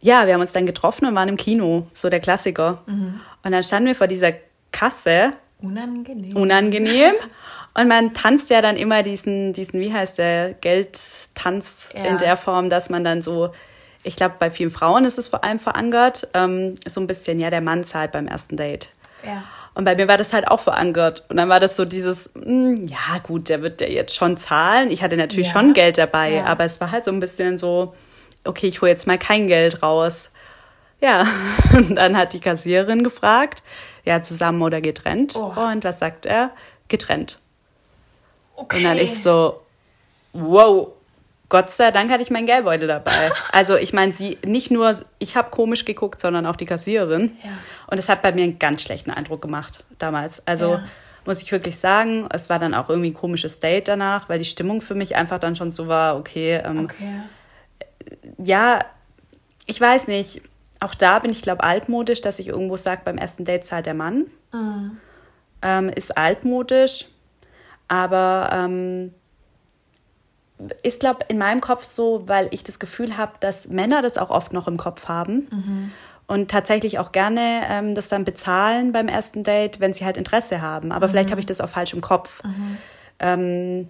ja, 0.01 0.27
wir 0.27 0.35
haben 0.35 0.43
uns 0.43 0.53
dann 0.53 0.67
getroffen 0.67 1.07
und 1.07 1.15
waren 1.17 1.29
im 1.29 1.37
Kino, 1.37 1.89
so 1.93 2.09
der 2.09 2.21
Klassiker. 2.21 2.83
Mhm. 2.87 3.21
Und 3.43 3.53
dann 3.53 3.63
standen 3.65 3.89
wir 3.89 3.97
vor 3.97 4.07
dieser 4.07 4.33
Kasse. 4.71 5.33
Unangenehm. 5.61 6.37
Unangenehm. 6.37 7.15
Und 7.75 7.89
man 7.89 8.15
tanzt 8.15 8.51
ja 8.51 8.63
dann 8.63 8.77
immer 8.77 9.03
diesen, 9.03 9.53
diesen 9.53 9.81
wie 9.81 9.93
heißt 9.93 10.19
der, 10.19 10.55
Geldtanz 10.55 11.91
ja. 11.95 12.05
in 12.05 12.19
der 12.19 12.37
Form, 12.37 12.71
dass 12.71 12.89
man 12.89 13.03
dann 13.03 13.21
so, 13.21 13.53
ich 14.05 14.15
glaube, 14.15 14.37
bei 14.39 14.51
vielen 14.51 14.71
Frauen 14.71 15.05
ist 15.05 15.19
es 15.19 15.29
vor 15.29 15.43
allem 15.43 15.59
verankert, 15.59 16.29
ähm, 16.35 16.77
so 16.87 17.01
ein 17.01 17.09
bisschen, 17.09 17.41
ja, 17.41 17.51
der 17.51 17.61
Mann 17.61 17.83
zahlt 17.83 18.13
beim 18.13 18.29
ersten 18.29 18.57
Date. 18.57 18.89
Ja. 19.25 19.43
Und 19.75 19.85
bei 19.85 19.97
mir 19.97 20.07
war 20.07 20.17
das 20.17 20.33
halt 20.33 20.47
auch 20.47 20.61
verankert. 20.61 21.25
Und 21.29 21.37
dann 21.37 21.49
war 21.49 21.59
das 21.59 21.75
so 21.75 21.85
dieses, 21.85 22.33
mh, 22.35 22.45
hm, 22.45 22.87
ja 22.87 23.19
gut, 23.23 23.49
der 23.49 23.61
wird 23.61 23.81
der 23.81 23.91
jetzt 23.91 24.15
schon 24.15 24.37
zahlen. 24.37 24.91
Ich 24.91 25.03
hatte 25.03 25.17
natürlich 25.17 25.49
ja. 25.49 25.53
schon 25.55 25.73
Geld 25.73 25.99
dabei, 25.99 26.35
ja. 26.35 26.45
aber 26.45 26.65
es 26.65 26.81
war 26.81 26.93
halt 26.93 27.05
so 27.05 27.11
ein 27.11 27.19
bisschen 27.19 27.59
so, 27.59 27.95
okay, 28.45 28.69
ich 28.69 28.81
hole 28.83 28.93
jetzt 28.93 29.09
mal 29.09 29.19
kein 29.19 29.49
Geld 29.49 29.83
raus. 29.83 30.31
Ja, 31.01 31.27
und 31.73 31.97
dann 31.97 32.17
hat 32.17 32.35
die 32.35 32.41
Kassiererin 32.41 33.03
gefragt, 33.03 33.65
ja, 34.05 34.23
zusammen 34.23 34.63
oder 34.63 34.81
getrennt. 34.81 35.35
Oh. 35.35 35.53
Und 35.73 35.83
was 35.83 35.99
sagt 35.99 36.25
er? 36.25 36.51
Getrennt. 36.89 37.41
Okay. 38.57 38.79
Und 38.79 38.85
dann 38.85 38.99
ich 38.99 39.23
so, 39.23 39.61
wow, 40.33 40.89
Gott 41.49 41.71
sei 41.71 41.91
Dank 41.91 42.11
hatte 42.11 42.23
ich 42.23 42.31
meinen 42.31 42.47
Geldbeutel 42.47 42.89
dabei. 42.89 43.31
Also 43.53 43.77
ich 43.77 43.93
meine, 43.93 44.13
sie 44.13 44.39
nicht 44.45 44.71
nur, 44.71 44.99
ich 45.19 45.37
habe 45.37 45.51
komisch 45.51 45.85
geguckt, 45.85 46.21
sondern 46.21 46.47
auch 46.47 46.57
die 46.57 46.67
Kassiererin. 46.67 47.37
Ja. 47.45 47.51
Und 47.87 47.99
es 47.99 48.09
hat 48.09 48.23
bei 48.23 48.33
mir 48.33 48.45
einen 48.45 48.59
ganz 48.59 48.83
schlechten 48.83 49.11
Eindruck 49.11 49.43
gemacht 49.43 49.85
damals. 49.99 50.45
Also 50.47 50.73
ja. 50.73 50.85
muss 51.25 51.41
ich 51.43 51.53
wirklich 51.53 51.79
sagen, 51.79 52.27
es 52.33 52.51
war 52.51 52.59
dann 52.59 52.75
auch 52.75 52.89
irgendwie 52.89 53.11
ein 53.11 53.15
komisches 53.15 53.61
Date 53.61 53.89
danach, 53.89 54.29
weil 54.29 54.39
die 54.39 54.45
Stimmung 54.45 54.81
für 54.81 54.95
mich 54.95 55.15
einfach 55.15 55.39
dann 55.39 55.55
schon 55.55 55.71
so 55.71 55.87
war, 55.87 56.17
okay, 56.17 56.61
ähm, 56.65 56.85
okay. 56.85 57.21
ja, 58.39 58.81
ich 59.67 59.81
weiß 59.81 60.09
nicht, 60.09 60.43
auch 60.81 60.95
da 60.95 61.19
bin 61.21 61.31
ich, 61.31 61.43
glaube 61.43 61.63
altmodisch, 61.63 62.21
dass 62.21 62.39
ich 62.39 62.49
irgendwo 62.49 62.77
sage, 62.77 63.03
beim 63.05 63.19
ersten 63.19 63.45
Date 63.45 63.65
zahlt 63.65 63.87
der 63.87 63.95
Mann. 63.95 64.27
Mhm. 64.53 64.99
Ähm, 65.63 65.89
ist 65.89 66.19
altmodisch, 66.19 67.07
aber 67.89 68.51
ähm, 68.53 69.13
ist, 70.83 71.01
glaube 71.01 71.21
in 71.29 71.39
meinem 71.39 71.61
Kopf 71.61 71.85
so, 71.85 72.27
weil 72.27 72.49
ich 72.51 72.65
das 72.65 72.79
Gefühl 72.79 73.17
habe, 73.17 73.33
dass 73.41 73.69
Männer 73.69 74.03
das 74.03 74.19
auch 74.19 74.31
oft 74.31 74.53
noch 74.53 74.69
im 74.69 74.77
Kopf 74.77 75.09
haben. 75.09 75.49
Mhm. 75.51 75.93
Und 76.27 76.51
tatsächlich 76.51 76.99
auch 76.99 77.13
gerne 77.13 77.63
ähm, 77.69 77.95
das 77.95 78.09
dann 78.09 78.25
bezahlen 78.25 78.93
beim 78.93 79.09
ersten 79.09 79.43
Date, 79.43 79.81
wenn 79.81 79.93
sie 79.93 80.07
halt 80.07 80.17
Interesse 80.17 80.63
haben. 80.63 80.91
Aber 80.91 81.07
mhm. 81.07 81.11
vielleicht 81.11 81.31
habe 81.31 81.41
ich 81.41 81.47
das 81.47 81.61
auch 81.61 81.69
falsch 81.69 81.93
im 81.93 82.01
Kopf. 82.01 82.43
Mhm. 82.45 82.77
Ähm, 83.19 83.89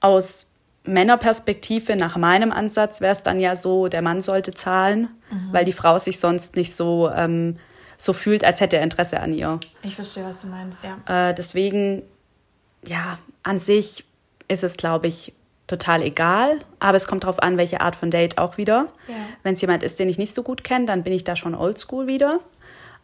aus 0.00 0.50
Männerperspektive, 0.84 1.96
nach 1.96 2.16
meinem 2.16 2.50
Ansatz, 2.50 3.00
wäre 3.00 3.12
es 3.12 3.22
dann 3.22 3.38
ja 3.38 3.54
so, 3.54 3.88
der 3.88 4.02
Mann 4.02 4.20
sollte 4.20 4.52
zahlen, 4.52 5.08
mhm. 5.30 5.52
weil 5.52 5.64
die 5.64 5.72
Frau 5.72 5.98
sich 5.98 6.18
sonst 6.18 6.56
nicht 6.56 6.74
so, 6.74 7.10
ähm, 7.10 7.58
so 7.96 8.12
fühlt, 8.12 8.44
als 8.44 8.60
hätte 8.60 8.76
er 8.76 8.82
Interesse 8.82 9.20
an 9.20 9.32
ihr. 9.32 9.60
Ich 9.82 9.94
verstehe, 9.94 10.24
was 10.24 10.40
du 10.40 10.48
meinst, 10.48 10.78
ja. 10.82 11.28
Äh, 11.28 11.34
deswegen, 11.34 12.02
ja, 12.86 13.18
an 13.42 13.58
sich 13.58 14.04
ist 14.48 14.64
es, 14.64 14.76
glaube 14.76 15.06
ich, 15.06 15.32
total 15.66 16.02
egal, 16.02 16.60
aber 16.78 16.96
es 16.96 17.06
kommt 17.06 17.24
darauf 17.24 17.42
an, 17.42 17.58
welche 17.58 17.80
Art 17.80 17.94
von 17.94 18.10
Date 18.10 18.38
auch 18.38 18.56
wieder. 18.56 18.88
Ja. 19.06 19.14
Wenn 19.42 19.54
es 19.54 19.60
jemand 19.60 19.82
ist, 19.82 19.98
den 19.98 20.08
ich 20.08 20.16
nicht 20.16 20.34
so 20.34 20.42
gut 20.42 20.64
kenne, 20.64 20.86
dann 20.86 21.02
bin 21.02 21.12
ich 21.12 21.24
da 21.24 21.36
schon 21.36 21.54
oldschool 21.54 22.06
wieder 22.06 22.40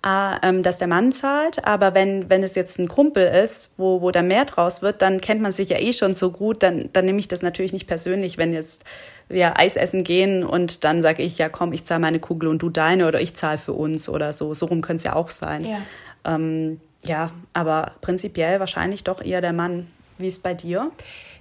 äh, 0.05 0.61
dass 0.63 0.79
der 0.79 0.89
Mann 0.89 1.13
zahlt. 1.13 1.65
Aber 1.67 1.95
wenn, 1.95 2.29
wenn 2.29 2.43
es 2.43 2.55
jetzt 2.55 2.79
ein 2.79 2.89
Kumpel 2.89 3.27
ist, 3.27 3.73
wo, 3.77 4.03
wo 4.03 4.11
da 4.11 4.23
mehr 4.23 4.45
draus 4.45 4.83
wird, 4.83 5.03
dann 5.03 5.21
kennt 5.21 5.41
man 5.41 5.53
sich 5.53 5.71
ja 5.71 5.79
eh 5.79 5.93
schon 5.93 6.15
so 6.15 6.31
gut, 6.31 6.63
dann, 6.63 6.91
dann 6.93 7.07
nehme 7.07 7.19
ich 7.19 7.29
das 7.29 7.43
natürlich 7.43 7.73
nicht 7.73 7.87
persönlich, 7.87 8.39
wenn 8.39 8.53
jetzt 8.53 8.85
wir 9.29 9.59
Eis 9.59 9.77
essen 9.77 10.05
gehen 10.05 10.45
und 10.45 10.85
dann 10.85 11.01
sage 11.01 11.23
ich, 11.23 11.39
ja 11.39 11.49
komm, 11.49 11.73
ich 11.73 11.85
zahle 11.85 12.01
meine 12.01 12.21
Kugel 12.21 12.51
und 12.51 12.59
du 12.61 12.69
deine 12.69 13.09
oder 13.09 13.23
ich 13.23 13.35
zahle 13.35 13.57
für 13.57 13.73
uns 13.73 14.09
oder 14.09 14.35
so. 14.35 14.53
So 14.53 14.67
rum 14.67 14.83
könnte 14.83 14.99
es 14.99 15.05
ja 15.05 15.17
auch 15.17 15.31
sein. 15.31 15.65
Ja. 15.65 15.79
Ähm, 16.27 16.81
ja, 17.07 17.31
aber 17.53 17.93
prinzipiell 18.01 18.61
wahrscheinlich 18.61 19.05
doch 19.05 19.23
eher 19.23 19.41
der 19.41 19.53
Mann. 19.53 19.89
Wie 20.19 20.29
ist 20.29 20.43
bei 20.43 20.55
dir? 20.55 20.91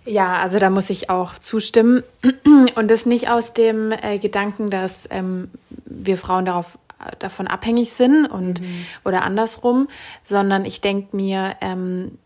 Ja, 0.06 0.38
also 0.41 0.60
da 0.60 0.69
muss 0.69 0.89
ich 0.89 1.10
auch 1.10 1.38
zustimmen. 1.38 2.04
Und 2.76 2.91
das 2.91 3.06
nicht 3.06 3.30
aus 3.30 3.54
dem 3.54 3.91
äh, 3.91 4.19
Gedanken, 4.19 4.69
dass 4.69 5.08
ähm, 5.10 5.49
wir 5.86 6.17
Frauen 6.17 6.45
darauf 6.45 6.78
davon 7.19 7.47
abhängig 7.47 7.91
sind 7.91 8.26
und 8.28 8.62
mhm. 8.62 8.86
oder 9.04 9.23
andersrum, 9.23 9.89
sondern 10.23 10.63
ich 10.63 10.80
denke 10.80 11.15
mir, 11.15 11.56
ähm, 11.60 12.17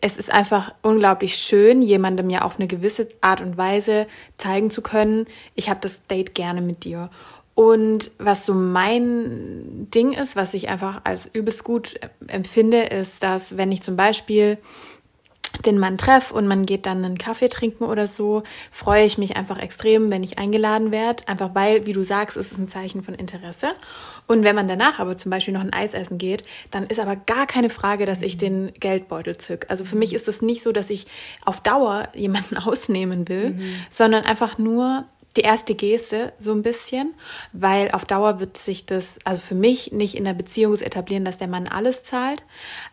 es 0.00 0.16
ist 0.16 0.32
einfach 0.32 0.72
unglaublich 0.82 1.36
schön, 1.36 1.80
jemandem 1.80 2.28
ja 2.30 2.42
auf 2.42 2.58
eine 2.58 2.66
gewisse 2.66 3.08
Art 3.20 3.40
und 3.40 3.56
Weise 3.56 4.06
zeigen 4.36 4.70
zu 4.70 4.82
können, 4.82 5.26
ich 5.54 5.70
habe 5.70 5.80
das 5.80 6.06
Date 6.06 6.34
gerne 6.34 6.60
mit 6.60 6.84
dir. 6.84 7.08
Und 7.56 8.10
was 8.18 8.44
so 8.44 8.52
mein 8.52 9.88
Ding 9.94 10.12
ist, 10.12 10.36
was 10.36 10.52
ich 10.52 10.68
einfach 10.68 11.00
als 11.04 11.24
übelst 11.32 11.64
gut 11.64 11.98
empfinde, 12.26 12.82
ist, 12.82 13.22
dass 13.22 13.56
wenn 13.56 13.72
ich 13.72 13.82
zum 13.82 13.96
Beispiel 13.96 14.58
den 15.64 15.78
Mann 15.78 15.96
treffe 15.96 16.34
und 16.34 16.46
man 16.46 16.66
geht 16.66 16.84
dann 16.84 17.02
einen 17.02 17.16
Kaffee 17.16 17.48
trinken 17.48 17.84
oder 17.84 18.06
so, 18.06 18.42
freue 18.70 19.06
ich 19.06 19.16
mich 19.16 19.36
einfach 19.36 19.58
extrem, 19.58 20.10
wenn 20.10 20.22
ich 20.22 20.36
eingeladen 20.36 20.90
werde. 20.90 21.26
Einfach 21.28 21.54
weil, 21.54 21.86
wie 21.86 21.94
du 21.94 22.02
sagst, 22.02 22.36
ist 22.36 22.52
es 22.52 22.58
ein 22.58 22.68
Zeichen 22.68 23.02
von 23.02 23.14
Interesse. 23.14 23.68
Und 24.26 24.44
wenn 24.44 24.54
man 24.54 24.68
danach 24.68 24.98
aber 24.98 25.16
zum 25.16 25.30
Beispiel 25.30 25.54
noch 25.54 25.62
ein 25.62 25.72
Eis 25.72 25.94
essen 25.94 26.18
geht, 26.18 26.44
dann 26.70 26.84
ist 26.84 27.00
aber 27.00 27.16
gar 27.16 27.46
keine 27.46 27.70
Frage, 27.70 28.04
dass 28.04 28.20
ich 28.20 28.36
den 28.36 28.70
Geldbeutel 28.78 29.38
zück. 29.38 29.64
Also 29.68 29.86
für 29.86 29.96
mich 29.96 30.12
ist 30.12 30.28
es 30.28 30.42
nicht 30.42 30.62
so, 30.62 30.72
dass 30.72 30.90
ich 30.90 31.06
auf 31.42 31.60
Dauer 31.60 32.08
jemanden 32.14 32.56
ausnehmen 32.58 33.28
will, 33.28 33.52
mhm. 33.52 33.76
sondern 33.88 34.26
einfach 34.26 34.58
nur 34.58 35.06
die 35.36 35.42
erste 35.42 35.74
Geste 35.74 36.32
so 36.38 36.52
ein 36.52 36.62
bisschen, 36.62 37.14
weil 37.52 37.90
auf 37.90 38.04
Dauer 38.04 38.40
wird 38.40 38.56
sich 38.56 38.86
das, 38.86 39.18
also 39.24 39.40
für 39.40 39.54
mich 39.54 39.92
nicht 39.92 40.14
in 40.16 40.24
der 40.24 40.34
Beziehung 40.34 40.74
etablieren, 40.74 41.24
dass 41.24 41.38
der 41.38 41.48
Mann 41.48 41.68
alles 41.68 42.02
zahlt, 42.02 42.44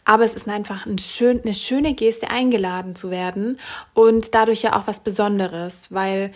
aber 0.05 0.23
es 0.23 0.33
ist 0.33 0.47
einfach 0.47 0.85
ein 0.85 0.97
schön, 0.97 1.41
eine 1.41 1.53
schöne 1.53 1.93
Geste, 1.93 2.29
eingeladen 2.29 2.95
zu 2.95 3.11
werden 3.11 3.59
und 3.93 4.35
dadurch 4.35 4.61
ja 4.61 4.77
auch 4.77 4.87
was 4.87 4.99
Besonderes, 4.99 5.91
weil 5.91 6.31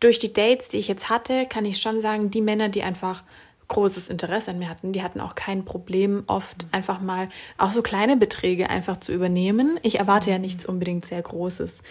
durch 0.00 0.18
die 0.18 0.32
Dates, 0.32 0.68
die 0.68 0.78
ich 0.78 0.88
jetzt 0.88 1.08
hatte, 1.08 1.46
kann 1.46 1.64
ich 1.64 1.80
schon 1.80 2.00
sagen, 2.00 2.30
die 2.30 2.42
Männer, 2.42 2.68
die 2.68 2.82
einfach 2.82 3.22
großes 3.68 4.10
Interesse 4.10 4.50
an 4.50 4.58
mir 4.58 4.68
hatten, 4.68 4.92
die 4.92 5.02
hatten 5.02 5.20
auch 5.20 5.34
kein 5.34 5.64
Problem, 5.64 6.24
oft 6.26 6.66
einfach 6.70 7.00
mal 7.00 7.28
auch 7.56 7.72
so 7.72 7.82
kleine 7.82 8.16
Beträge 8.16 8.68
einfach 8.68 8.98
zu 8.98 9.12
übernehmen. 9.12 9.78
Ich 9.82 9.98
erwarte 9.98 10.30
ja 10.30 10.38
nichts 10.38 10.66
unbedingt 10.66 11.06
sehr 11.06 11.22
Großes. 11.22 11.82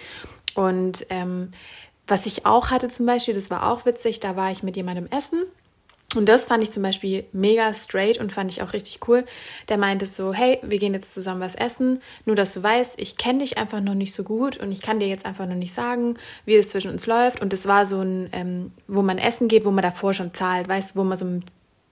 Und 0.53 1.07
ähm, 1.09 1.51
was 2.07 2.25
ich 2.25 2.45
auch 2.45 2.69
hatte 2.69 2.89
zum 2.89 3.05
Beispiel, 3.05 3.33
das 3.33 3.49
war 3.49 3.71
auch 3.71 3.85
witzig, 3.85 4.19
da 4.19 4.35
war 4.35 4.51
ich 4.51 4.63
mit 4.63 4.75
jemandem 4.75 5.07
essen 5.07 5.45
und 6.15 6.29
das 6.29 6.45
fand 6.45 6.63
ich 6.63 6.71
zum 6.71 6.83
Beispiel 6.83 7.25
mega 7.31 7.73
straight 7.73 8.17
und 8.17 8.31
fand 8.31 8.51
ich 8.51 8.61
auch 8.61 8.73
richtig 8.73 9.07
cool. 9.07 9.25
Der 9.69 9.77
meinte 9.77 10.05
so, 10.05 10.33
hey, 10.33 10.59
wir 10.61 10.79
gehen 10.79 10.93
jetzt 10.93 11.13
zusammen 11.13 11.41
was 11.41 11.55
essen. 11.55 12.01
Nur, 12.25 12.35
dass 12.35 12.53
du 12.53 12.61
weißt, 12.61 12.99
ich 12.99 13.17
kenne 13.17 13.39
dich 13.39 13.57
einfach 13.57 13.81
noch 13.81 13.95
nicht 13.95 14.13
so 14.13 14.23
gut 14.23 14.57
und 14.57 14.71
ich 14.71 14.81
kann 14.81 14.99
dir 14.99 15.07
jetzt 15.07 15.25
einfach 15.25 15.47
noch 15.47 15.55
nicht 15.55 15.73
sagen, 15.73 16.15
wie 16.45 16.55
es 16.55 16.69
zwischen 16.69 16.91
uns 16.91 17.07
läuft. 17.07 17.41
Und 17.41 17.53
das 17.53 17.67
war 17.67 17.85
so 17.85 18.01
ein, 18.01 18.29
ähm, 18.31 18.71
wo 18.87 19.01
man 19.01 19.17
essen 19.17 19.47
geht, 19.47 19.65
wo 19.65 19.71
man 19.71 19.83
davor 19.83 20.13
schon 20.13 20.33
zahlt, 20.33 20.67
weißt 20.67 20.91
du, 20.91 20.99
wo 20.99 21.03
man 21.03 21.17
so 21.17 21.25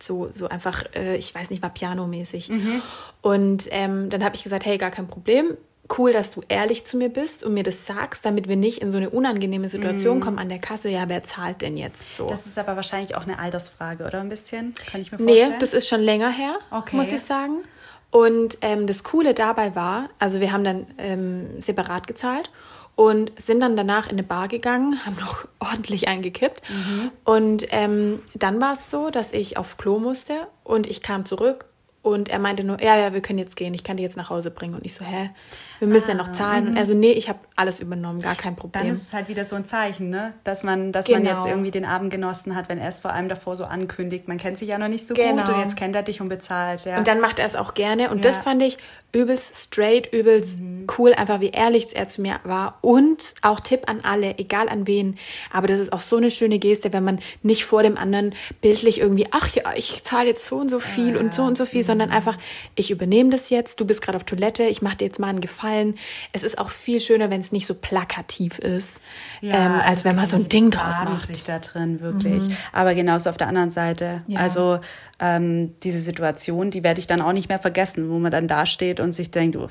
so, 0.04 0.30
so 0.34 0.50
einfach, 0.50 0.84
äh, 0.96 1.16
ich 1.18 1.36
weiß 1.36 1.52
nicht, 1.52 1.62
war 1.62 1.70
pianomäßig. 1.70 2.50
Mhm. 2.50 2.82
Und 3.22 3.68
ähm, 3.70 4.10
dann 4.10 4.24
habe 4.24 4.36
ich 4.36 4.42
gesagt, 4.42 4.66
hey, 4.66 4.80
gar 4.80 4.90
kein 4.90 5.06
Problem 5.06 5.58
cool, 5.98 6.14
dass 6.14 6.32
du 6.32 6.42
ehrlich 6.48 6.86
zu 6.86 6.98
mir 6.98 7.10
bist 7.10 7.44
und 7.44 7.54
mir 7.54 7.64
das 7.64 7.86
sagst, 7.86 8.26
damit 8.26 8.48
wir 8.48 8.56
nicht 8.56 8.82
in 8.82 8.92
so 8.92 8.98
eine 8.98 9.10
unangenehme 9.10 9.70
Situation 9.70 10.20
mm. 10.20 10.22
kommen 10.22 10.40
an 10.40 10.50
der 10.50 10.60
Kasse. 10.60 10.90
Ja, 10.90 11.08
wer 11.08 11.24
zahlt 11.24 11.62
denn 11.62 11.78
jetzt 11.78 12.16
so? 12.16 12.30
Das 12.30 12.46
ist 12.46 12.58
aber 12.58 12.76
wahrscheinlich 12.76 13.16
auch 13.16 13.24
eine 13.24 13.40
Altersfrage, 13.40 14.06
oder 14.06 14.20
ein 14.20 14.30
bisschen? 14.30 14.74
Kann 14.90 15.02
ich 15.02 15.12
mir 15.12 15.18
vorstellen? 15.18 15.52
Nee, 15.52 15.58
das 15.60 15.74
ist 15.74 15.88
schon 15.88 16.02
länger 16.02 16.32
her, 16.32 16.58
okay. 16.72 16.96
muss 16.96 17.12
ich 17.12 17.22
sagen. 17.22 17.64
Und 18.12 18.58
ähm, 18.62 18.88
das 18.88 19.04
Coole 19.04 19.34
dabei 19.34 19.76
war, 19.76 20.10
also 20.20 20.42
wir 20.42 20.52
haben 20.52 20.64
dann 20.64 20.86
ähm, 20.98 21.62
separat 21.62 22.08
gezahlt 22.08 22.52
und 22.96 23.32
sind 23.42 23.62
dann 23.62 23.78
danach 23.78 24.06
in 24.06 24.14
eine 24.14 24.24
Bar 24.24 24.48
gegangen, 24.48 25.06
haben 25.06 25.16
noch 25.20 25.46
ordentlich 25.60 26.08
eingekippt. 26.08 26.62
Mhm. 26.70 27.12
Und 27.24 27.68
ähm, 27.70 28.22
dann 28.34 28.60
war 28.60 28.74
es 28.74 28.90
so, 28.90 29.10
dass 29.10 29.34
ich 29.34 29.58
auf 29.58 29.78
Klo 29.78 30.00
musste 30.00 30.48
und 30.64 30.88
ich 30.88 31.02
kam 31.02 31.26
zurück 31.26 31.66
und 32.04 32.30
er 32.30 32.40
meinte 32.40 32.64
nur, 32.64 32.82
ja, 32.82 32.98
ja, 32.98 33.14
wir 33.14 33.22
können 33.22 33.38
jetzt 33.38 33.56
gehen, 33.56 33.76
ich 33.76 33.84
kann 33.84 33.96
die 33.96 34.02
jetzt 34.02 34.18
nach 34.18 34.32
Hause 34.32 34.50
bringen. 34.50 34.74
Und 34.74 34.84
ich 34.84 34.96
so, 34.96 35.06
hä, 35.06 35.30
wir 35.78 35.88
müssen 35.88 36.10
ah, 36.10 36.14
ja 36.14 36.18
noch 36.18 36.30
ah, 36.30 36.34
zahlen. 36.34 36.70
Und 36.70 36.78
er 36.78 36.88
so, 36.88 36.96
nee, 36.96 37.12
ich 37.12 37.30
habe 37.30 37.38
alles 37.56 37.80
übernommen, 37.80 38.24
gar 38.24 38.34
kein 38.36 38.56
Problem. 38.56 38.86
Dann 38.86 38.92
ist 38.92 39.04
es 39.04 39.14
halt 39.14 39.28
wieder 39.28 39.44
so 39.46 39.56
ein 39.56 39.66
Zeichen, 39.66 40.10
ne? 40.10 40.34
dass, 40.44 40.64
man, 40.64 40.92
dass 40.92 41.06
genau. 41.06 41.20
man 41.20 41.28
jetzt 41.28 41.44
genau. 41.44 41.50
irgendwie 41.56 41.70
den 41.70 41.86
Abend 41.86 42.10
genossen 42.10 42.56
hat, 42.56 42.70
wenn 42.70 42.80
er 42.80 42.90
es 42.90 43.02
vor 43.02 43.14
allem 43.14 43.30
davor 43.30 43.56
so 43.56 43.66
ankündigt. 43.66 44.28
Man 44.28 44.38
kennt 44.38 44.58
sich 44.58 44.70
ja 44.70 44.80
noch 44.80 44.88
nicht 44.88 45.06
so 45.06 45.14
genau. 45.14 45.44
gut 45.44 45.54
und 45.54 45.62
jetzt 45.62 45.78
kennt 45.78 45.96
er 45.96 46.02
dich 46.02 46.22
und 46.22 46.30
bezahlt. 46.30 46.86
Ja. 46.86 46.98
Und 46.98 47.08
dann 47.08 47.20
macht 47.20 47.38
er 47.38 47.46
es 47.46 47.56
auch 47.56 47.76
gerne. 47.76 48.10
Und 48.10 48.26
ja. 48.26 48.32
das 48.32 48.42
fand 48.42 48.64
ich 48.64 48.80
übelst 49.12 49.56
straight, 49.56 50.12
übelst 50.12 50.60
mhm. 50.60 50.81
Cool, 50.98 51.14
einfach 51.14 51.40
wie 51.40 51.50
ehrlich 51.50 51.96
er 51.96 52.08
zu 52.08 52.22
mir 52.22 52.40
war. 52.44 52.78
Und 52.82 53.36
auch 53.42 53.60
Tipp 53.60 53.84
an 53.88 54.02
alle, 54.04 54.38
egal 54.38 54.70
an 54.70 54.88
wen. 54.88 55.16
Aber 55.52 55.68
das 55.68 55.80
ist 55.80 55.94
auch 55.94 56.00
so 56.00 56.18
eine 56.18 56.30
schöne 56.30 56.60
Geste, 56.60 56.94
wenn 56.94 57.04
man 57.04 57.20
nicht 57.44 57.66
vor 57.66 57.84
dem 57.84 57.98
anderen 57.98 58.34
bildlich 58.62 59.00
irgendwie, 59.00 59.28
ach 59.32 59.48
ja, 59.50 59.74
ich 59.76 60.04
zahle 60.04 60.30
jetzt 60.30 60.46
so 60.46 60.58
und 60.58 60.70
so 60.70 60.80
viel 60.80 61.16
ja. 61.16 61.20
und 61.20 61.34
so 61.34 61.44
und 61.44 61.58
so 61.58 61.66
viel, 61.66 61.82
mhm. 61.82 61.86
sondern 61.86 62.12
einfach, 62.12 62.38
ich 62.76 62.92
übernehme 62.92 63.30
das 63.30 63.50
jetzt, 63.50 63.80
du 63.80 63.86
bist 63.86 64.02
gerade 64.02 64.16
auf 64.18 64.24
Toilette, 64.24 64.64
ich 64.64 64.82
mache 64.82 64.98
dir 64.98 65.06
jetzt 65.06 65.20
mal 65.20 65.28
einen 65.28 65.42
Gefallen. 65.42 65.98
Es 66.34 66.44
ist 66.44 66.58
auch 66.58 66.70
viel 66.70 67.00
schöner, 67.00 67.30
wenn 67.30 67.42
es 67.42 67.52
nicht 67.52 67.66
so 67.66 67.74
plakativ 67.74 68.60
ist, 68.60 69.02
ja, 69.42 69.66
ähm, 69.66 69.72
als 69.74 69.86
also 69.86 70.10
wenn 70.10 70.16
man 70.16 70.26
so 70.26 70.38
ein 70.38 70.50
Ding 70.50 70.72
draus 70.72 70.96
macht. 71.04 71.26
sich 71.26 71.44
da 71.44 71.60
drin, 71.60 72.02
wirklich. 72.02 72.44
Mhm. 72.44 72.58
Aber 72.72 72.96
genauso 72.96 73.30
auf 73.30 73.38
der 73.38 73.48
anderen 73.48 73.70
Seite. 73.70 74.24
Ja. 74.28 74.40
Also 74.40 74.80
ähm, 75.20 75.76
diese 75.84 76.02
Situation, 76.02 76.72
die 76.72 76.84
werde 76.84 77.00
ich 77.00 77.08
dann 77.08 77.22
auch 77.22 77.34
nicht 77.34 77.50
mehr 77.50 77.60
vergessen, 77.60 78.10
wo 78.10 78.20
man 78.20 78.32
dann 78.32 78.48
dasteht 78.48 79.00
und 79.00 79.12
sich 79.12 79.32
denkt, 79.32 79.56
oh, 79.56 79.70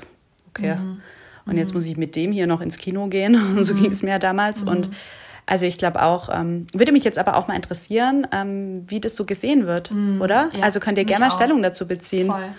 okay, 0.51 0.75
mhm. 0.75 1.01
und 1.45 1.57
jetzt 1.57 1.71
mhm. 1.71 1.77
muss 1.77 1.85
ich 1.85 1.97
mit 1.97 2.15
dem 2.15 2.31
hier 2.31 2.47
noch 2.47 2.61
ins 2.61 2.77
Kino 2.77 3.07
gehen. 3.07 3.35
Und 3.57 3.63
so 3.63 3.73
mhm. 3.73 3.81
ging 3.81 3.91
es 3.91 4.03
mir 4.03 4.11
ja 4.11 4.19
damals. 4.19 4.63
Und 4.63 4.89
mhm. 4.89 4.95
also 5.45 5.65
ich 5.65 5.77
glaube 5.77 6.01
auch, 6.01 6.29
ähm, 6.31 6.67
würde 6.73 6.91
mich 6.91 7.03
jetzt 7.03 7.17
aber 7.17 7.35
auch 7.35 7.47
mal 7.47 7.55
interessieren, 7.55 8.27
ähm, 8.31 8.83
wie 8.87 8.99
das 8.99 9.15
so 9.15 9.25
gesehen 9.25 9.67
wird, 9.67 9.91
mhm. 9.91 10.21
oder? 10.21 10.51
Ja, 10.53 10.63
also 10.63 10.79
könnt 10.79 10.97
ihr 10.97 11.05
gerne 11.05 11.25
mal 11.25 11.31
Stellung 11.31 11.61
dazu 11.61 11.87
beziehen. 11.87 12.27
Voll. 12.27 12.49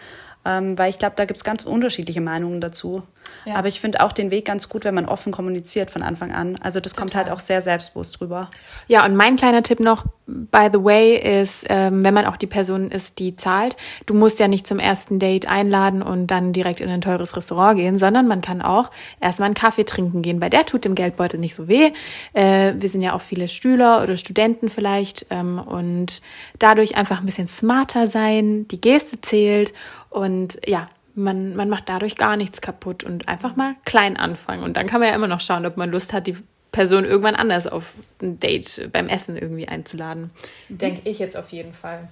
Ähm, 0.45 0.77
weil 0.77 0.91
ich 0.91 0.99
glaube, 0.99 1.15
da 1.17 1.25
gibt 1.25 1.39
es 1.39 1.45
ganz 1.45 1.65
unterschiedliche 1.65 2.21
Meinungen 2.21 2.61
dazu. 2.61 3.03
Ja. 3.45 3.57
Aber 3.57 3.69
ich 3.69 3.81
finde 3.81 4.01
auch 4.01 4.13
den 4.13 4.31
Weg 4.31 4.45
ganz 4.45 4.69
gut, 4.69 4.85
wenn 4.85 4.95
man 4.95 5.07
offen 5.07 5.33
kommuniziert 5.33 5.91
von 5.91 6.03
Anfang 6.03 6.33
an. 6.33 6.57
Also 6.61 6.81
das 6.81 6.93
Total. 6.93 7.03
kommt 7.03 7.15
halt 7.17 7.31
auch 7.31 7.39
sehr 7.39 7.61
selbstbewusst 7.61 8.21
rüber. 8.21 8.51
Ja, 8.87 9.05
und 9.05 9.17
mein 9.17 9.37
kleiner 9.37 9.63
Tipp 9.63 9.81
noch, 9.81 10.05
by 10.27 10.69
the 10.73 10.83
way, 10.83 11.17
ist, 11.17 11.67
ähm, 11.69 12.05
wenn 12.05 12.15
man 12.15 12.27
auch 12.27 12.37
die 12.37 12.47
Person 12.47 12.91
ist, 12.91 13.19
die 13.19 13.37
zahlt, 13.37 13.77
du 14.07 14.15
musst 14.15 14.39
ja 14.39 14.49
nicht 14.49 14.67
zum 14.67 14.79
ersten 14.79 15.19
Date 15.19 15.49
einladen 15.49 16.03
und 16.03 16.29
dann 16.29 16.53
direkt 16.53 16.81
in 16.81 16.89
ein 16.89 17.01
teures 17.01 17.37
Restaurant 17.37 17.77
gehen, 17.77 17.99
sondern 17.99 18.29
man 18.29 18.41
kann 18.41 18.63
auch 18.63 18.91
erstmal 19.21 19.47
einen 19.47 19.55
Kaffee 19.55 19.85
trinken 19.85 20.23
gehen. 20.23 20.41
Bei 20.41 20.49
der 20.49 20.65
tut 20.65 20.85
dem 20.85 20.95
Geldbeutel 20.95 21.41
nicht 21.41 21.55
so 21.55 21.69
weh. 21.69 21.93
Äh, 22.35 22.75
wir 22.77 22.89
sind 22.89 23.03
ja 23.03 23.15
auch 23.15 23.23
viele 23.23 23.49
Schüler 23.49 24.03
oder 24.03 24.17
Studenten 24.17 24.69
vielleicht 24.69 25.27
ähm, 25.31 25.59
und 25.59 26.23
dadurch 26.59 26.97
einfach 26.97 27.21
ein 27.21 27.27
bisschen 27.27 27.49
smarter 27.49 28.07
sein, 28.07 28.69
die 28.69 28.81
Geste 28.81 29.21
zählt 29.21 29.73
und 30.13 30.61
ja, 30.67 30.89
man, 31.15 31.57
man 31.57 31.69
macht 31.69 31.89
dadurch 31.89 32.17
gar 32.17 32.37
nichts 32.37 32.61
kaputt 32.61 33.05
und 33.05 33.29
einfach 33.29 33.57
mal 33.57 33.75
klein 33.85 34.17
anfangen. 34.17 34.63
Und 34.63 34.77
dann 34.77 34.87
kann 34.87 35.01
man 35.01 35.09
ja 35.09 35.15
immer 35.15 35.27
noch 35.27 35.41
schauen, 35.41 35.67
ob 35.67 35.77
man 35.77 35.91
Lust 35.91 36.13
hat, 36.13 36.27
die 36.27 36.37
Person 36.71 37.05
irgendwann 37.05 37.35
anders 37.35 37.67
auf 37.67 37.95
ein 38.23 38.41
Date 38.41 38.89
beim 38.93 39.09
Essen 39.09 39.37
irgendwie 39.37 39.69
einzuladen. 39.69 40.31
Denke 40.69 41.03
ich 41.09 41.19
jetzt 41.19 41.37
auf 41.37 41.51
jeden 41.51 41.75
Fall. 41.75 42.09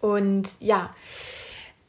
Und 0.00 0.48
ja, 0.60 0.90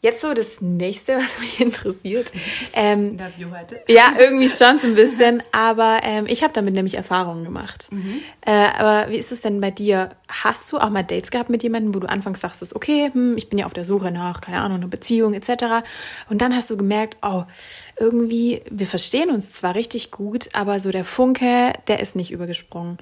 Jetzt 0.03 0.19
so 0.19 0.33
das 0.33 0.59
nächste, 0.59 1.15
was 1.17 1.39
mich 1.39 1.61
interessiert. 1.61 2.33
Ähm, 2.73 3.11
Interview 3.11 3.47
heute. 3.57 3.81
Ja, 3.87 4.13
irgendwie 4.19 4.49
schon 4.49 4.77
so 4.77 4.87
ein 4.87 4.95
bisschen, 4.95 5.41
aber 5.53 6.01
ähm, 6.03 6.25
ich 6.27 6.43
habe 6.43 6.51
damit 6.51 6.73
nämlich 6.73 6.95
Erfahrungen 6.95 7.45
gemacht. 7.45 7.87
Mhm. 7.89 8.19
Äh, 8.41 8.51
aber 8.51 9.09
wie 9.09 9.17
ist 9.17 9.31
es 9.31 9.39
denn 9.39 9.61
bei 9.61 9.71
dir? 9.71 10.09
Hast 10.27 10.73
du 10.73 10.77
auch 10.77 10.89
mal 10.89 11.03
Dates 11.03 11.31
gehabt 11.31 11.49
mit 11.49 11.63
jemandem, 11.63 11.95
wo 11.95 11.99
du 11.99 12.09
anfangs 12.09 12.41
sagst, 12.41 12.75
okay, 12.75 13.11
hm, 13.13 13.37
ich 13.37 13.47
bin 13.47 13.59
ja 13.59 13.65
auf 13.65 13.71
der 13.71 13.85
Suche 13.85 14.11
nach, 14.11 14.41
keine 14.41 14.59
Ahnung, 14.59 14.79
einer 14.79 14.87
Beziehung 14.87 15.33
etc. 15.33 15.85
Und 16.29 16.41
dann 16.41 16.53
hast 16.53 16.69
du 16.69 16.75
gemerkt, 16.75 17.15
oh, 17.21 17.43
irgendwie, 17.97 18.61
wir 18.69 18.87
verstehen 18.87 19.29
uns 19.29 19.53
zwar 19.53 19.73
richtig 19.73 20.11
gut, 20.11 20.49
aber 20.51 20.81
so 20.81 20.91
der 20.91 21.05
Funke, 21.05 21.71
der 21.87 22.01
ist 22.01 22.17
nicht 22.17 22.31
übergesprungen. 22.31 22.97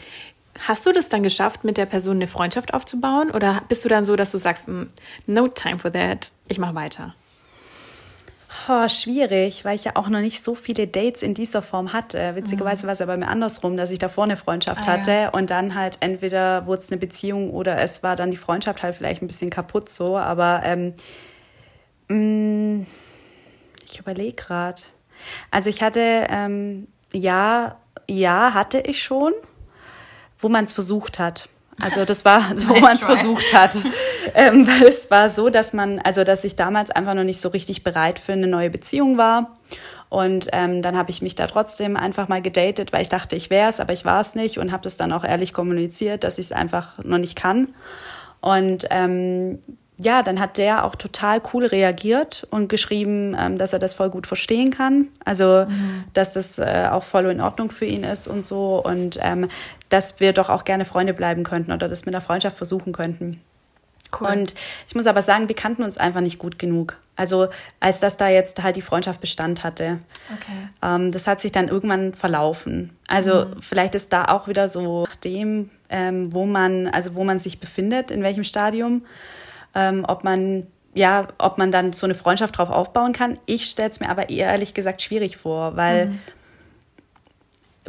Hast 0.60 0.86
du 0.86 0.92
das 0.92 1.10
dann 1.10 1.24
geschafft, 1.24 1.64
mit 1.64 1.78
der 1.78 1.86
Person 1.86 2.18
eine 2.18 2.28
Freundschaft 2.28 2.74
aufzubauen? 2.74 3.32
Oder 3.32 3.64
bist 3.68 3.84
du 3.84 3.90
dann 3.90 4.06
so, 4.06 4.16
dass 4.16 4.32
du 4.32 4.38
sagst, 4.38 4.68
mm, 4.68 4.84
no 5.28 5.48
time 5.48 5.80
for 5.80 5.92
that, 5.92 6.32
ich 6.48 6.60
mache 6.60 6.76
weiter? 6.76 7.16
Oh, 8.68 8.88
schwierig, 8.88 9.66
weil 9.66 9.76
ich 9.76 9.86
ja 9.86 9.96
auch 9.96 10.08
noch 10.08 10.20
nicht 10.20 10.44
so 10.44 10.54
viele 10.56 10.86
Dates 10.88 11.24
in 11.24 11.34
dieser 11.34 11.62
Form 11.62 11.94
hatte. 11.94 12.36
Witzigerweise 12.36 12.86
mhm. 12.86 12.88
war 12.88 12.94
es 12.94 13.00
ja 13.00 13.06
bei 13.06 13.18
mir 13.18 13.28
andersrum, 13.28 13.76
dass 13.76 13.90
ich 13.92 14.00
davor 14.00 14.26
eine 14.26 14.38
Freundschaft 14.38 14.84
ah, 14.84 14.92
hatte 14.92 15.12
ja. 15.12 15.30
und 15.30 15.50
dann 15.50 15.74
halt 15.74 15.98
entweder 16.02 16.68
wurde 16.68 16.82
es 16.82 16.92
eine 16.92 17.00
Beziehung 17.00 17.52
oder 17.52 17.82
es 17.82 18.04
war 18.04 18.16
dann 18.16 18.30
die 18.30 18.38
Freundschaft 18.38 18.84
halt 18.84 18.96
vielleicht 18.96 19.24
ein 19.24 19.28
bisschen 19.28 19.50
kaputt 19.50 19.90
so. 19.90 20.18
Aber 20.18 20.62
ähm, 20.64 20.94
mh, 22.08 22.16
mm, 22.16 22.88
ich 23.90 24.00
überlege 24.00 24.34
gerade. 24.34 24.82
Also 25.50 25.70
ich 25.70 25.82
hatte, 25.82 26.28
ähm, 26.30 26.88
ja, 27.14 27.78
ja, 28.08 28.54
hatte 28.54 28.80
ich 28.80 29.02
schon 29.02 29.34
wo 30.42 30.50
man 30.50 30.66
es 30.66 30.74
versucht 30.74 31.20
hat. 31.20 31.48
Also 31.82 32.06
das 32.06 32.26
war, 32.26 32.44
wo 32.68 32.80
man 32.80 32.96
es 32.96 33.04
versucht 33.04 33.54
hat. 33.54 33.76
Ähm, 34.34 34.68
weil 34.68 34.88
es 34.88 35.10
war 35.12 35.30
so, 35.30 35.50
dass 35.50 35.74
man, 35.74 36.00
also 36.00 36.24
dass 36.24 36.44
ich 36.44 36.56
damals 36.56 36.92
einfach 36.92 37.14
noch 37.14 37.24
nicht 37.24 37.42
so 37.42 37.50
richtig 37.50 37.84
bereit 37.84 38.20
für 38.20 38.34
eine 38.34 38.48
neue 38.48 38.70
Beziehung 38.70 39.18
war. 39.18 39.58
Und 40.10 40.50
ähm, 40.52 40.82
dann 40.82 40.98
habe 40.98 41.10
ich 41.10 41.22
mich 41.22 41.36
da 41.36 41.48
trotzdem 41.48 41.96
einfach 41.96 42.28
mal 42.28 42.42
gedatet, 42.42 42.92
weil 42.92 43.02
ich 43.02 43.10
dachte, 43.10 43.38
ich 43.38 43.50
wäre 43.50 43.70
es, 43.70 43.80
aber 43.80 43.94
ich 43.94 44.04
war 44.04 44.20
es 44.20 44.36
nicht 44.36 44.58
und 44.58 44.74
habe 44.74 44.84
das 44.84 44.98
dann 44.98 45.14
auch 45.14 45.24
ehrlich 45.24 45.54
kommuniziert, 45.54 46.26
dass 46.26 46.38
ich 46.38 46.48
es 46.48 46.52
einfach 46.52 47.02
noch 47.04 47.18
nicht 47.18 47.38
kann. 47.38 47.70
Und 48.42 48.86
ähm, 48.90 49.60
ja, 50.02 50.24
dann 50.24 50.40
hat 50.40 50.58
der 50.58 50.84
auch 50.84 50.96
total 50.96 51.42
cool 51.54 51.66
reagiert 51.66 52.48
und 52.50 52.70
geschrieben, 52.70 53.36
ähm, 53.38 53.58
dass 53.58 53.72
er 53.72 53.80
das 53.80 53.94
voll 53.94 54.10
gut 54.10 54.26
verstehen 54.26 54.72
kann. 54.72 55.10
Also, 55.24 55.66
mhm. 55.68 56.06
dass 56.14 56.34
das 56.34 56.58
äh, 56.58 56.88
auch 56.92 57.04
voll 57.04 57.26
in 57.26 57.40
Ordnung 57.40 57.70
für 57.70 57.86
ihn 57.86 58.04
ist 58.04 58.28
und 58.28 58.44
so. 58.44 58.82
Und 58.84 59.20
ähm, 59.22 59.48
dass 59.90 60.20
wir 60.20 60.34
doch 60.34 60.50
auch 60.50 60.64
gerne 60.64 60.86
Freunde 60.86 61.14
bleiben 61.14 61.44
könnten 61.44 61.72
oder 61.72 61.88
das 61.88 62.06
mit 62.06 62.16
einer 62.16 62.22
Freundschaft 62.22 62.58
versuchen 62.58 62.94
könnten. 62.94 63.42
Cool. 64.20 64.28
Und 64.28 64.54
ich 64.88 64.96
muss 64.96 65.08
aber 65.08 65.22
sagen, 65.22 65.48
wir 65.48 65.56
kannten 65.56 65.84
uns 65.84 65.98
einfach 65.98 66.22
nicht 66.22 66.40
gut 66.40 66.60
genug. 66.60 66.98
Also 67.16 67.50
als 67.80 68.00
dass 68.00 68.18
da 68.18 68.28
jetzt 68.28 68.62
halt 68.64 68.76
die 68.76 68.82
Freundschaft 68.82 69.22
Bestand 69.22 69.64
hatte. 69.64 70.00
Okay. 70.36 70.70
Ähm, 70.82 71.12
das 71.12 71.28
hat 71.28 71.40
sich 71.40 71.52
dann 71.52 71.68
irgendwann 71.68 72.14
verlaufen. 72.16 72.98
Also 73.08 73.46
mhm. 73.46 73.62
vielleicht 73.62 73.94
ist 73.94 74.12
da 74.12 74.26
auch 74.26 74.48
wieder 74.48 74.68
so 74.68 75.04
nach 75.04 75.16
dem, 75.16 75.70
ähm, 75.90 76.34
wo 76.34 76.46
man, 76.46 76.88
also 76.88 77.14
wo 77.14 77.24
man 77.24 77.38
sich 77.38 77.60
befindet, 77.60 78.10
in 78.10 78.24
welchem 78.24 78.44
Stadium 78.44 79.04
ähm, 79.76 80.06
ob 80.08 80.24
man 80.24 80.68
ja, 80.94 81.28
ob 81.38 81.58
man 81.58 81.72
dann 81.72 81.94
so 81.94 82.06
eine 82.06 82.16
Freundschaft 82.16 82.58
drauf 82.58 82.70
aufbauen 82.70 83.14
kann. 83.14 83.40
Ich 83.46 83.66
stelle 83.66 83.90
es 83.90 84.00
mir 84.00 84.10
aber 84.10 84.30
eher 84.30 84.48
ehrlich 84.48 84.74
gesagt 84.74 85.02
schwierig 85.02 85.38
vor, 85.38 85.78
weil 85.78 86.08
mhm. 86.08 86.20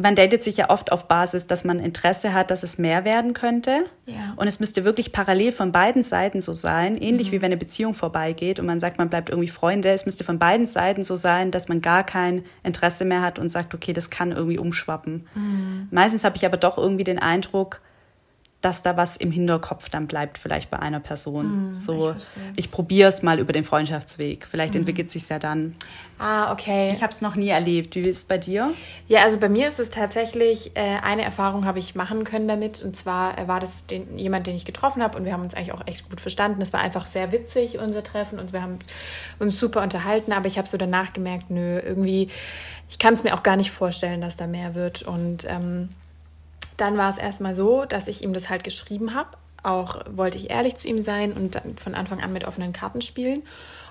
man 0.00 0.14
datet 0.14 0.44
sich 0.44 0.58
ja 0.58 0.70
oft 0.70 0.92
auf 0.92 1.08
Basis, 1.08 1.48
dass 1.48 1.64
man 1.64 1.80
Interesse 1.80 2.32
hat, 2.32 2.52
dass 2.52 2.62
es 2.62 2.78
mehr 2.78 3.04
werden 3.04 3.34
könnte. 3.34 3.86
Ja. 4.06 4.34
Und 4.36 4.46
es 4.46 4.60
müsste 4.60 4.84
wirklich 4.84 5.10
parallel 5.10 5.50
von 5.50 5.72
beiden 5.72 6.04
Seiten 6.04 6.40
so 6.40 6.52
sein, 6.52 6.96
ähnlich 6.96 7.28
mhm. 7.28 7.32
wie 7.32 7.42
wenn 7.42 7.46
eine 7.46 7.56
Beziehung 7.56 7.94
vorbeigeht 7.94 8.60
und 8.60 8.66
man 8.66 8.78
sagt, 8.78 8.98
man 8.98 9.08
bleibt 9.08 9.30
irgendwie 9.30 9.48
Freunde. 9.48 9.90
Es 9.90 10.04
müsste 10.04 10.22
von 10.22 10.38
beiden 10.38 10.66
Seiten 10.66 11.02
so 11.02 11.16
sein, 11.16 11.50
dass 11.50 11.68
man 11.68 11.80
gar 11.80 12.04
kein 12.04 12.44
Interesse 12.62 13.04
mehr 13.04 13.22
hat 13.22 13.40
und 13.40 13.48
sagt, 13.48 13.74
okay, 13.74 13.92
das 13.92 14.10
kann 14.10 14.30
irgendwie 14.30 14.58
umschwappen. 14.58 15.26
Mhm. 15.34 15.88
Meistens 15.90 16.22
habe 16.22 16.36
ich 16.36 16.46
aber 16.46 16.56
doch 16.56 16.78
irgendwie 16.78 17.04
den 17.04 17.18
Eindruck, 17.18 17.80
dass 18.62 18.82
da 18.82 18.96
was 18.96 19.16
im 19.16 19.32
Hinterkopf 19.32 19.90
dann 19.90 20.06
bleibt, 20.06 20.38
vielleicht 20.38 20.70
bei 20.70 20.78
einer 20.78 21.00
Person. 21.00 21.70
Mm, 21.70 21.74
so, 21.74 22.14
ich, 22.16 22.30
ich 22.56 22.70
probiere 22.70 23.08
es 23.08 23.22
mal 23.22 23.40
über 23.40 23.52
den 23.52 23.64
Freundschaftsweg. 23.64 24.46
Vielleicht 24.48 24.74
mm. 24.74 24.78
entwickelt 24.78 25.10
sich 25.10 25.28
ja 25.28 25.40
dann. 25.40 25.74
Ah, 26.20 26.52
okay. 26.52 26.92
Ich 26.94 27.02
habe 27.02 27.12
es 27.12 27.20
noch 27.20 27.34
nie 27.34 27.48
erlebt. 27.48 27.96
Wie 27.96 28.00
ist 28.00 28.18
es 28.18 28.24
bei 28.24 28.38
dir? 28.38 28.72
Ja, 29.08 29.24
also 29.24 29.38
bei 29.38 29.48
mir 29.48 29.66
ist 29.66 29.80
es 29.80 29.90
tatsächlich, 29.90 30.70
äh, 30.76 30.98
eine 31.02 31.22
Erfahrung 31.22 31.64
habe 31.64 31.80
ich 31.80 31.96
machen 31.96 32.22
können 32.22 32.46
damit. 32.46 32.80
Und 32.82 32.96
zwar 32.96 33.36
äh, 33.36 33.48
war 33.48 33.58
das 33.58 33.86
den, 33.86 34.16
jemand, 34.16 34.46
den 34.46 34.54
ich 34.54 34.64
getroffen 34.64 35.02
habe 35.02 35.18
und 35.18 35.24
wir 35.24 35.32
haben 35.32 35.42
uns 35.42 35.54
eigentlich 35.54 35.72
auch 35.72 35.84
echt 35.88 36.08
gut 36.08 36.20
verstanden. 36.20 36.62
Es 36.62 36.72
war 36.72 36.80
einfach 36.80 37.08
sehr 37.08 37.32
witzig, 37.32 37.80
unser 37.80 38.04
Treffen 38.04 38.38
und 38.38 38.52
wir 38.52 38.62
haben 38.62 38.78
uns 39.40 39.58
super 39.58 39.82
unterhalten. 39.82 40.32
Aber 40.32 40.46
ich 40.46 40.56
habe 40.56 40.68
so 40.68 40.78
danach 40.78 41.12
gemerkt, 41.12 41.50
nö, 41.50 41.80
irgendwie, 41.80 42.28
ich 42.88 43.00
kann 43.00 43.14
es 43.14 43.24
mir 43.24 43.34
auch 43.34 43.42
gar 43.42 43.56
nicht 43.56 43.72
vorstellen, 43.72 44.20
dass 44.20 44.36
da 44.36 44.46
mehr 44.46 44.76
wird. 44.76 45.02
Und 45.02 45.48
ähm, 45.50 45.88
dann 46.82 46.98
war 46.98 47.10
es 47.10 47.18
erstmal 47.18 47.54
so, 47.54 47.84
dass 47.84 48.08
ich 48.08 48.22
ihm 48.22 48.32
das 48.32 48.50
halt 48.50 48.64
geschrieben 48.64 49.14
habe. 49.14 49.30
Auch 49.62 50.00
wollte 50.10 50.36
ich 50.36 50.50
ehrlich 50.50 50.74
zu 50.76 50.88
ihm 50.88 51.04
sein 51.04 51.32
und 51.32 51.60
von 51.80 51.94
Anfang 51.94 52.20
an 52.20 52.32
mit 52.32 52.44
offenen 52.44 52.72
Karten 52.72 53.00
spielen. 53.00 53.44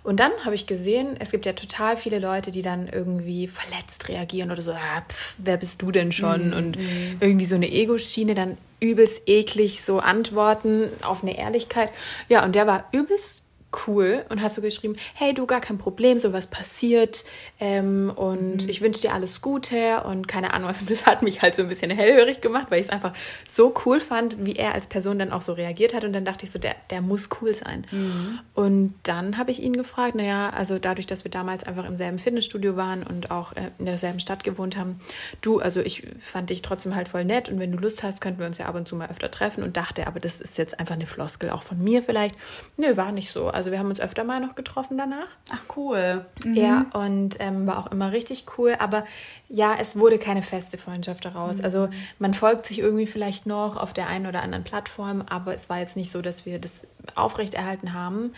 Und 0.04 0.20
dann 0.20 0.32
habe 0.44 0.56
ich 0.56 0.68
gesehen, 0.68 1.16
es 1.20 1.32
gibt 1.32 1.46
ja 1.46 1.54
total 1.54 1.96
viele 1.96 2.20
Leute, 2.20 2.52
die 2.52 2.62
dann 2.62 2.89
irgendwie 2.89 3.48
verletzt 3.48 4.10
reagieren 4.10 4.52
oder 4.52 4.62
so, 4.62 4.72
ah, 4.72 5.02
pf, 5.08 5.36
wer 5.38 5.56
bist 5.56 5.82
du 5.82 5.92
denn 5.92 6.12
schon? 6.12 6.50
Mhm. 6.50 6.54
Und 6.54 6.78
irgendwie 7.22 7.46
so 7.46 7.56
eine 7.56 7.72
Ego-Schiene, 7.72 8.34
dann 8.34 8.58
übelst 8.82 9.22
eklig 9.28 9.82
so 9.82 10.00
antworten 10.00 10.89
auf 11.04 11.24
eine 11.24 11.38
Ehrlichkeit. 11.38 11.92
Ja, 12.28 12.44
und 12.44 12.56
der 12.56 12.68
war 12.68 12.86
übelst 12.92 13.44
cool 13.88 14.26
und 14.30 14.42
hat 14.42 14.54
so 14.54 14.62
geschrieben, 14.62 14.96
hey 15.14 15.34
du, 15.34 15.46
gar 15.46 15.62
kein 15.62 15.78
Problem, 15.78 16.20
sowas 16.20 16.48
passiert 16.48 17.26
ähm, 17.60 18.12
und 18.16 18.64
mhm. 18.64 18.70
ich 18.70 18.82
wünsche 18.82 19.02
dir 19.02 19.14
alles 19.14 19.42
Gute 19.42 20.04
und 20.04 20.28
keine 20.28 20.54
Ahnung 20.54 20.70
was. 20.70 20.82
Das 20.92 21.06
hat 21.06 21.22
mich 21.22 21.42
halt 21.42 21.56
so 21.56 21.62
ein 21.62 21.70
bisschen 21.70 21.90
hellhörig 21.90 22.42
gemacht, 22.42 22.68
weil 22.70 22.80
ich 22.80 22.88
es 22.88 22.92
einfach 22.92 23.14
so 23.48 23.74
cool 23.86 24.02
fand, 24.02 24.46
wie 24.46 24.54
er 24.54 24.74
als 24.74 24.88
Person 24.88 25.18
dann 25.20 25.32
auch 25.32 25.42
so 25.42 25.54
reagiert 25.54 25.94
hat 25.94 26.04
und 26.04 26.12
dann 26.12 26.26
dachte 26.26 26.46
ich 26.46 26.52
so, 26.52 26.60
der, 26.60 26.76
der 26.90 27.02
muss 27.02 27.30
cool 27.42 27.54
sein. 27.54 27.86
Mhm. 27.92 28.40
Und 28.54 28.94
dann 29.04 29.38
habe 29.38 29.52
ich 29.52 29.64
ihn 29.64 29.74
gefragt, 29.74 30.16
naja, 30.16 30.50
also 30.50 30.80
dadurch, 30.80 31.08
dass 31.08 31.24
wir 31.24 31.32
damals 31.32 31.64
einfach 31.64 31.86
im 31.86 31.96
selben 31.96 32.20
Fitnessstudio 32.20 32.76
waren 32.76 33.04
und 33.04 33.32
auch 33.32 33.54
äh, 33.54 33.72
in 33.80 33.86
derselben 33.86 34.20
Stadt 34.20 34.44
gewohnt 34.44 34.78
haben, 34.78 35.00
du, 35.42 35.60
also 35.60 35.80
ich 35.80 36.04
fand 36.20 36.50
dich 36.50 36.62
trotzdem 36.62 36.96
halt 36.96 37.08
voll 37.08 37.24
nett 37.24 37.48
und 37.48 37.60
wenn 37.60 37.72
du 37.72 37.78
Lust 37.78 38.04
hast, 38.04 38.20
könnten 38.20 38.40
wir 38.40 38.48
uns 38.48 38.58
ja 38.58 38.66
ab 38.66 38.76
und 38.76 38.88
zu 38.88 38.96
mal 38.96 39.10
öfter 39.10 39.32
treffen 39.32 39.64
und 39.64 39.78
dachte, 39.78 40.08
aber 40.08 40.20
das 40.20 40.42
ist 40.42 40.58
jetzt 40.58 40.80
einfach 40.80 40.96
eine 40.96 41.06
Floskel 41.06 41.50
auch 41.50 41.64
von 41.64 41.82
mir 41.82 42.04
vielleicht. 42.04 42.36
Nö, 42.76 42.98
war 42.98 43.12
nicht 43.12 43.32
so. 43.32 43.48
Also 43.48 43.61
wir 43.70 43.78
haben 43.78 43.89
uns 43.89 43.99
öfter 43.99 44.24
mal 44.24 44.39
noch 44.39 44.55
getroffen 44.55 44.97
danach. 44.97 45.28
Ach 45.51 45.62
cool. 45.76 46.26
Mhm. 46.43 46.53
Ja, 46.55 46.86
und 46.93 47.36
ähm, 47.39 47.68
war 47.68 47.78
auch 47.78 47.91
immer 47.91 48.12
richtig 48.12 48.45
cool. 48.57 48.76
Aber 48.80 49.05
ja, 49.49 49.76
es 49.80 49.95
wurde 49.95 50.18
keine 50.18 50.41
feste 50.41 50.80
Freundschaft 50.80 51.26
daraus. 51.26 51.57
Mhm. 51.57 51.64
Also 51.64 51.89
man 52.18 52.34
folgt 52.34 52.66
sich 52.66 52.80
irgendwie 52.80 53.05
vielleicht 53.05 53.45
noch 53.45 53.78
auf 53.78 53.93
der 53.93 54.07
einen 54.07 54.26
oder 54.26 54.41
anderen 54.41 54.64
Plattform, 54.64 55.22
aber 55.30 55.53
es 55.53 55.70
war 55.70 55.78
jetzt 55.78 55.95
nicht 55.95 56.09
so, 56.09 56.24
dass 56.24 56.47
wir 56.47 56.57
das 56.57 56.88
aufrechterhalten 57.14 57.93
haben. 57.93 58.34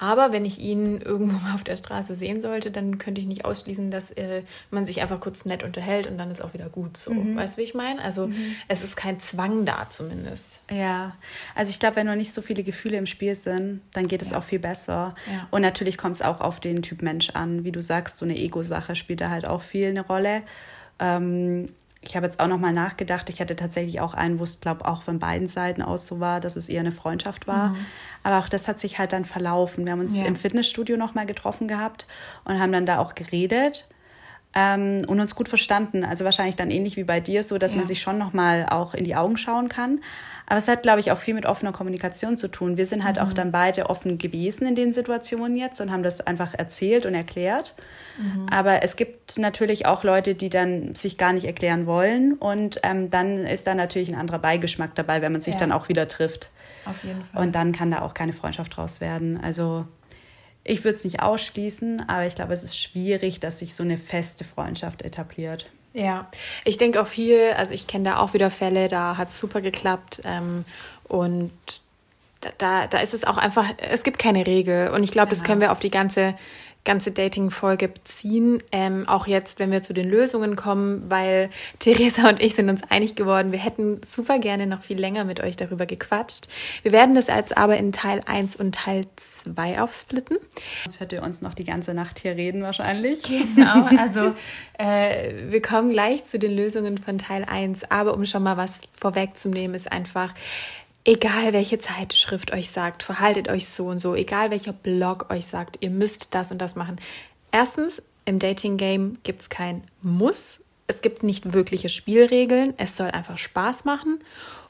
Aber 0.00 0.32
wenn 0.32 0.46
ich 0.46 0.58
ihn 0.58 0.98
irgendwo 1.02 1.38
mal 1.44 1.54
auf 1.54 1.62
der 1.62 1.76
Straße 1.76 2.14
sehen 2.14 2.40
sollte, 2.40 2.70
dann 2.70 2.96
könnte 2.96 3.20
ich 3.20 3.26
nicht 3.26 3.44
ausschließen, 3.44 3.90
dass 3.90 4.10
äh, 4.12 4.42
man 4.70 4.86
sich 4.86 5.02
einfach 5.02 5.20
kurz 5.20 5.44
nett 5.44 5.62
unterhält 5.62 6.06
und 6.06 6.16
dann 6.16 6.30
ist 6.30 6.42
auch 6.42 6.54
wieder 6.54 6.70
gut 6.70 6.96
so. 6.96 7.12
Mhm. 7.12 7.36
Weißt 7.36 7.54
du, 7.54 7.58
wie 7.58 7.64
ich 7.64 7.74
meine? 7.74 8.02
Also 8.02 8.28
mhm. 8.28 8.56
es 8.66 8.82
ist 8.82 8.96
kein 8.96 9.20
Zwang 9.20 9.66
da 9.66 9.90
zumindest. 9.90 10.62
Ja, 10.70 11.16
also 11.54 11.68
ich 11.68 11.78
glaube, 11.78 11.96
wenn 11.96 12.06
noch 12.06 12.14
nicht 12.14 12.32
so 12.32 12.40
viele 12.40 12.62
Gefühle 12.62 12.96
im 12.96 13.04
Spiel 13.04 13.34
sind, 13.34 13.82
dann 13.92 14.08
geht 14.08 14.22
es 14.22 14.30
ja. 14.30 14.38
auch 14.38 14.42
viel 14.42 14.58
besser. 14.58 15.14
Ja. 15.30 15.46
Und 15.50 15.60
natürlich 15.60 15.98
kommt 15.98 16.14
es 16.14 16.22
auch 16.22 16.40
auf 16.40 16.60
den 16.60 16.80
Typ 16.80 17.02
Mensch 17.02 17.30
an. 17.30 17.64
Wie 17.64 17.72
du 17.72 17.82
sagst, 17.82 18.16
so 18.16 18.24
eine 18.24 18.38
Ego-Sache 18.38 18.96
spielt 18.96 19.20
da 19.20 19.28
halt 19.28 19.46
auch 19.46 19.60
viel 19.60 19.88
eine 19.88 20.00
Rolle. 20.00 20.42
Ähm, 20.98 21.68
ich 22.02 22.16
habe 22.16 22.24
jetzt 22.24 22.40
auch 22.40 22.46
noch 22.46 22.58
mal 22.58 22.72
nachgedacht. 22.72 23.28
Ich 23.28 23.40
hatte 23.40 23.56
tatsächlich 23.56 24.00
auch 24.00 24.14
einen, 24.14 24.38
wo 24.38 24.44
es, 24.44 24.60
glaube 24.60 24.86
auch 24.86 25.02
von 25.02 25.18
beiden 25.18 25.46
Seiten 25.46 25.82
aus 25.82 26.06
so 26.06 26.18
war, 26.18 26.40
dass 26.40 26.56
es 26.56 26.68
eher 26.68 26.80
eine 26.80 26.92
Freundschaft 26.92 27.46
war. 27.46 27.70
Mhm. 27.70 27.86
Aber 28.22 28.38
auch 28.38 28.48
das 28.48 28.68
hat 28.68 28.78
sich 28.78 28.98
halt 28.98 29.12
dann 29.12 29.26
verlaufen. 29.26 29.84
Wir 29.84 29.92
haben 29.92 30.00
uns 30.00 30.18
ja. 30.18 30.26
im 30.26 30.36
Fitnessstudio 30.36 30.96
noch 30.96 31.14
mal 31.14 31.26
getroffen 31.26 31.68
gehabt 31.68 32.06
und 32.44 32.58
haben 32.58 32.72
dann 32.72 32.86
da 32.86 32.98
auch 32.98 33.14
geredet 33.14 33.86
ähm, 34.54 35.02
und 35.06 35.20
uns 35.20 35.34
gut 35.34 35.48
verstanden. 35.48 36.02
Also 36.02 36.24
wahrscheinlich 36.24 36.56
dann 36.56 36.70
ähnlich 36.70 36.96
wie 36.96 37.04
bei 37.04 37.20
dir, 37.20 37.42
so 37.42 37.58
dass 37.58 37.72
ja. 37.72 37.78
man 37.78 37.86
sich 37.86 38.00
schon 38.00 38.16
noch 38.16 38.32
mal 38.32 38.66
auch 38.70 38.94
in 38.94 39.04
die 39.04 39.14
Augen 39.14 39.36
schauen 39.36 39.68
kann. 39.68 40.00
Aber 40.50 40.58
es 40.58 40.66
hat, 40.66 40.82
glaube 40.82 40.98
ich, 40.98 41.12
auch 41.12 41.18
viel 41.18 41.34
mit 41.34 41.46
offener 41.46 41.70
Kommunikation 41.70 42.36
zu 42.36 42.48
tun. 42.48 42.76
Wir 42.76 42.84
sind 42.84 43.04
halt 43.04 43.18
mhm. 43.18 43.22
auch 43.22 43.32
dann 43.32 43.52
beide 43.52 43.88
offen 43.88 44.18
gewesen 44.18 44.66
in 44.66 44.74
den 44.74 44.92
Situationen 44.92 45.54
jetzt 45.54 45.80
und 45.80 45.92
haben 45.92 46.02
das 46.02 46.20
einfach 46.20 46.54
erzählt 46.54 47.06
und 47.06 47.14
erklärt. 47.14 47.76
Mhm. 48.18 48.48
Aber 48.50 48.82
es 48.82 48.96
gibt 48.96 49.38
natürlich 49.38 49.86
auch 49.86 50.02
Leute, 50.02 50.34
die 50.34 50.50
dann 50.50 50.96
sich 50.96 51.18
gar 51.18 51.32
nicht 51.32 51.44
erklären 51.44 51.86
wollen. 51.86 52.32
Und 52.32 52.80
ähm, 52.82 53.10
dann 53.10 53.46
ist 53.46 53.68
da 53.68 53.76
natürlich 53.76 54.08
ein 54.08 54.18
anderer 54.18 54.40
Beigeschmack 54.40 54.96
dabei, 54.96 55.22
wenn 55.22 55.30
man 55.30 55.40
sich 55.40 55.54
ja. 55.54 55.60
dann 55.60 55.70
auch 55.70 55.88
wieder 55.88 56.08
trifft. 56.08 56.50
Auf 56.84 57.04
jeden 57.04 57.24
Fall. 57.26 57.44
Und 57.44 57.54
dann 57.54 57.70
kann 57.70 57.92
da 57.92 58.02
auch 58.02 58.12
keine 58.12 58.32
Freundschaft 58.32 58.76
draus 58.76 59.00
werden. 59.00 59.40
Also 59.40 59.86
ich 60.64 60.82
würde 60.82 60.96
es 60.96 61.04
nicht 61.04 61.22
ausschließen, 61.22 62.08
aber 62.08 62.26
ich 62.26 62.34
glaube, 62.34 62.54
es 62.54 62.64
ist 62.64 62.76
schwierig, 62.76 63.38
dass 63.38 63.60
sich 63.60 63.76
so 63.76 63.84
eine 63.84 63.96
feste 63.96 64.42
Freundschaft 64.42 65.02
etabliert. 65.02 65.70
Ja, 65.92 66.28
ich 66.64 66.76
denke 66.76 67.02
auch 67.02 67.08
viel, 67.08 67.52
also 67.56 67.74
ich 67.74 67.86
kenne 67.86 68.04
da 68.04 68.18
auch 68.18 68.32
wieder 68.32 68.50
Fälle, 68.50 68.88
da 68.88 69.16
hat 69.16 69.28
es 69.28 69.40
super 69.40 69.60
geklappt 69.60 70.22
ähm, 70.24 70.64
und 71.08 71.50
da, 72.58 72.86
da 72.86 72.98
ist 73.00 73.12
es 73.12 73.24
auch 73.24 73.36
einfach, 73.36 73.66
es 73.76 74.02
gibt 74.02 74.18
keine 74.18 74.46
Regel 74.46 74.90
und 74.90 75.02
ich 75.02 75.10
glaube, 75.10 75.28
genau. 75.28 75.38
das 75.38 75.46
können 75.46 75.60
wir 75.60 75.72
auf 75.72 75.80
die 75.80 75.90
ganze 75.90 76.34
ganze 76.84 77.12
Dating-Folge 77.12 77.88
beziehen. 77.88 78.62
Ähm, 78.72 79.06
auch 79.08 79.26
jetzt, 79.26 79.58
wenn 79.58 79.70
wir 79.70 79.82
zu 79.82 79.92
den 79.92 80.08
Lösungen 80.08 80.56
kommen, 80.56 81.10
weil 81.10 81.50
Theresa 81.78 82.28
und 82.28 82.40
ich 82.40 82.54
sind 82.54 82.70
uns 82.70 82.82
einig 82.88 83.14
geworden, 83.14 83.52
wir 83.52 83.58
hätten 83.58 84.00
super 84.02 84.38
gerne 84.38 84.66
noch 84.66 84.82
viel 84.82 84.98
länger 84.98 85.24
mit 85.24 85.40
euch 85.40 85.56
darüber 85.56 85.86
gequatscht. 85.86 86.48
Wir 86.82 86.92
werden 86.92 87.14
das 87.14 87.26
jetzt 87.26 87.56
aber 87.56 87.76
in 87.76 87.92
Teil 87.92 88.20
1 88.26 88.56
und 88.56 88.74
Teil 88.74 89.02
2 89.16 89.80
aufsplitten. 89.80 90.38
Das 90.84 91.00
hört 91.00 91.12
ihr 91.12 91.22
uns 91.22 91.42
noch 91.42 91.54
die 91.54 91.64
ganze 91.64 91.94
Nacht 91.94 92.18
hier 92.18 92.36
reden 92.36 92.62
wahrscheinlich. 92.62 93.22
Genau, 93.22 93.86
also 93.98 94.34
äh, 94.78 95.50
wir 95.50 95.60
kommen 95.60 95.90
gleich 95.90 96.24
zu 96.24 96.38
den 96.38 96.56
Lösungen 96.56 96.98
von 96.98 97.18
Teil 97.18 97.44
1, 97.44 97.90
aber 97.90 98.14
um 98.14 98.24
schon 98.24 98.42
mal 98.42 98.56
was 98.56 98.80
vorwegzunehmen, 98.98 99.74
ist 99.74 99.92
einfach, 99.92 100.34
egal 101.04 101.52
welche 101.52 101.78
Zeitschrift 101.78 102.52
euch 102.52 102.70
sagt, 102.70 103.02
verhaltet 103.02 103.48
euch 103.48 103.66
so 103.68 103.86
und 103.86 103.98
so, 103.98 104.14
egal 104.14 104.50
welcher 104.50 104.72
Blog 104.72 105.26
euch 105.30 105.46
sagt, 105.46 105.78
ihr 105.80 105.90
müsst 105.90 106.34
das 106.34 106.52
und 106.52 106.58
das 106.58 106.76
machen. 106.76 107.00
Erstens, 107.52 108.02
im 108.24 108.38
Dating-Game 108.38 109.18
gibt 109.22 109.42
es 109.42 109.48
kein 109.48 109.82
Muss. 110.02 110.62
Es 110.86 111.02
gibt 111.02 111.22
nicht 111.22 111.52
wirkliche 111.52 111.88
Spielregeln. 111.88 112.74
Es 112.76 112.96
soll 112.96 113.08
einfach 113.08 113.38
Spaß 113.38 113.84
machen. 113.84 114.20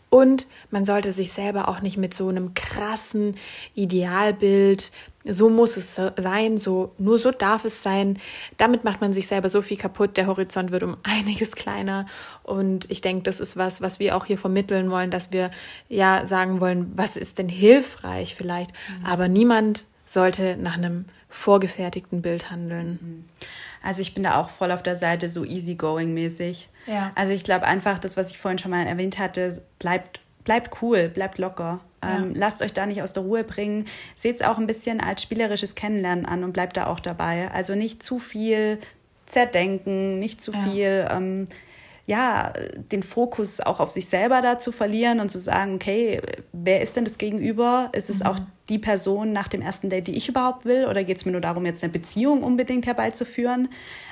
Und 0.09 0.49
man 0.71 0.87
sollte 0.87 1.13
sich 1.13 1.33
selber 1.33 1.69
auch 1.69 1.83
nicht 1.83 1.97
mit 1.97 2.15
so 2.15 2.29
einem 2.29 2.55
krassen 2.55 3.37
Idealbild, 3.75 4.91
so 5.25 5.51
muss 5.51 5.77
es 5.77 6.01
sein, 6.17 6.57
so 6.57 6.93
nur 6.99 7.19
so 7.19 7.31
darf 7.31 7.65
es 7.65 7.83
sein. 7.83 8.19
Damit 8.57 8.85
macht 8.85 9.01
man 9.01 9.13
sich 9.13 9.27
selber 9.27 9.49
so 9.49 9.61
viel 9.61 9.77
kaputt. 9.77 10.17
Der 10.17 10.27
Horizont 10.27 10.71
wird 10.71 10.83
um 10.83 10.97
einiges 11.03 11.53
kleiner. 11.53 12.07
Und 12.43 12.91
ich 12.91 13.01
denke, 13.01 13.23
das 13.25 13.41
ist 13.41 13.57
was, 13.57 13.83
was 13.83 14.01
wir 14.01 14.17
auch 14.17 14.25
hier 14.25 14.39
vermitteln 14.39 14.91
wollen, 14.91 15.11
dass 15.11 15.33
wir 15.33 15.51
ja 15.89 16.25
sagen 16.27 16.61
wollen, 16.61 16.93
was 16.95 17.17
ist 17.17 17.39
denn 17.39 17.49
hilfreich 17.49 18.35
vielleicht. 18.35 18.73
Mhm. 18.73 19.07
Aber 19.07 19.29
niemand 19.29 19.87
sollte 20.07 20.57
nach 20.57 20.77
einem 20.77 21.05
vorgefertigten 21.29 22.23
Bild 22.23 22.51
handeln. 22.51 22.99
Mhm. 23.01 23.25
Also 23.83 24.03
ich 24.03 24.15
bin 24.15 24.25
da 24.25 24.41
auch 24.41 24.49
voll 24.49 24.73
auf 24.73 24.83
der 24.83 24.97
Seite 24.97 25.29
so 25.29 25.45
easygoing 25.45 26.13
mäßig. 26.13 26.69
Ja. 26.87 27.13
Also 27.15 27.33
ich 27.33 27.45
glaube 27.45 27.67
einfach, 27.67 27.99
das, 27.99 28.17
was 28.17 28.31
ich 28.31 28.39
vorhin 28.39 28.59
schon 28.59 28.71
mal 28.71 28.87
erwähnt 28.87 29.19
hatte, 29.19 29.63
bleibt, 29.79 30.21
bleibt 30.51 30.83
cool, 30.83 31.09
bleibt 31.09 31.39
locker. 31.39 31.79
Ja. 32.03 32.17
Ähm, 32.17 32.33
lasst 32.35 32.61
euch 32.61 32.73
da 32.73 32.85
nicht 32.85 33.03
aus 33.03 33.13
der 33.13 33.23
Ruhe 33.23 33.45
bringen. 33.45 33.85
Seht 34.17 34.35
es 34.35 34.43
auch 34.43 34.59
ein 34.59 34.67
bisschen 34.67 35.01
als 35.01 35.23
spielerisches 35.23 35.77
Kennenlernen 35.77 36.27
an 36.27 36.43
und 36.43 36.53
bleibt 36.53 36.77
da 36.77 36.89
auch 36.89 36.99
dabei. 36.99 37.49
Also 37.53 37.77
nicht 37.77 38.03
zu 38.03 38.19
viel 38.19 38.81
zerdenken, 39.27 40.19
nicht 40.19 40.41
zu 40.41 40.53
ja. 40.53 40.59
viel. 40.65 41.09
Ähm, 41.09 41.47
ja, 42.07 42.53
den 42.91 43.05
Fokus 43.05 43.61
auch 43.61 43.79
auf 43.79 43.91
sich 43.91 44.09
selber 44.09 44.43
da 44.43 44.59
zu 44.59 44.73
verlieren 44.73 45.21
und 45.21 45.29
zu 45.29 45.39
sagen, 45.39 45.77
okay, 45.77 46.21
wer 46.53 46.81
ist 46.81 46.97
denn 46.97 47.05
das 47.05 47.19
Gegenüber? 47.19 47.89
Ist 47.93 48.11
es 48.11 48.19
mhm. 48.19 48.27
auch 48.27 48.39
die 48.69 48.81
Person 48.81 49.33
nach 49.33 49.47
dem 49.47 49.63
ersten 49.63 49.89
Date, 49.89 50.09
die 50.09 50.17
ich 50.17 50.29
überhaupt 50.29 50.65
will? 50.65 50.87
Oder 50.89 51.05
geht 51.05 51.19
es 51.19 51.27
mir 51.27 51.31
nur 51.31 51.41
darum, 51.41 51.65
jetzt 51.65 51.85
eine 51.85 51.93
Beziehung 51.93 52.43
unbedingt 52.43 52.87
herbeizuführen? 52.87 53.69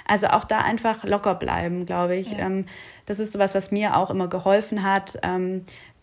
Also 0.06 0.28
auch 0.28 0.44
da 0.44 0.58
einfach 0.58 1.02
locker 1.02 1.34
bleiben, 1.34 1.84
glaube 1.84 2.14
ich. 2.14 2.30
Ja. 2.30 2.46
Ähm, 2.46 2.66
das 3.06 3.18
ist 3.18 3.32
sowas, 3.32 3.56
was 3.56 3.72
mir 3.72 3.96
auch 3.96 4.10
immer 4.10 4.28
geholfen 4.28 4.84
hat. 4.84 5.18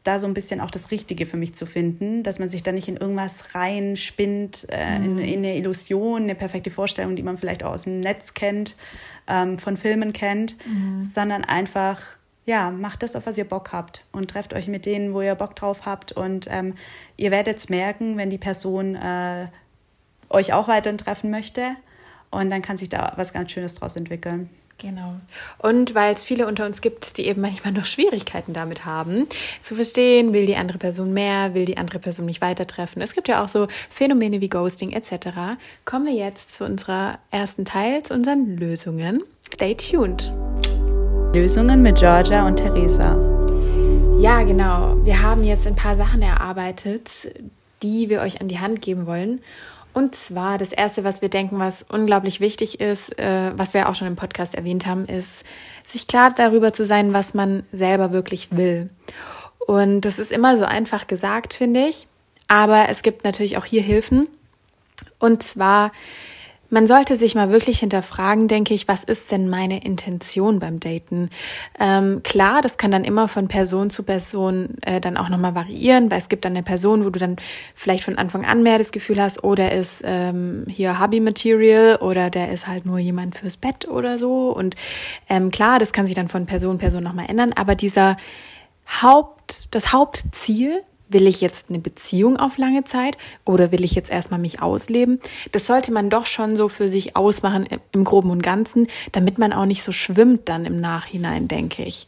Da 0.05 0.19
so 0.19 0.27
ein 0.27 0.33
bisschen 0.35 0.61
auch 0.61 0.69
das 0.69 0.91
Richtige 0.91 1.25
für 1.25 1.35
mich 1.35 1.55
zu 1.55 1.65
finden, 1.65 2.21
dass 2.21 2.37
man 2.37 2.47
sich 2.47 2.61
da 2.61 2.71
nicht 2.71 2.87
in 2.87 2.95
irgendwas 2.95 3.55
reinspinnt, 3.55 4.67
äh, 4.69 4.99
mhm. 4.99 5.05
in, 5.05 5.17
in, 5.17 5.39
eine 5.39 5.57
Illusion, 5.57 6.23
eine 6.23 6.35
perfekte 6.35 6.69
Vorstellung, 6.69 7.15
die 7.15 7.23
man 7.23 7.37
vielleicht 7.37 7.63
auch 7.63 7.71
aus 7.71 7.83
dem 7.83 8.01
Netz 8.01 8.35
kennt, 8.35 8.75
ähm, 9.27 9.57
von 9.57 9.75
Filmen 9.75 10.13
kennt, 10.13 10.55
mhm. 10.65 11.03
sondern 11.03 11.43
einfach, 11.43 12.01
ja, 12.45 12.69
macht 12.69 13.01
das, 13.01 13.15
auf 13.15 13.25
was 13.25 13.37
ihr 13.37 13.45
Bock 13.45 13.71
habt 13.71 14.05
und 14.11 14.29
trefft 14.29 14.53
euch 14.53 14.67
mit 14.67 14.85
denen, 14.85 15.13
wo 15.13 15.21
ihr 15.21 15.33
Bock 15.33 15.55
drauf 15.55 15.87
habt 15.87 16.11
und 16.11 16.47
ähm, 16.51 16.75
ihr 17.17 17.31
werdet 17.31 17.57
es 17.57 17.69
merken, 17.69 18.15
wenn 18.15 18.29
die 18.29 18.37
Person 18.37 18.95
äh, 18.95 19.47
euch 20.29 20.53
auch 20.53 20.67
weiterhin 20.67 20.99
treffen 20.99 21.31
möchte 21.31 21.71
und 22.29 22.51
dann 22.51 22.61
kann 22.61 22.77
sich 22.77 22.89
da 22.89 23.13
was 23.15 23.33
ganz 23.33 23.51
Schönes 23.51 23.75
draus 23.75 23.95
entwickeln. 23.95 24.49
Genau. 24.77 25.15
Und 25.57 25.95
weil 25.95 26.13
es 26.13 26.25
viele 26.25 26.47
unter 26.47 26.65
uns 26.65 26.81
gibt, 26.81 27.17
die 27.17 27.27
eben 27.27 27.39
manchmal 27.41 27.71
noch 27.71 27.85
Schwierigkeiten 27.85 28.51
damit 28.51 28.83
haben, 28.83 29.25
zu 29.61 29.75
verstehen, 29.75 30.33
will 30.33 30.45
die 30.45 30.57
andere 30.57 30.77
Person 30.77 31.13
mehr, 31.13 31.53
will 31.53 31.65
die 31.65 31.77
andere 31.77 31.99
Person 31.99 32.25
nicht 32.25 32.41
weiter 32.41 32.67
treffen. 32.67 33.01
Es 33.01 33.13
gibt 33.13 33.29
ja 33.29 33.43
auch 33.43 33.47
so 33.47 33.67
Phänomene 33.89 34.41
wie 34.41 34.49
Ghosting 34.49 34.91
etc. 34.91 35.57
Kommen 35.85 36.07
wir 36.07 36.13
jetzt 36.13 36.53
zu 36.53 36.65
unserer 36.65 37.19
ersten 37.31 37.63
Teil, 37.63 38.03
zu 38.03 38.13
unseren 38.13 38.57
Lösungen. 38.57 39.23
Stay 39.53 39.75
tuned. 39.75 40.33
Lösungen 41.33 41.81
mit 41.81 41.97
Georgia 41.97 42.45
und 42.45 42.57
Theresa. 42.57 43.15
Ja, 44.19 44.43
genau. 44.43 44.97
Wir 45.05 45.21
haben 45.21 45.43
jetzt 45.43 45.67
ein 45.67 45.75
paar 45.75 45.95
Sachen 45.95 46.21
erarbeitet, 46.21 47.31
die 47.81 48.09
wir 48.09 48.21
euch 48.21 48.41
an 48.41 48.47
die 48.47 48.59
Hand 48.59 48.81
geben 48.81 49.05
wollen. 49.05 49.41
Und 49.95 50.13
zwar 50.13 50.57
das 50.57 50.73
Erste, 50.73 51.05
was 51.05 51.21
wir 51.21 51.29
denken, 51.29 51.57
was 51.57 51.81
unglaublich 51.83 52.41
wichtig 52.41 52.81
ist, 52.81 53.17
äh, 53.17 53.57
was 53.57 53.73
wir 53.73 53.87
auch 53.87 53.95
schon 53.95 54.09
im 54.09 54.17
Podcast 54.17 54.53
erwähnt 54.53 54.85
haben, 54.85 55.05
ist, 55.05 55.45
sich 55.85 56.05
klar 56.05 56.33
darüber 56.35 56.73
zu 56.73 56.83
sein, 56.83 57.13
was 57.13 57.33
man 57.33 57.63
selber 57.71 58.11
wirklich 58.11 58.49
will. 58.51 58.87
Und 59.65 60.01
das 60.01 60.19
ist 60.19 60.33
immer 60.33 60.57
so 60.57 60.65
einfach 60.65 61.07
gesagt, 61.07 61.53
finde 61.53 61.87
ich. 61.87 62.07
Aber 62.49 62.89
es 62.89 63.03
gibt 63.03 63.23
natürlich 63.23 63.55
auch 63.55 63.63
hier 63.63 63.81
Hilfen. 63.81 64.27
Und 65.17 65.43
zwar 65.43 65.93
man 66.69 66.87
sollte 66.87 67.15
sich 67.15 67.35
mal 67.35 67.51
wirklich 67.51 67.79
hinterfragen, 67.79 68.47
denke 68.47 68.73
ich, 68.73 68.87
was 68.87 69.03
ist 69.03 69.31
denn 69.31 69.49
meine 69.49 69.83
Intention 69.83 70.59
beim 70.59 70.79
Daten? 70.79 71.29
Ähm, 71.79 72.21
klar, 72.23 72.61
das 72.61 72.77
kann 72.77 72.91
dann 72.91 73.03
immer 73.03 73.27
von 73.27 73.47
Person 73.47 73.89
zu 73.89 74.03
Person 74.03 74.75
äh, 74.81 75.01
dann 75.01 75.17
auch 75.17 75.29
nochmal 75.29 75.55
variieren, 75.55 76.09
weil 76.09 76.19
es 76.19 76.29
gibt 76.29 76.45
dann 76.45 76.53
eine 76.53 76.63
Person, 76.63 77.05
wo 77.05 77.09
du 77.09 77.19
dann 77.19 77.35
vielleicht 77.73 78.03
von 78.03 78.17
Anfang 78.17 78.45
an 78.45 78.63
mehr 78.63 78.77
das 78.77 78.91
Gefühl 78.91 79.21
hast, 79.21 79.43
oh, 79.43 79.55
der 79.55 79.73
ist 79.73 80.03
ähm, 80.05 80.65
hier 80.69 80.99
Hobby-Material 80.99 81.97
oder 81.97 82.29
der 82.29 82.51
ist 82.51 82.67
halt 82.67 82.85
nur 82.85 82.99
jemand 82.99 83.35
fürs 83.35 83.57
Bett 83.57 83.87
oder 83.87 84.17
so. 84.17 84.49
Und 84.49 84.75
ähm, 85.29 85.51
klar, 85.51 85.79
das 85.79 85.91
kann 85.91 86.05
sich 86.05 86.15
dann 86.15 86.29
von 86.29 86.45
Person 86.45 86.75
zu 86.75 86.85
Person 86.85 87.03
nochmal 87.03 87.25
ändern, 87.29 87.51
aber 87.53 87.73
dieser 87.73 88.15
Haupt, 89.01 89.73
das 89.73 89.91
Hauptziel 89.91 90.83
Will 91.07 91.27
ich 91.27 91.41
jetzt 91.41 91.69
eine 91.69 91.79
Beziehung 91.79 92.37
auf 92.37 92.57
lange 92.57 92.83
Zeit 92.83 93.17
oder 93.45 93.71
will 93.71 93.83
ich 93.83 93.93
jetzt 93.93 94.11
erstmal 94.11 94.39
mich 94.39 94.61
ausleben? 94.61 95.19
Das 95.51 95.67
sollte 95.67 95.91
man 95.91 96.09
doch 96.09 96.25
schon 96.25 96.55
so 96.55 96.67
für 96.67 96.87
sich 96.87 97.15
ausmachen 97.15 97.67
im 97.91 98.03
Groben 98.03 98.31
und 98.31 98.41
Ganzen, 98.41 98.87
damit 99.11 99.37
man 99.37 99.53
auch 99.53 99.65
nicht 99.65 99.83
so 99.83 99.91
schwimmt 99.91 100.49
dann 100.49 100.65
im 100.65 100.81
Nachhinein, 100.81 101.47
denke 101.47 101.83
ich. 101.83 102.07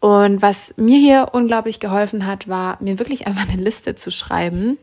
Und 0.00 0.42
was 0.42 0.72
mir 0.76 0.98
hier 0.98 1.30
unglaublich 1.32 1.80
geholfen 1.80 2.24
hat, 2.24 2.46
war 2.46 2.78
mir 2.80 3.00
wirklich 3.00 3.26
einfach 3.26 3.48
eine 3.48 3.60
Liste 3.60 3.96
zu 3.96 4.12
schreiben. 4.12 4.78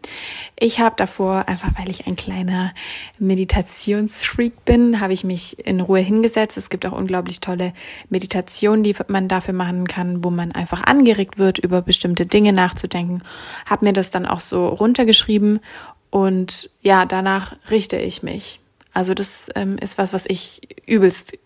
Ich 0.59 0.82
habe 0.82 0.95
davor, 0.97 1.47
einfach 1.47 1.70
weil 1.80 1.89
ich 1.89 2.05
ein 2.05 2.18
kleiner 2.18 2.74
Meditationsfreak 3.18 4.66
bin, 4.66 4.99
habe 4.99 5.13
ich 5.13 5.24
mich 5.24 5.66
in 5.66 5.80
Ruhe 5.80 5.99
hingesetzt. 5.99 6.57
Es 6.57 6.70
gibt 6.70 6.86
auch 6.86 6.91
unglaublich 6.91 7.39
tolle 7.39 7.74
Meditationen, 8.09 8.84
die 8.84 8.95
man 9.07 9.30
dafür 9.30 9.53
machen 9.53 9.88
kann, 9.88 10.22
wo 10.24 10.30
man 10.32 10.51
einfach 10.51 10.84
angeregt 10.84 11.38
wird, 11.38 11.59
über 11.59 11.82
bestimmte 11.82 12.26
Dinge 12.26 12.51
nachzudenken. 12.51 13.24
Habe 13.66 13.86
mir 13.86 13.93
das 13.93 14.11
dann 14.11 14.26
auch 14.26 14.41
so 14.41 14.68
runtergeschrieben 14.68 15.61
und 16.09 16.70
ja, 16.82 17.05
danach 17.05 17.55
richte 17.70 17.97
ich 17.97 18.22
mich. 18.22 18.59
Also 18.93 19.13
das 19.13 19.49
ähm, 19.55 19.78
ist 19.78 19.97
was, 19.97 20.11
was 20.11 20.26
ich 20.26 20.61
übelst 20.86 21.38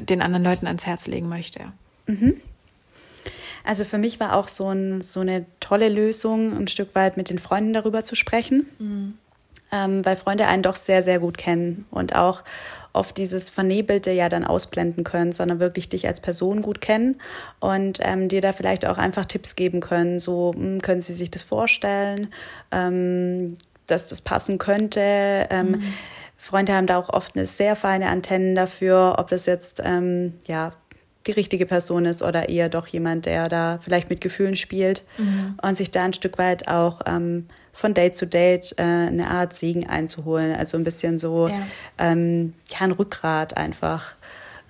den 0.00 0.20
anderen 0.20 0.44
Leuten 0.44 0.66
ans 0.66 0.86
Herz 0.86 1.06
legen 1.06 1.28
möchte. 1.28 1.60
Mhm. 2.06 2.40
Also 3.64 3.84
für 3.84 3.98
mich 3.98 4.20
war 4.20 4.36
auch 4.36 4.48
so, 4.48 4.68
ein, 4.68 5.00
so 5.00 5.20
eine 5.20 5.46
tolle 5.58 5.88
Lösung, 5.88 6.56
ein 6.56 6.68
Stück 6.68 6.94
weit 6.94 7.16
mit 7.16 7.30
den 7.30 7.38
Freunden 7.38 7.72
darüber 7.72 8.04
zu 8.04 8.14
sprechen, 8.14 8.66
mhm. 8.78 9.14
ähm, 9.72 10.04
weil 10.04 10.16
Freunde 10.16 10.46
einen 10.46 10.62
doch 10.62 10.76
sehr, 10.76 11.02
sehr 11.02 11.18
gut 11.18 11.38
kennen 11.38 11.86
und 11.90 12.14
auch 12.14 12.44
oft 12.92 13.16
dieses 13.16 13.50
Vernebelte 13.50 14.12
ja 14.12 14.28
dann 14.28 14.44
ausblenden 14.44 15.02
können, 15.02 15.32
sondern 15.32 15.60
wirklich 15.60 15.88
dich 15.88 16.06
als 16.06 16.20
Person 16.20 16.62
gut 16.62 16.80
kennen 16.80 17.20
und 17.58 17.98
ähm, 18.02 18.28
dir 18.28 18.40
da 18.40 18.52
vielleicht 18.52 18.86
auch 18.86 18.98
einfach 18.98 19.24
Tipps 19.24 19.56
geben 19.56 19.80
können. 19.80 20.20
So 20.20 20.52
hm, 20.54 20.80
können 20.80 21.00
sie 21.00 21.14
sich 21.14 21.30
das 21.30 21.42
vorstellen, 21.42 22.28
ähm, 22.70 23.54
dass 23.86 24.08
das 24.08 24.20
passen 24.20 24.58
könnte. 24.58 25.00
Ähm, 25.50 25.70
mhm. 25.70 25.94
Freunde 26.36 26.74
haben 26.74 26.86
da 26.86 26.98
auch 26.98 27.08
oft 27.08 27.34
eine 27.34 27.46
sehr 27.46 27.74
feine 27.74 28.08
Antennen 28.08 28.54
dafür, 28.54 29.16
ob 29.18 29.28
das 29.28 29.46
jetzt 29.46 29.80
ähm, 29.82 30.34
ja 30.46 30.72
die 31.26 31.32
richtige 31.32 31.66
Person 31.66 32.04
ist 32.04 32.22
oder 32.22 32.48
eher 32.48 32.68
doch 32.68 32.86
jemand, 32.86 33.26
der 33.26 33.48
da 33.48 33.78
vielleicht 33.80 34.10
mit 34.10 34.20
Gefühlen 34.20 34.56
spielt 34.56 35.02
mhm. 35.16 35.58
und 35.62 35.76
sich 35.76 35.90
da 35.90 36.04
ein 36.04 36.12
Stück 36.12 36.38
weit 36.38 36.68
auch 36.68 37.00
ähm, 37.06 37.46
von 37.72 37.94
Date 37.94 38.14
zu 38.14 38.26
Date 38.26 38.74
äh, 38.78 38.82
eine 38.82 39.28
Art 39.30 39.52
Segen 39.52 39.88
einzuholen. 39.88 40.54
Also 40.54 40.76
ein 40.76 40.84
bisschen 40.84 41.18
so, 41.18 41.48
ja, 41.48 41.66
ähm, 41.98 42.54
ja 42.68 42.80
ein 42.80 42.92
Rückgrat 42.92 43.56
einfach. 43.56 44.14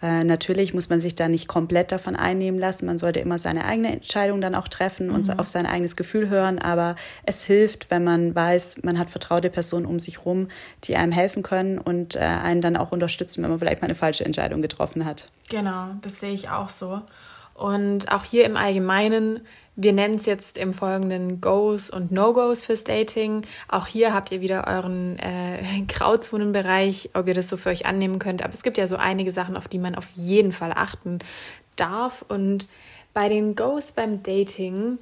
Äh, 0.05 0.23
natürlich 0.23 0.75
muss 0.75 0.91
man 0.91 1.01
sich 1.01 1.15
da 1.15 1.29
nicht 1.29 1.49
komplett 1.49 1.91
davon 1.91 2.15
einnehmen 2.15 2.61
lassen. 2.61 2.85
Man 2.85 2.99
sollte 2.99 3.21
immer 3.21 3.39
seine 3.39 3.65
eigene 3.65 3.91
Entscheidung 3.91 4.43
dann 4.43 4.55
auch 4.55 4.69
treffen 4.69 5.09
und 5.09 5.27
mhm. 5.27 5.39
auf 5.39 5.49
sein 5.49 5.65
eigenes 5.65 5.97
Gefühl 5.97 6.29
hören. 6.29 6.59
Aber 6.59 6.97
es 7.23 7.45
hilft, 7.45 7.91
wenn 7.91 8.05
man 8.05 8.35
weiß, 8.35 8.83
man 8.83 8.99
hat 8.99 9.09
vertraute 9.09 9.49
Personen 9.49 9.87
um 9.87 9.99
sich 9.99 10.27
rum, 10.27 10.49
die 10.85 10.97
einem 10.97 11.11
helfen 11.11 11.43
können 11.43 11.79
und 11.79 12.17
äh, 12.17 12.19
einen 12.19 12.61
dann 12.61 12.77
auch 12.77 12.93
unterstützen, 12.93 13.43
wenn 13.43 13.49
man 13.49 13.59
vielleicht 13.59 13.81
mal 13.81 13.87
eine 13.87 13.95
falsche 13.95 14.27
Entscheidung 14.27 14.61
getroffen 14.61 15.07
hat. 15.07 15.25
Genau, 15.49 15.87
das 16.03 16.21
sehe 16.21 16.35
ich 16.35 16.51
auch 16.51 16.69
so. 16.69 17.01
Und 17.55 18.13
auch 18.13 18.25
hier 18.25 18.45
im 18.45 18.59
Allgemeinen 18.59 19.41
wir 19.77 19.93
nennen 19.93 20.17
es 20.17 20.27
jetzt 20.27 20.57
im 20.57 20.73
Folgenden 20.73 21.41
Goes 21.41 21.91
und 21.91 22.13
No-Goes 22.13 22.63
fürs 22.63 22.85
Dating. 22.85 23.43
Auch 23.69 23.87
hier 23.87 24.15
habt 24.15 24.31
ihr 24.31 24.41
wieder 24.41 24.67
euren 24.69 25.19
äh, 25.19 25.63
Grauzonenbereich, 25.89 27.11
ob 27.15 27.27
ihr 27.27 27.35
das 27.35 27.49
so 27.49 27.57
für 27.57 27.71
euch 27.71 27.87
annehmen 27.87 28.19
könnt. 28.19 28.43
Aber 28.43 28.53
es 28.53 28.63
gibt 28.63 28.79
ja 28.79 28.87
so 28.87 28.97
einige 28.97 29.33
Sachen, 29.33 29.57
auf 29.57 29.67
die 29.67 29.79
man 29.79 29.95
auf 29.97 30.09
jeden 30.15 30.53
Fall 30.53 30.73
achten 30.73 31.19
darf. 31.77 32.25
Und 32.29 32.69
bei 33.15 33.29
den 33.29 33.57
Goes 33.57 33.91
beim 33.91 34.23
Dating, 34.23 34.99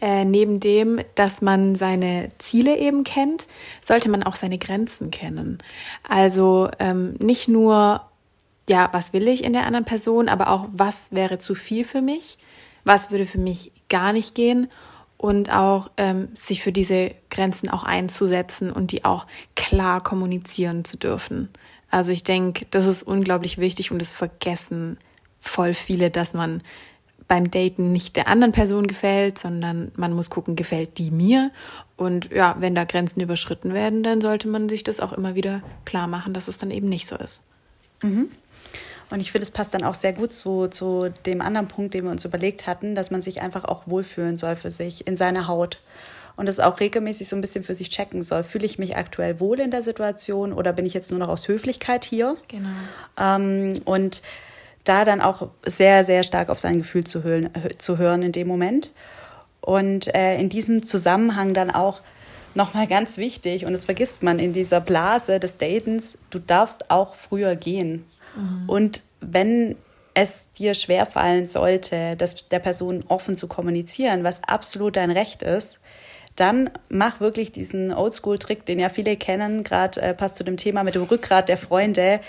äh, 0.00 0.24
neben 0.24 0.60
dem, 0.60 1.00
dass 1.16 1.42
man 1.42 1.74
seine 1.74 2.30
Ziele 2.38 2.78
eben 2.78 3.02
kennt, 3.02 3.48
sollte 3.80 4.08
man 4.10 4.22
auch 4.22 4.36
seine 4.36 4.58
Grenzen 4.58 5.10
kennen. 5.10 5.58
Also 6.08 6.70
ähm, 6.78 7.14
nicht 7.14 7.48
nur, 7.48 8.02
ja, 8.68 8.88
was 8.92 9.12
will 9.12 9.26
ich 9.26 9.42
in 9.42 9.54
der 9.54 9.66
anderen 9.66 9.86
Person, 9.86 10.28
aber 10.28 10.50
auch, 10.50 10.66
was 10.72 11.10
wäre 11.10 11.38
zu 11.38 11.56
viel 11.56 11.84
für 11.84 12.02
mich 12.02 12.38
was 12.88 13.10
würde 13.10 13.26
für 13.26 13.38
mich 13.38 13.70
gar 13.88 14.12
nicht 14.12 14.34
gehen 14.34 14.68
und 15.16 15.50
auch 15.50 15.90
ähm, 15.96 16.28
sich 16.34 16.62
für 16.62 16.72
diese 16.72 17.14
Grenzen 17.30 17.68
auch 17.68 17.82
einzusetzen 17.82 18.72
und 18.72 18.92
die 18.92 19.04
auch 19.04 19.26
klar 19.56 20.02
kommunizieren 20.02 20.84
zu 20.84 20.96
dürfen. 20.96 21.48
Also 21.90 22.12
ich 22.12 22.22
denke, 22.22 22.66
das 22.70 22.86
ist 22.86 23.02
unglaublich 23.02 23.58
wichtig 23.58 23.90
und 23.90 24.00
es 24.00 24.12
vergessen 24.12 24.98
voll 25.40 25.74
viele, 25.74 26.10
dass 26.10 26.34
man 26.34 26.62
beim 27.26 27.50
Daten 27.50 27.92
nicht 27.92 28.16
der 28.16 28.26
anderen 28.28 28.52
Person 28.52 28.86
gefällt, 28.86 29.38
sondern 29.38 29.92
man 29.96 30.14
muss 30.14 30.30
gucken, 30.30 30.56
gefällt 30.56 30.98
die 30.98 31.10
mir. 31.10 31.50
Und 31.96 32.30
ja, 32.30 32.56
wenn 32.58 32.74
da 32.74 32.84
Grenzen 32.84 33.20
überschritten 33.20 33.74
werden, 33.74 34.02
dann 34.02 34.20
sollte 34.20 34.48
man 34.48 34.68
sich 34.68 34.82
das 34.82 35.00
auch 35.00 35.12
immer 35.12 35.34
wieder 35.34 35.62
klar 35.84 36.06
machen, 36.06 36.32
dass 36.32 36.48
es 36.48 36.58
dann 36.58 36.70
eben 36.70 36.88
nicht 36.88 37.06
so 37.06 37.16
ist. 37.16 37.46
Mhm. 38.02 38.30
Und 39.10 39.20
ich 39.20 39.32
finde, 39.32 39.44
es 39.44 39.50
passt 39.50 39.74
dann 39.74 39.84
auch 39.84 39.94
sehr 39.94 40.12
gut 40.12 40.32
zu, 40.32 40.68
zu 40.68 41.08
dem 41.24 41.40
anderen 41.40 41.68
Punkt, 41.68 41.94
den 41.94 42.04
wir 42.04 42.10
uns 42.10 42.24
überlegt 42.24 42.66
hatten, 42.66 42.94
dass 42.94 43.10
man 43.10 43.22
sich 43.22 43.40
einfach 43.40 43.64
auch 43.64 43.86
wohlfühlen 43.86 44.36
soll 44.36 44.56
für 44.56 44.70
sich, 44.70 45.06
in 45.06 45.16
seiner 45.16 45.46
Haut. 45.48 45.80
Und 46.36 46.46
das 46.46 46.60
auch 46.60 46.78
regelmäßig 46.78 47.28
so 47.28 47.34
ein 47.34 47.40
bisschen 47.40 47.64
für 47.64 47.74
sich 47.74 47.88
checken 47.88 48.22
soll. 48.22 48.44
Fühle 48.44 48.66
ich 48.66 48.78
mich 48.78 48.96
aktuell 48.96 49.40
wohl 49.40 49.58
in 49.58 49.70
der 49.70 49.82
Situation 49.82 50.52
oder 50.52 50.72
bin 50.72 50.86
ich 50.86 50.94
jetzt 50.94 51.10
nur 51.10 51.18
noch 51.18 51.28
aus 51.28 51.48
Höflichkeit 51.48 52.04
hier? 52.04 52.36
Genau. 52.46 52.68
Ähm, 53.18 53.80
und 53.84 54.22
da 54.84 55.04
dann 55.04 55.20
auch 55.20 55.48
sehr, 55.64 56.04
sehr 56.04 56.22
stark 56.22 56.48
auf 56.48 56.58
sein 56.58 56.78
Gefühl 56.78 57.04
zu, 57.04 57.24
hören, 57.24 57.50
zu 57.78 57.98
hören 57.98 58.22
in 58.22 58.32
dem 58.32 58.46
Moment. 58.46 58.92
Und 59.60 60.14
äh, 60.14 60.38
in 60.38 60.48
diesem 60.48 60.82
Zusammenhang 60.84 61.54
dann 61.54 61.70
auch 61.70 62.02
nochmal 62.54 62.86
ganz 62.86 63.18
wichtig, 63.18 63.66
und 63.66 63.72
das 63.72 63.86
vergisst 63.86 64.22
man 64.22 64.38
in 64.38 64.52
dieser 64.52 64.80
Blase 64.80 65.40
des 65.40 65.56
Datens, 65.56 66.18
du 66.30 66.38
darfst 66.38 66.90
auch 66.90 67.14
früher 67.14 67.54
gehen. 67.56 68.04
Mhm. 68.38 68.68
Und 68.68 69.02
wenn 69.20 69.76
es 70.14 70.52
dir 70.52 70.74
schwerfallen 70.74 71.46
sollte, 71.46 72.16
das 72.16 72.48
der 72.48 72.58
Person 72.58 73.04
offen 73.08 73.36
zu 73.36 73.46
kommunizieren, 73.46 74.24
was 74.24 74.42
absolut 74.44 74.96
dein 74.96 75.10
Recht 75.10 75.42
ist, 75.42 75.80
dann 76.34 76.70
mach 76.88 77.20
wirklich 77.20 77.52
diesen 77.52 77.92
Oldschool-Trick, 77.92 78.64
den 78.64 78.78
ja 78.78 78.88
viele 78.88 79.16
kennen, 79.16 79.64
gerade 79.64 80.00
äh, 80.00 80.14
passt 80.14 80.36
zu 80.36 80.44
dem 80.44 80.56
Thema 80.56 80.84
mit 80.84 80.94
dem 80.94 81.02
Rückgrat 81.02 81.48
der 81.48 81.56
Freunde. 81.56 82.20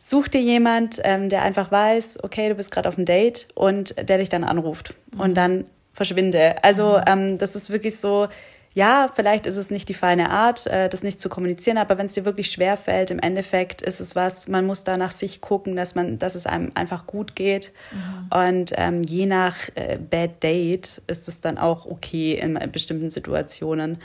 Such 0.00 0.28
dir 0.28 0.40
jemand, 0.40 1.00
ähm, 1.02 1.28
der 1.28 1.42
einfach 1.42 1.70
weiß, 1.72 2.22
okay, 2.22 2.48
du 2.48 2.54
bist 2.54 2.70
gerade 2.70 2.88
auf 2.88 2.96
einem 2.96 3.06
Date 3.06 3.48
und 3.54 3.96
der 4.08 4.18
dich 4.18 4.28
dann 4.28 4.44
anruft 4.44 4.94
mhm. 5.12 5.20
und 5.20 5.34
dann 5.34 5.64
verschwinde. 5.92 6.62
Also 6.62 6.98
mhm. 6.98 7.04
ähm, 7.06 7.38
das 7.38 7.56
ist 7.56 7.70
wirklich 7.70 7.98
so, 7.98 8.28
ja, 8.74 9.08
vielleicht 9.14 9.46
ist 9.46 9.56
es 9.56 9.70
nicht 9.70 9.88
die 9.88 9.94
feine 9.94 10.30
Art, 10.30 10.66
äh, 10.66 10.88
das 10.88 11.04
nicht 11.04 11.20
zu 11.20 11.28
kommunizieren, 11.28 11.78
aber 11.78 11.96
wenn 11.96 12.06
es 12.06 12.14
dir 12.14 12.24
wirklich 12.24 12.50
schwer 12.50 12.76
fällt, 12.76 13.12
im 13.12 13.20
Endeffekt 13.20 13.82
ist 13.82 14.00
es 14.00 14.16
was, 14.16 14.48
man 14.48 14.66
muss 14.66 14.82
da 14.82 14.96
nach 14.96 15.12
sich 15.12 15.40
gucken, 15.40 15.76
dass 15.76 15.94
man, 15.94 16.18
dass 16.18 16.34
es 16.34 16.46
einem 16.46 16.72
einfach 16.74 17.06
gut 17.06 17.36
geht. 17.36 17.72
Mhm. 17.92 18.36
Und 18.36 18.72
ähm, 18.76 19.02
je 19.02 19.26
nach 19.26 19.56
äh, 19.76 19.96
Bad 19.98 20.42
Date 20.42 21.00
ist 21.06 21.28
es 21.28 21.40
dann 21.40 21.56
auch 21.56 21.86
okay 21.86 22.32
in 22.34 22.58
bestimmten 22.72 23.10
Situationen. 23.10 23.98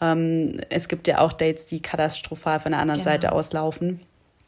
Ähm, 0.00 0.60
es 0.70 0.88
gibt 0.88 1.06
ja 1.06 1.20
auch 1.20 1.32
Dates, 1.32 1.66
die 1.66 1.80
katastrophal 1.80 2.58
von 2.58 2.72
der 2.72 2.80
anderen 2.80 3.00
genau. 3.02 3.12
Seite 3.12 3.30
auslaufen. 3.30 4.00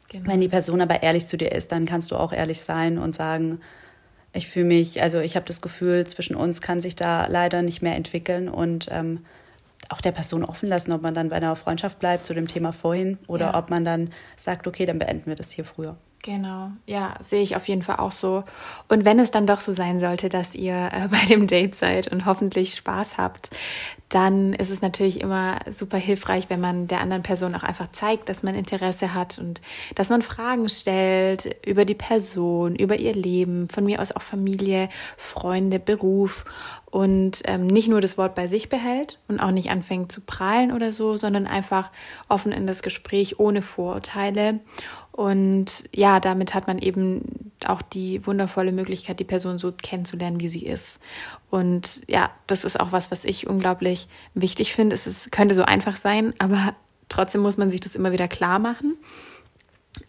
Genau. 0.09 0.29
Wenn 0.29 0.41
die 0.41 0.49
Person 0.49 0.81
aber 0.81 1.03
ehrlich 1.03 1.25
zu 1.25 1.37
dir 1.37 1.53
ist, 1.53 1.71
dann 1.71 1.85
kannst 1.85 2.11
du 2.11 2.17
auch 2.17 2.33
ehrlich 2.33 2.59
sein 2.59 2.97
und 2.97 3.15
sagen, 3.15 3.61
ich 4.33 4.49
fühle 4.49 4.65
mich, 4.65 5.01
also 5.01 5.19
ich 5.19 5.37
habe 5.37 5.45
das 5.45 5.61
Gefühl, 5.61 6.05
zwischen 6.05 6.35
uns 6.35 6.61
kann 6.61 6.81
sich 6.81 6.97
da 6.97 7.27
leider 7.27 7.61
nicht 7.61 7.81
mehr 7.81 7.95
entwickeln 7.95 8.49
und 8.49 8.89
ähm, 8.91 9.25
auch 9.89 10.01
der 10.01 10.11
Person 10.11 10.45
offen 10.45 10.69
lassen, 10.69 10.91
ob 10.91 11.01
man 11.01 11.13
dann 11.13 11.29
bei 11.29 11.35
einer 11.35 11.55
Freundschaft 11.55 11.99
bleibt 11.99 12.25
zu 12.25 12.33
dem 12.33 12.47
Thema 12.47 12.71
vorhin 12.71 13.17
oder 13.27 13.47
ja. 13.47 13.57
ob 13.57 13.69
man 13.69 13.83
dann 13.83 14.11
sagt, 14.35 14.67
okay, 14.67 14.85
dann 14.85 14.99
beenden 14.99 15.25
wir 15.25 15.35
das 15.35 15.51
hier 15.51 15.65
früher. 15.65 15.97
Genau, 16.21 16.71
ja, 16.85 17.15
sehe 17.19 17.41
ich 17.41 17.55
auf 17.55 17.69
jeden 17.69 17.81
Fall 17.81 17.97
auch 17.97 18.11
so. 18.11 18.43
Und 18.89 19.05
wenn 19.05 19.19
es 19.19 19.31
dann 19.31 19.47
doch 19.47 19.61
so 19.61 19.71
sein 19.71 20.01
sollte, 20.01 20.27
dass 20.27 20.53
ihr 20.53 20.89
äh, 20.91 21.07
bei 21.11 21.25
dem 21.29 21.47
Date 21.47 21.75
seid 21.75 22.09
und 22.09 22.25
hoffentlich 22.25 22.75
Spaß 22.75 23.17
habt, 23.17 23.51
dann 24.09 24.53
ist 24.53 24.71
es 24.71 24.81
natürlich 24.81 25.21
immer 25.21 25.59
super 25.69 25.97
hilfreich, 25.97 26.49
wenn 26.49 26.59
man 26.59 26.87
der 26.87 26.99
anderen 26.99 27.21
Person 27.21 27.55
auch 27.55 27.63
einfach 27.63 27.91
zeigt, 27.91 28.27
dass 28.27 28.43
man 28.43 28.55
Interesse 28.55 29.13
hat 29.13 29.37
und 29.37 29.61
dass 29.95 30.09
man 30.09 30.23
Fragen 30.23 30.67
stellt 30.67 31.55
über 31.65 31.85
die 31.85 31.95
Person, 31.95 32.75
über 32.75 32.97
ihr 32.97 33.13
Leben, 33.13 33.69
von 33.69 33.85
mir 33.85 34.01
aus 34.01 34.11
auch 34.11 34.23
Familie, 34.23 34.89
Freunde, 35.15 35.79
Beruf 35.79 36.45
und 36.89 37.43
ähm, 37.45 37.67
nicht 37.67 37.87
nur 37.87 38.01
das 38.01 38.17
Wort 38.17 38.33
bei 38.33 38.47
sich 38.47 38.67
behält 38.67 39.19
und 39.27 39.39
auch 39.39 39.51
nicht 39.51 39.69
anfängt 39.69 40.11
zu 40.11 40.21
prahlen 40.21 40.71
oder 40.71 40.91
so, 40.91 41.15
sondern 41.15 41.45
einfach 41.45 41.91
offen 42.27 42.51
in 42.51 42.65
das 42.65 42.81
Gespräch 42.81 43.39
ohne 43.39 43.61
Vorurteile. 43.61 44.59
Und 45.19 45.89
ja, 45.93 46.21
damit 46.21 46.53
hat 46.53 46.67
man 46.67 46.79
eben 46.79 47.51
auch 47.65 47.81
die 47.81 48.25
wundervolle 48.25 48.71
Möglichkeit, 48.71 49.19
die 49.19 49.25
Person 49.25 49.57
so 49.57 49.73
kennenzulernen, 49.73 50.39
wie 50.39 50.47
sie 50.47 50.65
ist. 50.65 51.01
Und 51.49 52.03
ja, 52.07 52.31
das 52.47 52.63
ist 52.63 52.79
auch 52.79 52.93
was, 52.93 53.11
was 53.11 53.25
ich 53.25 53.45
unglaublich 53.45 54.07
wichtig 54.33 54.73
finde. 54.73 54.95
Es 54.95 55.07
ist, 55.07 55.29
könnte 55.33 55.55
so 55.55 55.63
einfach 55.63 55.97
sein, 55.97 56.33
aber 56.39 56.73
trotzdem 57.09 57.41
muss 57.41 57.57
man 57.57 57.69
sich 57.69 57.81
das 57.81 57.97
immer 57.97 58.13
wieder 58.13 58.29
klar 58.29 58.59
machen. 58.59 58.95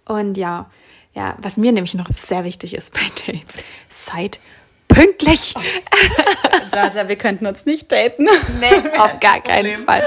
Und 0.04 0.38
ja, 0.38 0.70
ja, 1.12 1.36
was 1.42 1.56
mir 1.56 1.72
nämlich 1.72 1.94
noch 1.94 2.08
sehr 2.14 2.44
wichtig 2.44 2.74
ist 2.74 2.94
bei 2.94 3.00
Dates, 3.26 3.64
seid 3.88 4.38
pünktlich. 5.00 5.54
Oh. 5.56 5.60
Jaja, 6.76 7.08
wir 7.08 7.16
könnten 7.16 7.46
uns 7.46 7.66
nicht 7.66 7.90
daten. 7.90 8.26
Nee, 8.60 8.98
auf 8.98 9.18
gar 9.20 9.40
keinen 9.40 9.78
Fall. 9.78 10.02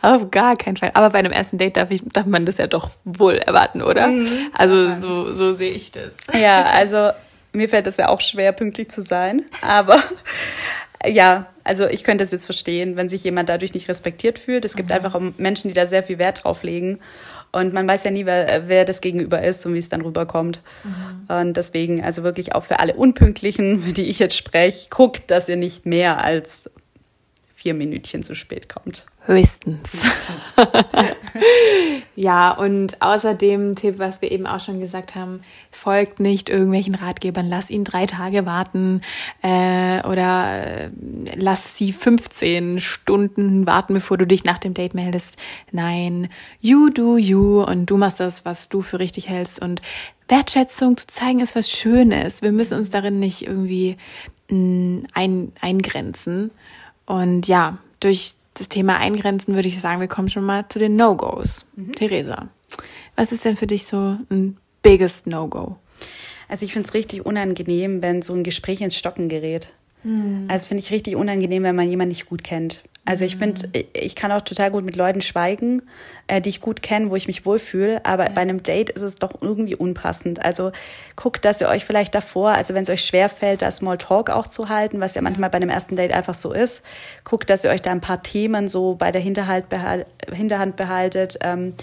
Auf 0.00 0.30
gar 0.30 0.56
keinen 0.56 0.76
Fall. 0.76 0.90
Aber 0.94 1.10
bei 1.10 1.18
einem 1.18 1.32
ersten 1.32 1.58
Date 1.58 1.76
darf, 1.76 1.90
ich, 1.90 2.02
darf 2.04 2.26
man 2.26 2.46
das 2.46 2.58
ja 2.58 2.66
doch 2.66 2.90
wohl 3.04 3.34
erwarten, 3.34 3.82
oder? 3.82 4.08
Mhm. 4.08 4.50
Also 4.56 5.00
so, 5.00 5.34
so 5.34 5.54
sehe 5.54 5.72
ich 5.72 5.92
das. 5.92 6.16
Ja, 6.32 6.64
also 6.64 7.10
mir 7.52 7.68
fällt 7.68 7.86
es 7.86 7.96
ja 7.96 8.08
auch 8.08 8.20
schwer, 8.20 8.52
pünktlich 8.52 8.90
zu 8.90 9.02
sein. 9.02 9.44
Aber 9.60 10.02
ja, 11.06 11.46
also 11.64 11.86
ich 11.86 12.04
könnte 12.04 12.24
es 12.24 12.32
jetzt 12.32 12.46
verstehen, 12.46 12.96
wenn 12.96 13.08
sich 13.08 13.22
jemand 13.24 13.48
dadurch 13.48 13.74
nicht 13.74 13.88
respektiert 13.88 14.38
fühlt. 14.38 14.64
Es 14.64 14.76
gibt 14.76 14.88
mhm. 14.88 14.94
einfach 14.96 15.20
Menschen, 15.38 15.68
die 15.68 15.74
da 15.74 15.86
sehr 15.86 16.02
viel 16.02 16.18
Wert 16.18 16.44
drauf 16.44 16.62
legen. 16.62 17.00
Und 17.52 17.74
man 17.74 17.86
weiß 17.86 18.04
ja 18.04 18.10
nie, 18.10 18.24
wer, 18.24 18.68
wer 18.68 18.86
das 18.86 19.02
Gegenüber 19.02 19.42
ist 19.42 19.64
und 19.66 19.74
wie 19.74 19.78
es 19.78 19.90
dann 19.90 20.00
rüberkommt. 20.00 20.62
Mhm. 20.84 21.34
Und 21.34 21.56
deswegen, 21.56 22.02
also 22.02 22.22
wirklich 22.22 22.54
auch 22.54 22.64
für 22.64 22.80
alle 22.80 22.94
Unpünktlichen, 22.94 23.80
für 23.82 23.92
die 23.92 24.04
ich 24.04 24.18
jetzt 24.18 24.36
spreche, 24.36 24.88
guckt, 24.88 25.30
dass 25.30 25.48
ihr 25.48 25.56
nicht 25.56 25.84
mehr 25.84 26.24
als 26.24 26.70
vier 27.54 27.74
Minütchen 27.74 28.22
zu 28.22 28.34
spät 28.34 28.68
kommt. 28.68 29.04
Höchstens. 29.24 30.04
ja, 32.16 32.50
und 32.50 33.00
außerdem 33.00 33.76
Tipp, 33.76 34.00
was 34.00 34.20
wir 34.20 34.32
eben 34.32 34.48
auch 34.48 34.58
schon 34.58 34.80
gesagt 34.80 35.14
haben, 35.14 35.42
folgt 35.70 36.18
nicht 36.18 36.50
irgendwelchen 36.50 36.96
Ratgebern, 36.96 37.48
lass 37.48 37.70
ihn 37.70 37.84
drei 37.84 38.06
Tage 38.06 38.46
warten 38.46 39.00
äh, 39.42 40.02
oder 40.08 40.86
äh, 40.86 40.90
lass 41.36 41.76
sie 41.76 41.92
15 41.92 42.80
Stunden 42.80 43.64
warten, 43.64 43.94
bevor 43.94 44.18
du 44.18 44.26
dich 44.26 44.42
nach 44.42 44.58
dem 44.58 44.74
Date 44.74 44.94
meldest. 44.94 45.36
Nein, 45.70 46.28
you 46.60 46.90
do 46.90 47.16
you 47.16 47.62
und 47.62 47.86
du 47.86 47.96
machst 47.96 48.18
das, 48.18 48.44
was 48.44 48.68
du 48.68 48.82
für 48.82 48.98
richtig 48.98 49.28
hältst 49.28 49.62
und 49.62 49.82
Wertschätzung 50.26 50.96
zu 50.96 51.06
zeigen 51.06 51.40
ist 51.40 51.54
was 51.54 51.70
Schönes. 51.70 52.42
Wir 52.42 52.52
müssen 52.52 52.76
uns 52.76 52.90
darin 52.90 53.20
nicht 53.20 53.46
irgendwie 53.46 53.98
mh, 54.48 54.56
mm, 54.56 55.06
ein, 55.14 55.52
eingrenzen. 55.60 56.50
Und 57.06 57.48
ja, 57.48 57.78
durch 58.00 58.34
das 58.54 58.68
Thema 58.68 58.98
Eingrenzen 58.98 59.54
würde 59.54 59.68
ich 59.68 59.80
sagen, 59.80 60.00
wir 60.00 60.08
kommen 60.08 60.28
schon 60.28 60.44
mal 60.44 60.68
zu 60.68 60.78
den 60.78 60.96
No-Gos. 60.96 61.64
Mhm. 61.76 61.92
Theresa, 61.92 62.48
was 63.16 63.32
ist 63.32 63.44
denn 63.44 63.56
für 63.56 63.66
dich 63.66 63.86
so 63.86 64.18
ein 64.30 64.56
biggest 64.82 65.26
No-Go? 65.26 65.76
Also 66.48 66.66
ich 66.66 66.72
finde 66.72 66.86
es 66.86 66.94
richtig 66.94 67.24
unangenehm, 67.24 68.02
wenn 68.02 68.22
so 68.22 68.34
ein 68.34 68.42
Gespräch 68.42 68.80
ins 68.82 68.96
Stocken 68.96 69.28
gerät. 69.28 69.68
Mhm. 70.04 70.46
Also 70.48 70.68
finde 70.68 70.82
ich 70.82 70.90
richtig 70.90 71.16
unangenehm, 71.16 71.62
wenn 71.62 71.76
man 71.76 71.88
jemanden 71.88 72.10
nicht 72.10 72.26
gut 72.26 72.44
kennt. 72.44 72.82
Also 73.04 73.24
ich 73.24 73.36
finde, 73.36 73.66
mhm. 73.66 73.84
ich 73.94 74.14
kann 74.14 74.30
auch 74.30 74.42
total 74.42 74.70
gut 74.70 74.84
mit 74.84 74.94
Leuten 74.94 75.22
schweigen, 75.22 75.82
äh, 76.28 76.40
die 76.40 76.50
ich 76.50 76.60
gut 76.60 76.82
kenne, 76.82 77.10
wo 77.10 77.16
ich 77.16 77.26
mich 77.26 77.44
wohlfühle, 77.44 78.04
aber 78.04 78.26
ja. 78.26 78.30
bei 78.30 78.42
einem 78.42 78.62
Date 78.62 78.90
ist 78.90 79.02
es 79.02 79.16
doch 79.16 79.42
irgendwie 79.42 79.74
unpassend. 79.74 80.44
Also 80.44 80.70
guckt, 81.16 81.44
dass 81.44 81.60
ihr 81.60 81.68
euch 81.68 81.84
vielleicht 81.84 82.14
davor, 82.14 82.50
also 82.50 82.74
wenn 82.74 82.84
es 82.84 82.90
euch 82.90 83.04
schwerfällt, 83.04 83.62
da 83.62 83.72
Small 83.72 83.98
Talk 83.98 84.30
auch 84.30 84.46
zu 84.46 84.68
halten, 84.68 85.00
was 85.00 85.16
ja 85.16 85.22
manchmal 85.22 85.50
bei 85.50 85.56
einem 85.56 85.68
ersten 85.68 85.96
Date 85.96 86.12
einfach 86.12 86.34
so 86.34 86.52
ist, 86.52 86.84
guckt, 87.24 87.50
dass 87.50 87.64
ihr 87.64 87.70
euch 87.70 87.82
da 87.82 87.90
ein 87.90 88.00
paar 88.00 88.22
Themen 88.22 88.68
so 88.68 88.94
bei 88.94 89.10
der 89.10 89.20
Hinterhalt 89.20 89.68
behal 89.68 90.06
Hinterhand 90.30 90.76
behaltet. 90.76 91.38
Ähm, 91.40 91.74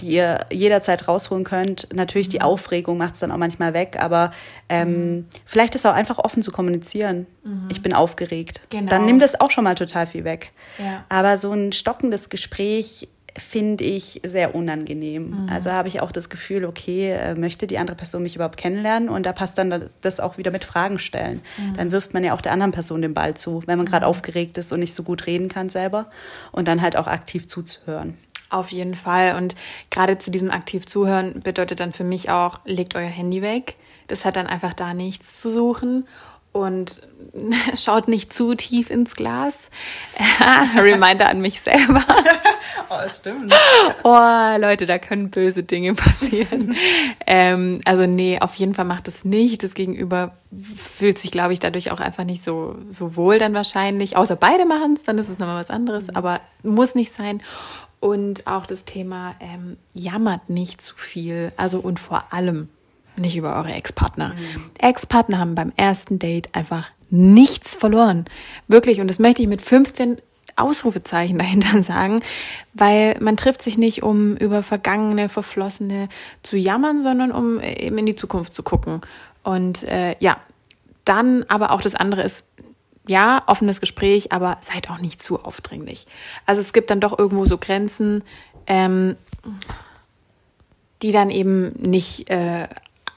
die 0.00 0.08
ihr 0.08 0.46
jederzeit 0.52 1.08
rausholen 1.08 1.44
könnt. 1.44 1.88
Natürlich 1.94 2.28
die 2.28 2.38
mhm. 2.38 2.44
Aufregung 2.44 2.98
macht 2.98 3.14
es 3.14 3.20
dann 3.20 3.32
auch 3.32 3.38
manchmal 3.38 3.72
weg, 3.72 3.96
aber 3.98 4.30
ähm, 4.68 4.88
mhm. 4.88 5.26
vielleicht 5.44 5.74
ist 5.74 5.86
auch 5.86 5.94
einfach 5.94 6.18
offen 6.18 6.42
zu 6.42 6.50
kommunizieren. 6.50 7.26
Mhm. 7.44 7.68
Ich 7.70 7.82
bin 7.82 7.94
aufgeregt. 7.94 8.60
Genau. 8.70 8.90
Dann 8.90 9.06
nimmt 9.06 9.22
das 9.22 9.40
auch 9.40 9.50
schon 9.50 9.64
mal 9.64 9.74
total 9.74 10.06
viel 10.06 10.24
weg. 10.24 10.52
Ja. 10.78 11.04
Aber 11.08 11.36
so 11.36 11.52
ein 11.52 11.72
stockendes 11.72 12.28
Gespräch 12.28 13.08
finde 13.38 13.84
ich 13.84 14.20
sehr 14.24 14.54
unangenehm. 14.54 15.44
Mhm. 15.44 15.48
Also 15.50 15.70
habe 15.72 15.88
ich 15.88 16.00
auch 16.00 16.12
das 16.12 16.28
Gefühl, 16.28 16.64
okay, 16.64 17.12
äh, 17.12 17.34
möchte 17.34 17.66
die 17.66 17.78
andere 17.78 17.96
Person 17.96 18.22
mich 18.22 18.34
überhaupt 18.34 18.56
kennenlernen? 18.56 19.08
Und 19.08 19.26
da 19.26 19.32
passt 19.32 19.58
dann 19.58 19.90
das 20.00 20.20
auch 20.20 20.38
wieder 20.38 20.50
mit 20.50 20.64
Fragen 20.64 20.98
stellen. 20.98 21.42
Mhm. 21.58 21.76
Dann 21.76 21.90
wirft 21.90 22.14
man 22.14 22.24
ja 22.24 22.34
auch 22.34 22.40
der 22.40 22.52
anderen 22.52 22.72
Person 22.72 23.02
den 23.02 23.14
Ball 23.14 23.34
zu, 23.34 23.62
wenn 23.66 23.76
man 23.78 23.86
gerade 23.86 24.06
mhm. 24.06 24.10
aufgeregt 24.10 24.58
ist 24.58 24.72
und 24.72 24.80
nicht 24.80 24.94
so 24.94 25.02
gut 25.02 25.26
reden 25.26 25.48
kann 25.48 25.68
selber. 25.68 26.06
Und 26.52 26.68
dann 26.68 26.80
halt 26.80 26.96
auch 26.96 27.06
aktiv 27.06 27.46
zuzuhören. 27.46 28.14
Auf 28.48 28.70
jeden 28.70 28.94
Fall. 28.94 29.36
Und 29.36 29.54
gerade 29.90 30.18
zu 30.18 30.30
diesem 30.30 30.50
aktiv 30.50 30.86
zuhören 30.86 31.40
bedeutet 31.42 31.80
dann 31.80 31.92
für 31.92 32.04
mich 32.04 32.30
auch, 32.30 32.60
legt 32.64 32.94
euer 32.94 33.08
Handy 33.08 33.42
weg. 33.42 33.76
Das 34.08 34.24
hat 34.24 34.36
dann 34.36 34.46
einfach 34.46 34.72
da 34.72 34.94
nichts 34.94 35.40
zu 35.40 35.50
suchen. 35.50 36.06
Und 36.52 37.02
schaut 37.76 38.08
nicht 38.08 38.32
zu 38.32 38.54
tief 38.54 38.88
ins 38.88 39.14
Glas. 39.14 39.70
Reminder 40.76 41.28
an 41.28 41.42
mich 41.42 41.60
selber. 41.60 42.02
oh, 42.88 42.94
das 43.02 43.18
stimmt. 43.18 43.52
Oh, 44.04 44.56
Leute, 44.58 44.86
da 44.86 44.98
können 44.98 45.30
böse 45.30 45.64
Dinge 45.64 45.92
passieren. 45.94 46.74
ähm, 47.26 47.82
also 47.84 48.06
nee, 48.06 48.38
auf 48.40 48.54
jeden 48.54 48.72
Fall 48.72 48.86
macht 48.86 49.06
es 49.06 49.24
nicht. 49.24 49.64
Das 49.64 49.74
Gegenüber 49.74 50.34
fühlt 50.76 51.18
sich, 51.18 51.30
glaube 51.30 51.52
ich, 51.52 51.60
dadurch 51.60 51.90
auch 51.90 52.00
einfach 52.00 52.24
nicht 52.24 52.42
so, 52.42 52.76
so 52.88 53.16
wohl 53.16 53.38
dann 53.38 53.52
wahrscheinlich. 53.52 54.16
Außer 54.16 54.36
beide 54.36 54.64
machen 54.64 54.94
es, 54.94 55.02
dann 55.02 55.18
ist 55.18 55.28
es 55.28 55.38
nochmal 55.38 55.60
was 55.60 55.68
anderes. 55.68 56.06
Mhm. 56.06 56.16
Aber 56.16 56.40
muss 56.62 56.94
nicht 56.94 57.12
sein. 57.12 57.42
Und 58.00 58.46
auch 58.46 58.66
das 58.66 58.84
Thema 58.84 59.34
ähm, 59.40 59.76
jammert 59.94 60.50
nicht 60.50 60.82
zu 60.82 60.94
viel. 60.96 61.52
Also 61.56 61.78
und 61.80 61.98
vor 61.98 62.32
allem 62.32 62.68
nicht 63.16 63.36
über 63.36 63.56
eure 63.56 63.72
Ex-Partner. 63.72 64.34
Mhm. 64.34 64.70
Ex-Partner 64.78 65.38
haben 65.38 65.54
beim 65.54 65.72
ersten 65.76 66.18
Date 66.18 66.54
einfach 66.54 66.90
nichts 67.10 67.74
verloren. 67.74 68.26
Wirklich. 68.68 69.00
Und 69.00 69.08
das 69.08 69.18
möchte 69.18 69.42
ich 69.42 69.48
mit 69.48 69.62
15 69.62 70.18
Ausrufezeichen 70.56 71.38
dahinter 71.38 71.82
sagen, 71.82 72.20
weil 72.74 73.16
man 73.20 73.36
trifft 73.36 73.62
sich 73.62 73.78
nicht, 73.78 74.02
um 74.02 74.36
über 74.36 74.62
vergangene, 74.62 75.28
verflossene 75.28 76.08
zu 76.42 76.56
jammern, 76.56 77.02
sondern 77.02 77.32
um 77.32 77.60
eben 77.60 77.98
in 77.98 78.06
die 78.06 78.16
Zukunft 78.16 78.54
zu 78.54 78.62
gucken. 78.62 79.00
Und 79.42 79.84
äh, 79.84 80.16
ja, 80.18 80.38
dann 81.04 81.44
aber 81.48 81.70
auch 81.70 81.80
das 81.80 81.94
andere 81.94 82.22
ist, 82.22 82.46
ja, 83.08 83.42
offenes 83.46 83.80
Gespräch, 83.80 84.32
aber 84.32 84.58
seid 84.60 84.90
auch 84.90 84.98
nicht 84.98 85.22
zu 85.22 85.42
aufdringlich. 85.44 86.06
Also 86.44 86.60
es 86.60 86.72
gibt 86.72 86.90
dann 86.90 87.00
doch 87.00 87.18
irgendwo 87.18 87.46
so 87.46 87.58
Grenzen, 87.58 88.24
ähm, 88.66 89.16
die 91.02 91.12
dann 91.12 91.30
eben 91.30 91.72
nicht 91.78 92.30
äh, 92.30 92.68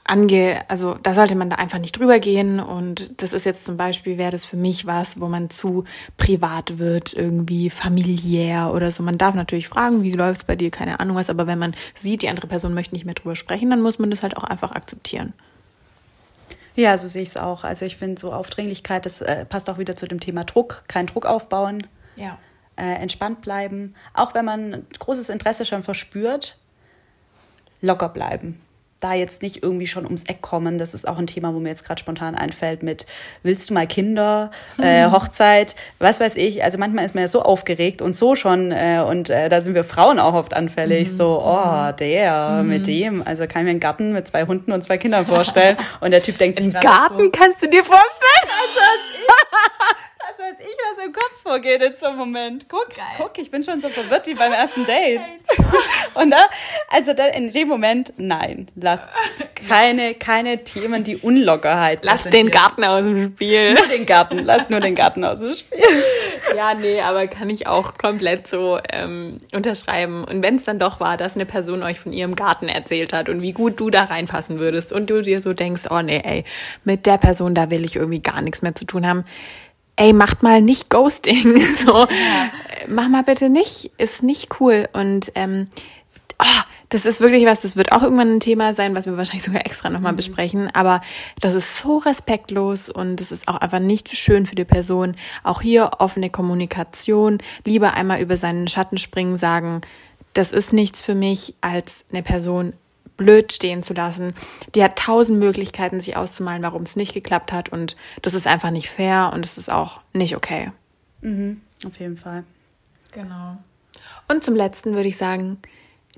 ange, 0.04 0.62
also 0.68 0.96
da 1.02 1.14
sollte 1.14 1.36
man 1.36 1.50
da 1.50 1.56
einfach 1.56 1.78
nicht 1.78 1.98
drüber 1.98 2.18
gehen. 2.18 2.60
Und 2.60 3.22
das 3.22 3.32
ist 3.32 3.46
jetzt 3.46 3.64
zum 3.64 3.76
Beispiel, 3.76 4.18
wäre 4.18 4.32
das 4.32 4.44
für 4.44 4.56
mich 4.56 4.86
was, 4.86 5.20
wo 5.20 5.28
man 5.28 5.50
zu 5.50 5.84
privat 6.16 6.78
wird, 6.78 7.14
irgendwie 7.14 7.70
familiär 7.70 8.72
oder 8.74 8.90
so. 8.90 9.02
Man 9.02 9.18
darf 9.18 9.34
natürlich 9.34 9.68
fragen, 9.68 10.02
wie 10.02 10.12
läuft's 10.12 10.44
bei 10.44 10.56
dir, 10.56 10.70
keine 10.70 11.00
Ahnung 11.00 11.16
was, 11.16 11.30
aber 11.30 11.46
wenn 11.46 11.58
man 11.58 11.74
sieht, 11.94 12.22
die 12.22 12.28
andere 12.28 12.48
Person 12.48 12.74
möchte 12.74 12.94
nicht 12.94 13.04
mehr 13.04 13.14
drüber 13.14 13.36
sprechen, 13.36 13.70
dann 13.70 13.82
muss 13.82 13.98
man 13.98 14.10
das 14.10 14.22
halt 14.22 14.36
auch 14.36 14.44
einfach 14.44 14.72
akzeptieren. 14.72 15.32
Ja, 16.80 16.96
so 16.96 17.08
sehe 17.08 17.22
ich 17.22 17.28
es 17.28 17.36
auch. 17.36 17.62
Also 17.62 17.84
ich 17.84 17.98
finde 17.98 18.18
so 18.18 18.32
Aufdringlichkeit, 18.32 19.04
das 19.04 19.20
äh, 19.20 19.44
passt 19.44 19.68
auch 19.68 19.76
wieder 19.76 19.96
zu 19.96 20.08
dem 20.08 20.18
Thema 20.18 20.44
Druck, 20.44 20.84
keinen 20.88 21.08
Druck 21.08 21.26
aufbauen. 21.26 21.86
Ja. 22.16 22.38
Äh, 22.76 22.94
entspannt 22.94 23.42
bleiben. 23.42 23.94
Auch 24.14 24.32
wenn 24.32 24.46
man 24.46 24.86
großes 24.98 25.28
Interesse 25.28 25.66
schon 25.66 25.82
verspürt, 25.82 26.56
locker 27.82 28.08
bleiben 28.08 28.62
da 29.00 29.14
jetzt 29.14 29.42
nicht 29.42 29.62
irgendwie 29.62 29.86
schon 29.86 30.04
ums 30.04 30.24
Eck 30.24 30.42
kommen. 30.42 30.78
Das 30.78 30.94
ist 30.94 31.08
auch 31.08 31.18
ein 31.18 31.26
Thema, 31.26 31.54
wo 31.54 31.58
mir 31.58 31.70
jetzt 31.70 31.84
gerade 31.84 31.98
spontan 31.98 32.34
einfällt 32.34 32.82
mit 32.82 33.06
willst 33.42 33.70
du 33.70 33.74
mal 33.74 33.86
Kinder, 33.86 34.50
hm. 34.76 34.84
äh, 34.84 35.10
Hochzeit, 35.10 35.74
was 35.98 36.20
weiß 36.20 36.36
ich. 36.36 36.62
Also 36.62 36.78
manchmal 36.78 37.04
ist 37.04 37.14
man 37.14 37.22
ja 37.22 37.28
so 37.28 37.42
aufgeregt 37.42 38.02
und 38.02 38.14
so 38.14 38.34
schon 38.34 38.72
äh, 38.72 39.02
und 39.06 39.30
äh, 39.30 39.48
da 39.48 39.60
sind 39.60 39.74
wir 39.74 39.84
Frauen 39.84 40.18
auch 40.18 40.34
oft 40.34 40.54
anfällig. 40.54 41.10
Mhm. 41.10 41.16
So, 41.16 41.42
oh, 41.44 41.90
mhm. 41.90 41.96
der 41.96 42.60
mhm. 42.62 42.68
mit 42.68 42.86
dem. 42.86 43.26
Also 43.26 43.46
kann 43.46 43.62
ich 43.62 43.64
mir 43.64 43.70
einen 43.70 43.80
Garten 43.80 44.12
mit 44.12 44.28
zwei 44.28 44.44
Hunden 44.44 44.72
und 44.72 44.82
zwei 44.84 44.98
Kindern 44.98 45.26
vorstellen 45.26 45.76
und 46.00 46.10
der 46.10 46.22
Typ 46.22 46.38
denkt 46.38 46.58
sich 46.58 46.64
Einen 46.64 46.74
Garten 46.74 47.24
so, 47.24 47.30
kannst 47.30 47.62
du 47.62 47.68
dir 47.68 47.84
vorstellen? 47.84 48.30
Also, 48.60 48.80
weiß 50.50 50.58
ich, 50.60 50.76
was 50.98 51.04
im 51.04 51.12
Kopf 51.12 51.42
vorgeht 51.42 51.82
in 51.82 51.94
so 51.94 52.06
einem 52.06 52.18
Moment. 52.18 52.66
Guck, 52.68 52.90
Geil. 52.90 53.04
guck, 53.16 53.38
ich 53.38 53.50
bin 53.50 53.62
schon 53.62 53.80
so 53.80 53.88
verwirrt 53.88 54.26
wie 54.26 54.34
beim 54.34 54.52
ersten 54.52 54.84
Date. 54.86 55.20
Und 56.14 56.30
da, 56.30 56.48
also 56.88 57.12
da 57.12 57.26
in 57.26 57.50
dem 57.50 57.68
Moment, 57.68 58.12
nein, 58.16 58.68
lasst 58.74 59.08
keine, 59.68 60.14
keine 60.14 60.64
Themen, 60.64 61.04
die 61.04 61.16
Unlockerheit. 61.16 62.04
Lasst 62.04 62.32
den 62.32 62.50
Garten 62.50 62.84
aus 62.84 63.02
dem 63.02 63.32
Spiel. 63.32 63.74
Nur 63.74 63.86
den 63.86 64.06
Garten, 64.06 64.38
lasst 64.38 64.70
nur 64.70 64.80
den 64.80 64.94
Garten 64.94 65.24
aus 65.24 65.40
dem 65.40 65.54
Spiel. 65.54 65.84
Ja, 66.56 66.74
nee, 66.74 67.00
aber 67.00 67.26
kann 67.28 67.50
ich 67.50 67.66
auch 67.66 67.94
komplett 67.94 68.46
so 68.46 68.78
ähm, 68.92 69.38
unterschreiben. 69.52 70.24
Und 70.24 70.42
wenn 70.42 70.56
es 70.56 70.64
dann 70.64 70.78
doch 70.78 71.00
war, 71.00 71.16
dass 71.16 71.36
eine 71.36 71.46
Person 71.46 71.82
euch 71.82 72.00
von 72.00 72.12
ihrem 72.12 72.34
Garten 72.34 72.68
erzählt 72.68 73.12
hat 73.12 73.28
und 73.28 73.42
wie 73.42 73.52
gut 73.52 73.78
du 73.78 73.90
da 73.90 74.04
reinpassen 74.04 74.58
würdest 74.58 74.92
und 74.92 75.10
du 75.10 75.22
dir 75.22 75.40
so 75.40 75.52
denkst, 75.52 75.82
oh 75.90 76.02
nee, 76.02 76.22
ey, 76.24 76.44
mit 76.84 77.06
der 77.06 77.18
Person, 77.18 77.54
da 77.54 77.70
will 77.70 77.84
ich 77.84 77.96
irgendwie 77.96 78.20
gar 78.20 78.40
nichts 78.40 78.62
mehr 78.62 78.74
zu 78.74 78.84
tun 78.84 79.06
haben 79.06 79.24
ey, 79.96 80.12
macht 80.12 80.42
mal 80.42 80.62
nicht 80.62 80.88
Ghosting. 80.90 81.60
so, 81.76 82.00
ja. 82.00 82.50
mach 82.88 83.08
mal 83.08 83.22
bitte 83.22 83.48
nicht, 83.48 83.90
ist 83.98 84.22
nicht 84.22 84.60
cool. 84.60 84.88
Und 84.92 85.32
ähm, 85.34 85.68
oh, 86.38 86.62
das 86.90 87.06
ist 87.06 87.20
wirklich 87.20 87.46
was, 87.46 87.60
das 87.60 87.76
wird 87.76 87.92
auch 87.92 88.02
irgendwann 88.02 88.36
ein 88.36 88.40
Thema 88.40 88.74
sein, 88.74 88.94
was 88.96 89.06
wir 89.06 89.16
wahrscheinlich 89.16 89.44
sogar 89.44 89.64
extra 89.64 89.90
nochmal 89.90 90.12
mhm. 90.12 90.16
besprechen. 90.16 90.70
Aber 90.74 91.00
das 91.40 91.54
ist 91.54 91.78
so 91.78 91.98
respektlos 91.98 92.90
und 92.90 93.16
das 93.16 93.32
ist 93.32 93.48
auch 93.48 93.56
einfach 93.56 93.78
nicht 93.78 94.16
schön 94.16 94.46
für 94.46 94.56
die 94.56 94.64
Person. 94.64 95.14
Auch 95.44 95.60
hier 95.60 95.92
offene 95.98 96.30
Kommunikation, 96.30 97.38
lieber 97.64 97.94
einmal 97.94 98.20
über 98.20 98.36
seinen 98.36 98.68
Schatten 98.68 98.98
springen, 98.98 99.36
sagen, 99.36 99.80
das 100.32 100.52
ist 100.52 100.72
nichts 100.72 101.02
für 101.02 101.14
mich, 101.14 101.54
als 101.60 102.04
eine 102.10 102.22
Person 102.22 102.74
blöd 103.20 103.52
stehen 103.52 103.82
zu 103.82 103.92
lassen. 103.92 104.32
Die 104.74 104.82
hat 104.82 104.96
tausend 104.96 105.38
Möglichkeiten, 105.38 106.00
sich 106.00 106.16
auszumalen, 106.16 106.62
warum 106.62 106.84
es 106.84 106.96
nicht 106.96 107.12
geklappt 107.12 107.52
hat. 107.52 107.68
Und 107.68 107.94
das 108.22 108.32
ist 108.32 108.46
einfach 108.46 108.70
nicht 108.70 108.88
fair 108.88 109.30
und 109.34 109.44
es 109.44 109.58
ist 109.58 109.70
auch 109.70 110.00
nicht 110.14 110.34
okay. 110.34 110.72
Mhm, 111.20 111.60
auf 111.86 112.00
jeden 112.00 112.16
Fall. 112.16 112.44
Genau. 113.12 113.58
Und 114.26 114.42
zum 114.42 114.56
letzten 114.56 114.94
würde 114.94 115.08
ich 115.08 115.18
sagen, 115.18 115.58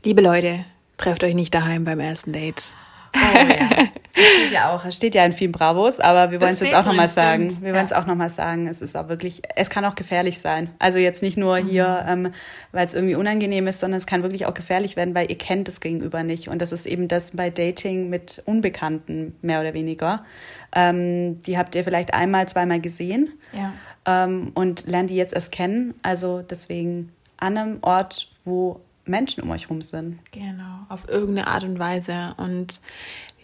liebe 0.04 0.22
Leute, 0.22 0.60
trefft 0.96 1.24
euch 1.24 1.34
nicht 1.34 1.52
daheim 1.52 1.84
beim 1.84 1.98
ersten 1.98 2.32
Date. 2.32 2.74
Oh, 3.14 3.18
ja. 3.36 3.88
steht 4.12 4.52
ja 4.52 4.74
auch, 4.74 4.90
steht 4.90 5.14
ja 5.14 5.24
in 5.24 5.32
vielen 5.32 5.52
Bravos, 5.52 6.00
aber 6.00 6.30
wir 6.30 6.40
wollen 6.40 6.52
es 6.52 6.60
jetzt 6.60 6.74
auch 6.74 6.84
nochmal 6.84 7.08
sagen. 7.08 7.50
Wir 7.60 7.68
ja. 7.68 7.74
wollen 7.74 7.84
es 7.84 7.92
auch 7.92 8.06
nochmal 8.06 8.28
sagen. 8.28 8.66
Es 8.66 8.80
ist 8.80 8.96
auch 8.96 9.08
wirklich, 9.08 9.42
es 9.56 9.70
kann 9.70 9.84
auch 9.84 9.94
gefährlich 9.94 10.40
sein. 10.40 10.70
Also 10.78 10.98
jetzt 10.98 11.22
nicht 11.22 11.36
nur 11.36 11.56
hier, 11.56 12.04
mhm. 12.04 12.26
ähm, 12.26 12.32
weil 12.72 12.86
es 12.86 12.94
irgendwie 12.94 13.14
unangenehm 13.14 13.66
ist, 13.66 13.80
sondern 13.80 13.98
es 13.98 14.06
kann 14.06 14.22
wirklich 14.22 14.46
auch 14.46 14.54
gefährlich 14.54 14.96
werden, 14.96 15.14
weil 15.14 15.30
ihr 15.30 15.38
kennt 15.38 15.68
das 15.68 15.80
Gegenüber 15.80 16.22
nicht. 16.22 16.48
Und 16.48 16.60
das 16.60 16.72
ist 16.72 16.86
eben 16.86 17.08
das 17.08 17.32
bei 17.32 17.50
Dating 17.50 18.08
mit 18.10 18.42
Unbekannten, 18.44 19.36
mehr 19.42 19.60
oder 19.60 19.74
weniger. 19.74 20.24
Ähm, 20.74 21.42
die 21.42 21.58
habt 21.58 21.74
ihr 21.74 21.84
vielleicht 21.84 22.14
einmal, 22.14 22.48
zweimal 22.48 22.80
gesehen. 22.80 23.32
Ja. 23.52 23.72
Ähm, 24.04 24.52
und 24.54 24.86
lernt 24.86 25.10
die 25.10 25.16
jetzt 25.16 25.34
erst 25.34 25.52
kennen. 25.52 25.94
Also 26.02 26.42
deswegen 26.42 27.12
an 27.36 27.56
einem 27.56 27.78
Ort, 27.82 28.28
wo 28.44 28.80
Menschen 29.04 29.42
um 29.42 29.50
euch 29.50 29.68
rum 29.68 29.82
sind. 29.82 30.18
Genau, 30.30 30.86
auf 30.88 31.08
irgendeine 31.08 31.46
Art 31.48 31.64
und 31.64 31.78
Weise. 31.78 32.34
Und 32.36 32.80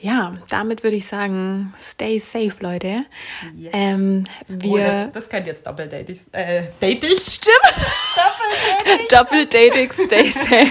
ja, 0.00 0.36
damit 0.48 0.84
würde 0.84 0.96
ich 0.96 1.06
sagen, 1.06 1.74
stay 1.80 2.20
safe, 2.20 2.54
Leute. 2.60 3.04
Yes. 3.56 3.72
Ähm, 3.72 4.24
wir 4.46 4.70
oh, 4.70 4.78
das, 4.78 5.12
das 5.12 5.28
könnte 5.28 5.50
jetzt 5.50 5.66
Doppeldating. 5.66 6.16
Äh, 6.30 6.64
Dating? 6.78 7.16
Stimmt. 7.18 7.56
Doppeldating. 9.08 9.08
Doppeldating, 9.10 9.92
stay 9.92 10.30
safe. 10.30 10.70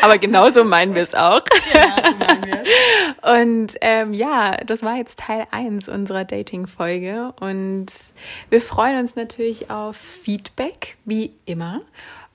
Aber 0.00 0.16
genauso 0.16 0.64
meinen 0.64 0.94
wir 0.94 1.02
es 1.02 1.14
auch. 1.14 1.42
Genau, 1.44 1.96
so 1.96 2.16
meinen 2.16 2.46
wir 2.46 3.40
Und 3.42 3.76
ähm, 3.82 4.14
ja, 4.14 4.56
das 4.64 4.82
war 4.82 4.96
jetzt 4.96 5.18
Teil 5.18 5.44
1 5.50 5.90
unserer 5.90 6.24
Dating-Folge. 6.24 7.34
Und 7.40 7.88
wir 8.48 8.60
freuen 8.62 9.00
uns 9.00 9.16
natürlich 9.16 9.70
auf 9.70 9.96
Feedback, 9.96 10.96
wie 11.04 11.34
immer. 11.44 11.82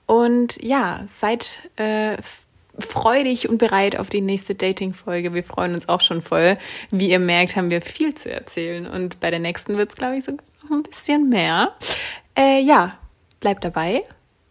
Und 0.08 0.62
ja, 0.62 1.02
seid 1.06 1.68
äh, 1.76 2.16
freudig 2.78 3.46
und 3.46 3.58
bereit 3.58 3.98
auf 3.98 4.08
die 4.08 4.22
nächste 4.22 4.54
Dating-Folge. 4.54 5.34
Wir 5.34 5.44
freuen 5.44 5.74
uns 5.74 5.86
auch 5.86 6.00
schon 6.00 6.22
voll. 6.22 6.56
Wie 6.90 7.10
ihr 7.10 7.18
merkt, 7.18 7.56
haben 7.56 7.68
wir 7.68 7.82
viel 7.82 8.14
zu 8.14 8.32
erzählen. 8.32 8.86
Und 8.86 9.20
bei 9.20 9.30
der 9.30 9.38
nächsten 9.38 9.76
wird 9.76 9.90
es, 9.90 9.96
glaube 9.96 10.16
ich, 10.16 10.24
sogar 10.24 10.42
noch 10.64 10.78
ein 10.78 10.82
bisschen 10.82 11.28
mehr. 11.28 11.74
Äh, 12.34 12.62
ja, 12.62 12.96
bleibt 13.38 13.64
dabei 13.64 14.02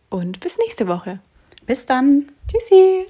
und 0.09 0.39
bis 0.41 0.59
nächste 0.59 0.87
Woche. 0.87 1.21
Bis 1.65 1.87
dann. 1.87 2.31
Tschüssi. 2.47 3.07